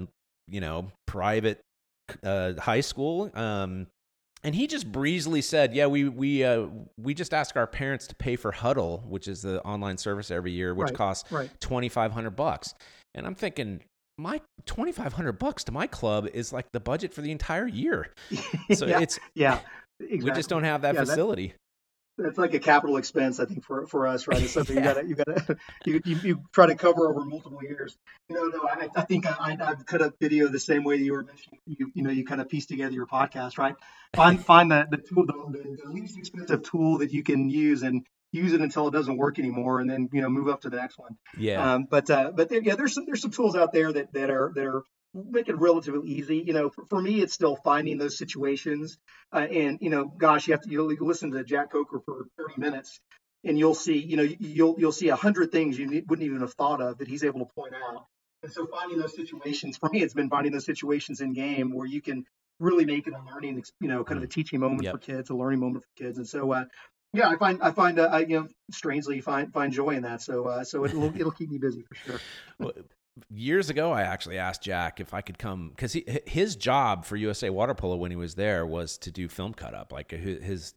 you 0.50 0.60
know, 0.60 0.92
private 1.08 1.62
uh, 2.22 2.60
high 2.60 2.82
school. 2.82 3.32
Um, 3.34 3.88
and 4.44 4.54
he 4.54 4.68
just 4.68 4.92
breezily 4.92 5.42
said, 5.42 5.74
"Yeah, 5.74 5.88
we 5.88 6.10
we 6.10 6.44
uh, 6.44 6.68
we 6.98 7.14
just 7.14 7.34
ask 7.34 7.56
our 7.56 7.68
parents 7.68 8.08
to 8.08 8.16
pay 8.16 8.36
for 8.36 8.52
Hudl, 8.52 9.06
which 9.06 9.28
is 9.28 9.42
the 9.42 9.62
online 9.64 9.98
service 9.98 10.32
every 10.32 10.52
year, 10.52 10.74
which 10.74 10.88
right, 10.88 10.96
costs 10.96 11.32
right. 11.32 11.50
twenty 11.60 11.90
five 11.90 12.12
hundred 12.12 12.32
bucks." 12.32 12.74
And 13.16 13.26
I'm 13.26 13.36
thinking, 13.36 13.82
my 14.18 14.42
twenty 14.66 14.92
five 14.92 15.14
hundred 15.14 15.34
bucks 15.34 15.64
to 15.66 15.72
my 15.72 15.88
club 15.88 16.28
is 16.34 16.52
like 16.52 16.72
the 16.72 16.80
budget 16.80 17.14
for 17.14 17.22
the 17.22 17.32
entire 17.32 17.68
year. 17.68 18.12
So 18.74 18.86
yeah, 18.86 19.02
it's 19.02 19.20
yeah, 19.36 19.60
exactly. 20.00 20.24
we 20.30 20.32
just 20.32 20.50
don't 20.50 20.64
have 20.64 20.82
that 20.82 20.96
yeah, 20.96 21.02
facility 21.02 21.54
it's 22.18 22.38
like 22.38 22.54
a 22.54 22.60
capital 22.60 22.98
expense, 22.98 23.40
I 23.40 23.46
think, 23.46 23.64
for, 23.64 23.88
for 23.88 24.08
us, 24.08 24.28
right? 24.28 24.42
It's 24.42 24.54
something 24.54 24.76
yeah. 24.78 24.90
you 24.90 24.94
gotta 24.94 25.08
you 25.08 25.16
gotta 25.16 25.58
you, 25.86 26.02
you, 26.06 26.16
you, 26.24 26.42
try 26.52 26.68
to 26.68 26.76
cover 26.76 27.10
over 27.10 27.26
multiple 27.26 27.60
years. 27.64 27.98
You 28.30 28.36
know, 28.36 28.44
no, 28.46 28.68
I, 28.70 28.90
I 28.96 29.02
think 29.04 29.26
I, 29.26 29.58
I 29.60 29.76
cut 29.86 30.02
up 30.02 30.14
video 30.20 30.48
the 30.48 30.60
same 30.60 30.84
way 30.84 30.98
you 30.98 31.14
were 31.14 31.24
mentioning. 31.24 31.60
You 31.66 31.92
you 31.94 32.04
know, 32.04 32.12
you 32.12 32.26
kind 32.26 32.42
of 32.42 32.50
piece 32.50 32.66
together 32.66 32.94
your 32.94 33.08
podcast, 33.08 33.58
right? 33.58 33.76
Find 34.16 34.44
find 34.44 34.72
the 34.72 34.86
the 34.90 34.98
tool, 34.98 35.26
the, 35.26 35.78
the 35.84 35.90
least 35.92 36.18
expensive 36.18 36.64
tool 36.64 37.00
that 37.00 37.12
you 37.12 37.24
can 37.24 37.50
use, 37.50 37.84
and 37.84 38.06
use 38.32 38.54
it 38.54 38.62
until 38.62 38.88
it 38.88 38.92
doesn't 38.92 39.18
work 39.18 39.40
anymore, 39.40 39.80
and 39.80 39.90
then 39.90 40.10
you 40.12 40.22
know 40.22 40.30
move 40.30 40.50
up 40.50 40.62
to 40.62 40.70
the 40.70 40.78
next 40.78 41.00
one. 41.00 41.18
Yeah. 41.38 41.74
Um, 41.74 41.88
but 41.90 42.10
uh, 42.10 42.32
but 42.36 42.50
there, 42.50 42.62
yeah, 42.62 42.76
there's 42.76 42.94
some 42.94 43.06
there's 43.06 43.22
some 43.22 43.32
tools 43.32 43.56
out 43.56 43.72
there 43.72 43.92
that 43.92 44.14
that 44.14 44.30
are 44.30 44.52
that 44.56 44.66
are 44.66 44.84
make 45.14 45.50
it 45.50 45.58
relatively 45.58 46.10
easy. 46.10 46.38
You 46.38 46.54
know, 46.54 46.70
for, 46.70 46.86
for 46.86 47.02
me, 47.02 47.22
it's 47.22 47.34
still 47.34 47.56
finding 47.56 47.98
those 47.98 48.18
situations. 48.18 48.98
Uh, 49.32 49.48
and 49.50 49.78
you 49.82 49.90
know, 49.90 50.06
gosh, 50.06 50.48
you 50.48 50.54
have 50.54 50.62
to 50.62 50.70
you 50.70 50.98
listen 51.02 51.32
to 51.32 51.44
Jack 51.44 51.72
Kocur 51.72 52.04
for 52.06 52.26
30 52.38 52.54
minutes, 52.58 53.00
and 53.44 53.58
you'll 53.58 53.76
see, 53.76 53.98
you 53.98 54.18
know, 54.18 54.28
you'll 54.40 54.76
you'll 54.78 54.92
see 54.92 55.10
a 55.10 55.16
hundred 55.16 55.52
things 55.52 55.78
you 55.78 56.04
wouldn't 56.08 56.26
even 56.26 56.42
have 56.42 56.54
thought 56.54 56.82
of 56.82 56.98
that 57.00 57.08
he's 57.08 57.24
able 57.24 57.40
to 57.40 57.54
point 57.56 57.74
out. 57.74 58.06
And 58.42 58.52
so, 58.52 58.68
finding 58.68 59.00
those 59.00 59.16
situations 59.16 59.78
for 59.78 59.90
me, 59.90 60.02
it's 60.02 60.14
been 60.14 60.30
finding 60.30 60.52
those 60.52 60.66
situations 60.66 61.22
in 61.22 61.34
game 61.34 61.74
where 61.74 61.88
you 61.88 62.02
can 62.02 62.26
really 62.60 62.86
make 62.86 63.08
it 63.08 63.14
a 63.14 63.34
learning, 63.34 63.64
you 63.80 63.88
know, 63.88 64.04
kind 64.04 64.18
of 64.18 64.24
a 64.24 64.28
teaching 64.28 64.60
moment 64.60 64.84
yep. 64.84 64.94
for 64.94 64.98
kids, 64.98 65.30
a 65.30 65.36
learning 65.36 65.60
moment 65.60 65.84
for 65.84 66.04
kids. 66.04 66.18
And 66.18 66.28
so, 66.28 66.52
uh, 66.52 66.66
yeah, 67.14 67.30
I 67.30 67.38
find 67.38 67.62
I 67.62 67.72
find 67.72 68.00
uh, 68.00 68.10
I, 68.12 68.20
you 68.20 68.42
know 68.42 68.48
strangely 68.72 69.22
find 69.22 69.54
find 69.54 69.72
joy 69.72 69.92
in 69.92 70.04
that. 70.04 70.22
So 70.22 70.46
uh, 70.46 70.64
so 70.64 70.84
it'll 70.84 71.16
it'll 71.16 71.32
keep 71.32 71.50
me 71.50 71.60
busy 71.60 71.84
for 71.84 71.96
sure. 71.96 72.20
Well, 72.60 72.72
years 73.30 73.70
ago 73.70 73.92
i 73.92 74.02
actually 74.02 74.40
asked 74.40 74.64
jack 74.64 75.00
if 75.00 75.14
i 75.14 75.22
could 75.22 75.38
come 75.38 75.70
because 75.70 75.96
his 76.26 76.56
job 76.56 77.06
for 77.06 77.16
usa 77.16 77.48
water 77.52 77.76
polo 77.76 77.96
when 77.96 78.10
he 78.10 78.18
was 78.18 78.34
there 78.34 78.66
was 78.66 78.98
to 78.98 79.12
do 79.12 79.28
film 79.28 79.54
cut 79.54 79.76
up 79.76 79.92
like 79.92 80.10
his 80.10 80.74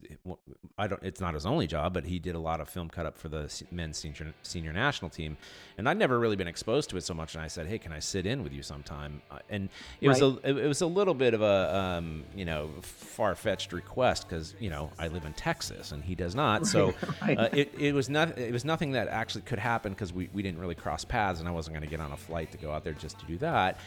i 0.77 0.85
don't 0.85 1.01
it's 1.01 1.19
not 1.19 1.33
his 1.33 1.47
only 1.47 1.65
job 1.65 1.95
but 1.95 2.05
he 2.05 2.19
did 2.19 2.35
a 2.35 2.39
lot 2.39 2.61
of 2.61 2.69
film 2.69 2.89
cut 2.89 3.07
up 3.07 3.17
for 3.17 3.27
the 3.27 3.51
men's 3.71 3.97
senior, 3.97 4.31
senior 4.43 4.71
national 4.71 5.09
team 5.09 5.35
and 5.79 5.89
i'd 5.89 5.97
never 5.97 6.19
really 6.19 6.35
been 6.35 6.47
exposed 6.47 6.91
to 6.91 6.97
it 6.97 7.01
so 7.01 7.11
much 7.11 7.33
and 7.33 7.43
i 7.43 7.47
said 7.47 7.65
hey 7.65 7.79
can 7.79 7.91
i 7.91 7.97
sit 7.97 8.27
in 8.27 8.43
with 8.43 8.53
you 8.53 8.61
sometime 8.61 9.19
uh, 9.31 9.39
and 9.49 9.69
it 9.99 10.07
right. 10.07 10.21
was 10.21 10.37
a 10.43 10.47
it 10.63 10.67
was 10.67 10.81
a 10.81 10.87
little 10.87 11.15
bit 11.15 11.33
of 11.33 11.41
a 11.41 11.75
um, 11.75 12.23
you 12.35 12.45
know 12.45 12.69
far-fetched 12.83 13.73
request 13.73 14.29
because 14.29 14.53
you 14.59 14.69
know 14.69 14.91
i 14.99 15.07
live 15.07 15.25
in 15.25 15.33
texas 15.33 15.91
and 15.91 16.03
he 16.03 16.13
does 16.13 16.35
not 16.35 16.67
so 16.67 16.93
right. 17.23 17.37
uh, 17.39 17.49
it, 17.51 17.73
it 17.79 17.93
was 17.93 18.09
not 18.09 18.37
it 18.37 18.53
was 18.53 18.63
nothing 18.63 18.91
that 18.91 19.07
actually 19.07 19.41
could 19.41 19.57
happen 19.57 19.91
because 19.91 20.13
we, 20.13 20.29
we 20.33 20.43
didn't 20.43 20.59
really 20.59 20.75
cross 20.75 21.03
paths 21.03 21.39
and 21.39 21.49
i 21.49 21.51
wasn't 21.51 21.73
going 21.73 21.83
to 21.83 21.89
get 21.89 21.99
on 21.99 22.11
a 22.11 22.17
flight 22.27 22.51
to 22.51 22.57
go 22.57 22.71
out 22.71 22.83
there 22.83 22.93
just 22.93 23.19
to 23.19 23.25
do 23.25 23.37
that. 23.37 23.79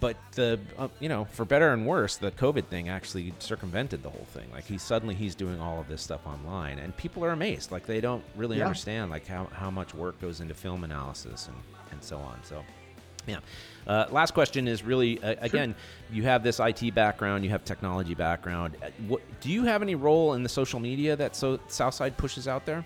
But 0.00 0.16
the 0.32 0.60
uh, 0.78 0.88
you 1.00 1.08
know, 1.08 1.24
for 1.24 1.44
better 1.44 1.72
and 1.72 1.86
worse, 1.86 2.16
the 2.16 2.30
COVID 2.30 2.66
thing 2.66 2.88
actually 2.88 3.32
circumvented 3.40 4.02
the 4.02 4.10
whole 4.10 4.26
thing. 4.32 4.48
Like 4.52 4.64
he 4.64 4.78
suddenly 4.78 5.14
he's 5.14 5.34
doing 5.34 5.60
all 5.60 5.80
of 5.80 5.88
this 5.88 6.02
stuff 6.02 6.26
online, 6.26 6.78
and 6.78 6.96
people 6.96 7.24
are 7.24 7.30
amazed. 7.30 7.72
Like 7.72 7.86
they 7.86 8.00
don't 8.00 8.22
really 8.36 8.58
yeah. 8.58 8.66
understand 8.66 9.10
like 9.10 9.26
how, 9.26 9.46
how 9.52 9.70
much 9.70 9.94
work 9.94 10.20
goes 10.20 10.40
into 10.40 10.54
film 10.54 10.84
analysis 10.84 11.48
and 11.48 11.56
and 11.90 12.02
so 12.02 12.18
on. 12.18 12.38
So 12.44 12.62
yeah. 13.26 13.40
Uh, 13.86 14.06
last 14.10 14.34
question 14.34 14.68
is 14.68 14.82
really 14.82 15.22
uh, 15.22 15.34
again, 15.40 15.74
sure. 15.74 16.16
you 16.16 16.22
have 16.24 16.42
this 16.42 16.60
IT 16.60 16.94
background, 16.94 17.44
you 17.44 17.50
have 17.50 17.64
technology 17.64 18.14
background. 18.14 18.76
Uh, 18.82 18.90
what, 19.08 19.22
do 19.40 19.50
you 19.50 19.64
have 19.64 19.82
any 19.82 19.94
role 19.94 20.34
in 20.34 20.42
the 20.42 20.48
social 20.48 20.78
media 20.78 21.16
that 21.16 21.34
so 21.34 21.58
Southside 21.68 22.16
pushes 22.16 22.46
out 22.46 22.66
there? 22.66 22.84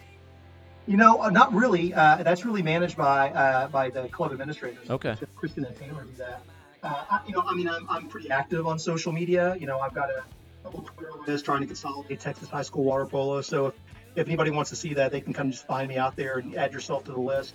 You 0.86 0.96
know, 0.96 1.22
uh, 1.22 1.30
not 1.30 1.54
really. 1.54 1.94
Uh, 1.94 2.22
that's 2.22 2.44
really 2.44 2.62
managed 2.62 2.96
by 2.96 3.30
uh, 3.30 3.68
by 3.68 3.90
the 3.90 4.08
club 4.08 4.32
administrators. 4.32 4.90
Okay. 4.90 5.14
So 5.18 5.26
Kristen 5.36 5.64
and 5.64 5.76
Taylor 5.76 6.02
do 6.02 6.16
that. 6.18 6.42
Uh, 6.82 7.04
I, 7.10 7.20
you 7.26 7.32
know, 7.32 7.44
I 7.46 7.54
mean, 7.54 7.68
I'm, 7.68 7.88
I'm 7.88 8.08
pretty 8.08 8.30
active 8.30 8.66
on 8.66 8.78
social 8.78 9.12
media. 9.12 9.56
You 9.60 9.66
know, 9.66 9.78
I've 9.78 9.94
got 9.94 10.10
a 10.10 10.24
couple 10.64 10.82
Twitter 10.82 11.12
lists 11.26 11.44
trying 11.44 11.60
to 11.60 11.66
consolidate 11.66 12.18
Texas 12.18 12.48
high 12.48 12.62
school 12.62 12.82
water 12.82 13.06
polo. 13.06 13.40
So 13.42 13.66
if, 13.66 13.74
if 14.16 14.26
anybody 14.26 14.50
wants 14.50 14.70
to 14.70 14.76
see 14.76 14.92
that, 14.94 15.12
they 15.12 15.20
can 15.20 15.32
come 15.32 15.52
just 15.52 15.66
find 15.66 15.88
me 15.88 15.96
out 15.96 16.16
there 16.16 16.38
and 16.38 16.56
add 16.56 16.72
yourself 16.72 17.04
to 17.04 17.12
the 17.12 17.20
list. 17.20 17.54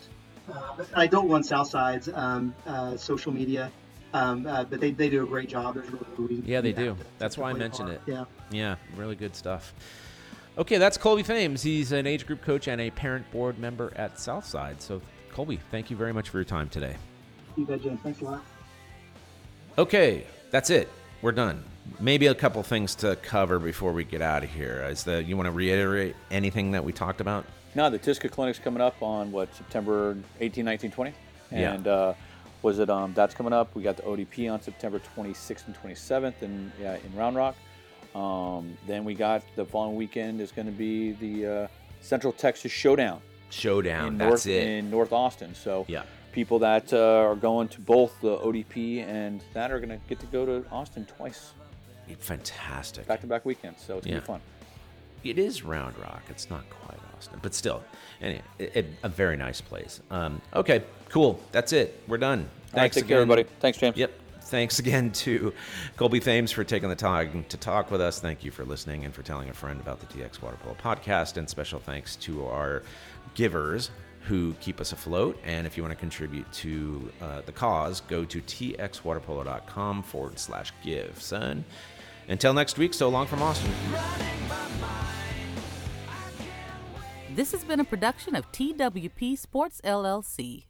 Uh, 0.49 0.85
I 0.95 1.07
don't 1.07 1.27
run 1.27 1.43
Southside's 1.43 2.07
um, 2.13 2.55
uh, 2.65 2.95
social 2.95 3.33
media. 3.33 3.69
Um, 4.13 4.43
but 4.43 4.79
they, 4.79 4.91
they 4.91 5.09
do 5.09 5.23
a 5.23 5.27
great 5.27 5.49
job. 5.49 5.75
There's 5.75 5.89
really, 6.17 6.41
yeah, 6.45 6.61
they 6.61 6.71
do. 6.71 6.95
That's 7.19 7.37
why 7.37 7.49
I 7.49 7.53
mentioned 7.53 7.89
it. 7.89 8.01
Yeah. 8.07 8.23
Yeah, 8.49 8.75
really 8.95 9.15
good 9.17 9.35
stuff. 9.35 9.73
Okay, 10.57 10.79
that's 10.79 10.97
Colby 10.97 11.21
Thames. 11.21 11.61
He's 11.61 11.91
an 11.91 12.07
age 12.07 12.25
group 12.25 12.41
coach 12.41 12.67
and 12.67 12.81
a 12.81 12.89
parent 12.89 13.29
board 13.31 13.59
member 13.59 13.93
at 13.95 14.19
Southside. 14.19 14.81
So, 14.81 15.01
Colby, 15.31 15.59
thank 15.69 15.91
you 15.91 15.95
very 15.97 16.11
much 16.11 16.29
for 16.29 16.39
your 16.39 16.45
time 16.45 16.67
today. 16.67 16.95
You 17.55 17.65
bet, 17.65 17.83
James. 17.83 17.99
Thanks 18.01 18.21
a 18.21 18.25
lot. 18.25 18.43
Okay, 19.77 20.25
that's 20.49 20.71
it. 20.71 20.89
We're 21.21 21.31
done. 21.31 21.63
Maybe 21.99 22.25
a 22.25 22.33
couple 22.33 22.63
things 22.63 22.95
to 22.95 23.15
cover 23.17 23.59
before 23.59 23.93
we 23.93 24.03
get 24.03 24.23
out 24.23 24.43
of 24.43 24.49
here. 24.49 24.83
Is 24.89 25.03
that 25.03 25.27
you 25.27 25.37
want 25.37 25.45
to 25.45 25.51
reiterate 25.51 26.15
anything 26.31 26.71
that 26.71 26.83
we 26.83 26.91
talked 26.91 27.21
about? 27.21 27.45
No, 27.75 27.91
the 27.91 27.99
TISCA 27.99 28.31
clinic's 28.31 28.57
coming 28.57 28.81
up 28.81 28.99
on 29.03 29.31
what 29.31 29.53
September 29.53 30.17
18, 30.39 30.65
19, 30.65 30.89
20, 30.89 31.13
and 31.51 31.85
yeah. 31.85 31.91
uh, 31.91 32.13
was 32.63 32.79
it 32.79 32.89
um, 32.89 33.13
that's 33.13 33.35
coming 33.35 33.53
up. 33.53 33.75
We 33.75 33.83
got 33.83 33.97
the 33.97 34.03
ODP 34.03 34.51
on 34.51 34.59
September 34.59 34.99
26th 35.15 35.67
and 35.67 35.75
27th 35.75 36.41
in 36.41 36.71
yeah, 36.81 36.95
in 36.95 37.15
Round 37.15 37.35
Rock. 37.35 37.55
Um, 38.17 38.75
then 38.87 39.03
we 39.03 39.13
got 39.13 39.43
the 39.55 39.63
following 39.63 39.95
weekend 39.95 40.41
is 40.41 40.51
going 40.51 40.65
to 40.65 40.71
be 40.71 41.11
the 41.11 41.45
uh, 41.45 41.67
Central 42.01 42.33
Texas 42.33 42.71
Showdown. 42.71 43.21
Showdown. 43.51 44.07
In 44.07 44.17
that's 44.17 44.45
North, 44.45 44.47
it 44.47 44.67
in 44.67 44.89
North 44.89 45.13
Austin. 45.13 45.53
So 45.53 45.85
yeah. 45.87 46.01
people 46.31 46.57
that 46.59 46.91
uh, 46.91 46.97
are 46.97 47.35
going 47.35 47.67
to 47.69 47.81
both 47.81 48.19
the 48.21 48.37
ODP 48.37 49.05
and 49.07 49.43
that 49.53 49.71
are 49.71 49.77
going 49.79 49.89
to 49.89 49.99
get 50.09 50.19
to 50.21 50.25
go 50.27 50.45
to 50.45 50.65
Austin 50.71 51.05
twice, 51.05 51.51
Fantastic. 52.19 53.05
back 53.05 53.21
to 53.21 53.27
back 53.27 53.45
weekends. 53.45 53.83
So 53.85 53.97
it's 53.99 54.07
Yeah. 54.07 54.15
to 54.15 54.21
be 54.21 54.25
fun. 54.25 54.41
It 55.23 55.37
is 55.37 55.63
Round 55.63 55.97
Rock. 55.99 56.23
It's 56.29 56.49
not 56.49 56.67
quite 56.69 56.97
Austin, 57.15 57.39
but 57.41 57.53
still, 57.53 57.83
anyway, 58.21 58.41
it, 58.57 58.75
it- 58.75 58.85
a 59.03 59.09
very 59.09 59.37
nice 59.37 59.61
place. 59.61 60.01
Um, 60.09 60.41
okay, 60.55 60.83
cool. 61.09 61.39
That's 61.51 61.71
it. 61.73 62.01
We're 62.07 62.17
done. 62.17 62.39
All 62.39 62.45
right, 62.45 62.81
Thanks 62.81 62.95
take 62.95 63.07
care, 63.07 63.17
everybody. 63.17 63.43
Thanks, 63.59 63.77
James. 63.77 63.95
Yep. 63.97 64.11
Thanks 64.47 64.79
again 64.79 65.11
to 65.11 65.53
Colby 65.97 66.19
Thames 66.21 66.51
for 66.51 66.63
taking 66.63 66.87
the 66.89 66.95
time 66.95 67.45
to 67.49 67.57
talk 67.57 67.91
with 67.91 67.99
us. 67.99 68.19
Thank 68.19 68.43
you 68.45 68.51
for 68.51 68.63
listening 68.63 69.03
and 69.03 69.13
for 69.13 69.21
telling 69.21 69.49
a 69.49 69.53
friend 69.53 69.79
about 69.79 69.99
the 69.99 70.05
TX 70.05 70.41
Water 70.41 70.57
Polo 70.63 70.75
podcast. 70.75 71.35
And 71.35 71.49
special 71.49 71.79
thanks 71.79 72.15
to 72.17 72.45
our 72.45 72.83
givers 73.35 73.91
who 74.21 74.53
keep 74.61 74.79
us 74.79 74.93
afloat. 74.93 75.37
And 75.43 75.67
if 75.67 75.75
you 75.75 75.83
want 75.83 75.91
to 75.91 75.99
contribute 75.99 76.51
to 76.53 77.11
uh, 77.21 77.41
the 77.45 77.51
cause, 77.51 78.01
go 78.01 78.23
to 78.25 78.41
txwaterpolo.com 78.41 80.03
forward 80.03 80.39
slash 80.39 80.71
give, 80.83 81.21
son. 81.21 81.65
Until 82.29 82.53
next 82.53 82.77
week, 82.77 82.93
so 82.93 83.09
long 83.09 83.27
from 83.27 83.41
Austin. 83.41 83.71
This 87.35 87.51
has 87.51 87.63
been 87.63 87.79
a 87.79 87.85
production 87.85 88.35
of 88.35 88.51
TWP 88.51 89.37
Sports 89.37 89.79
LLC. 89.83 90.63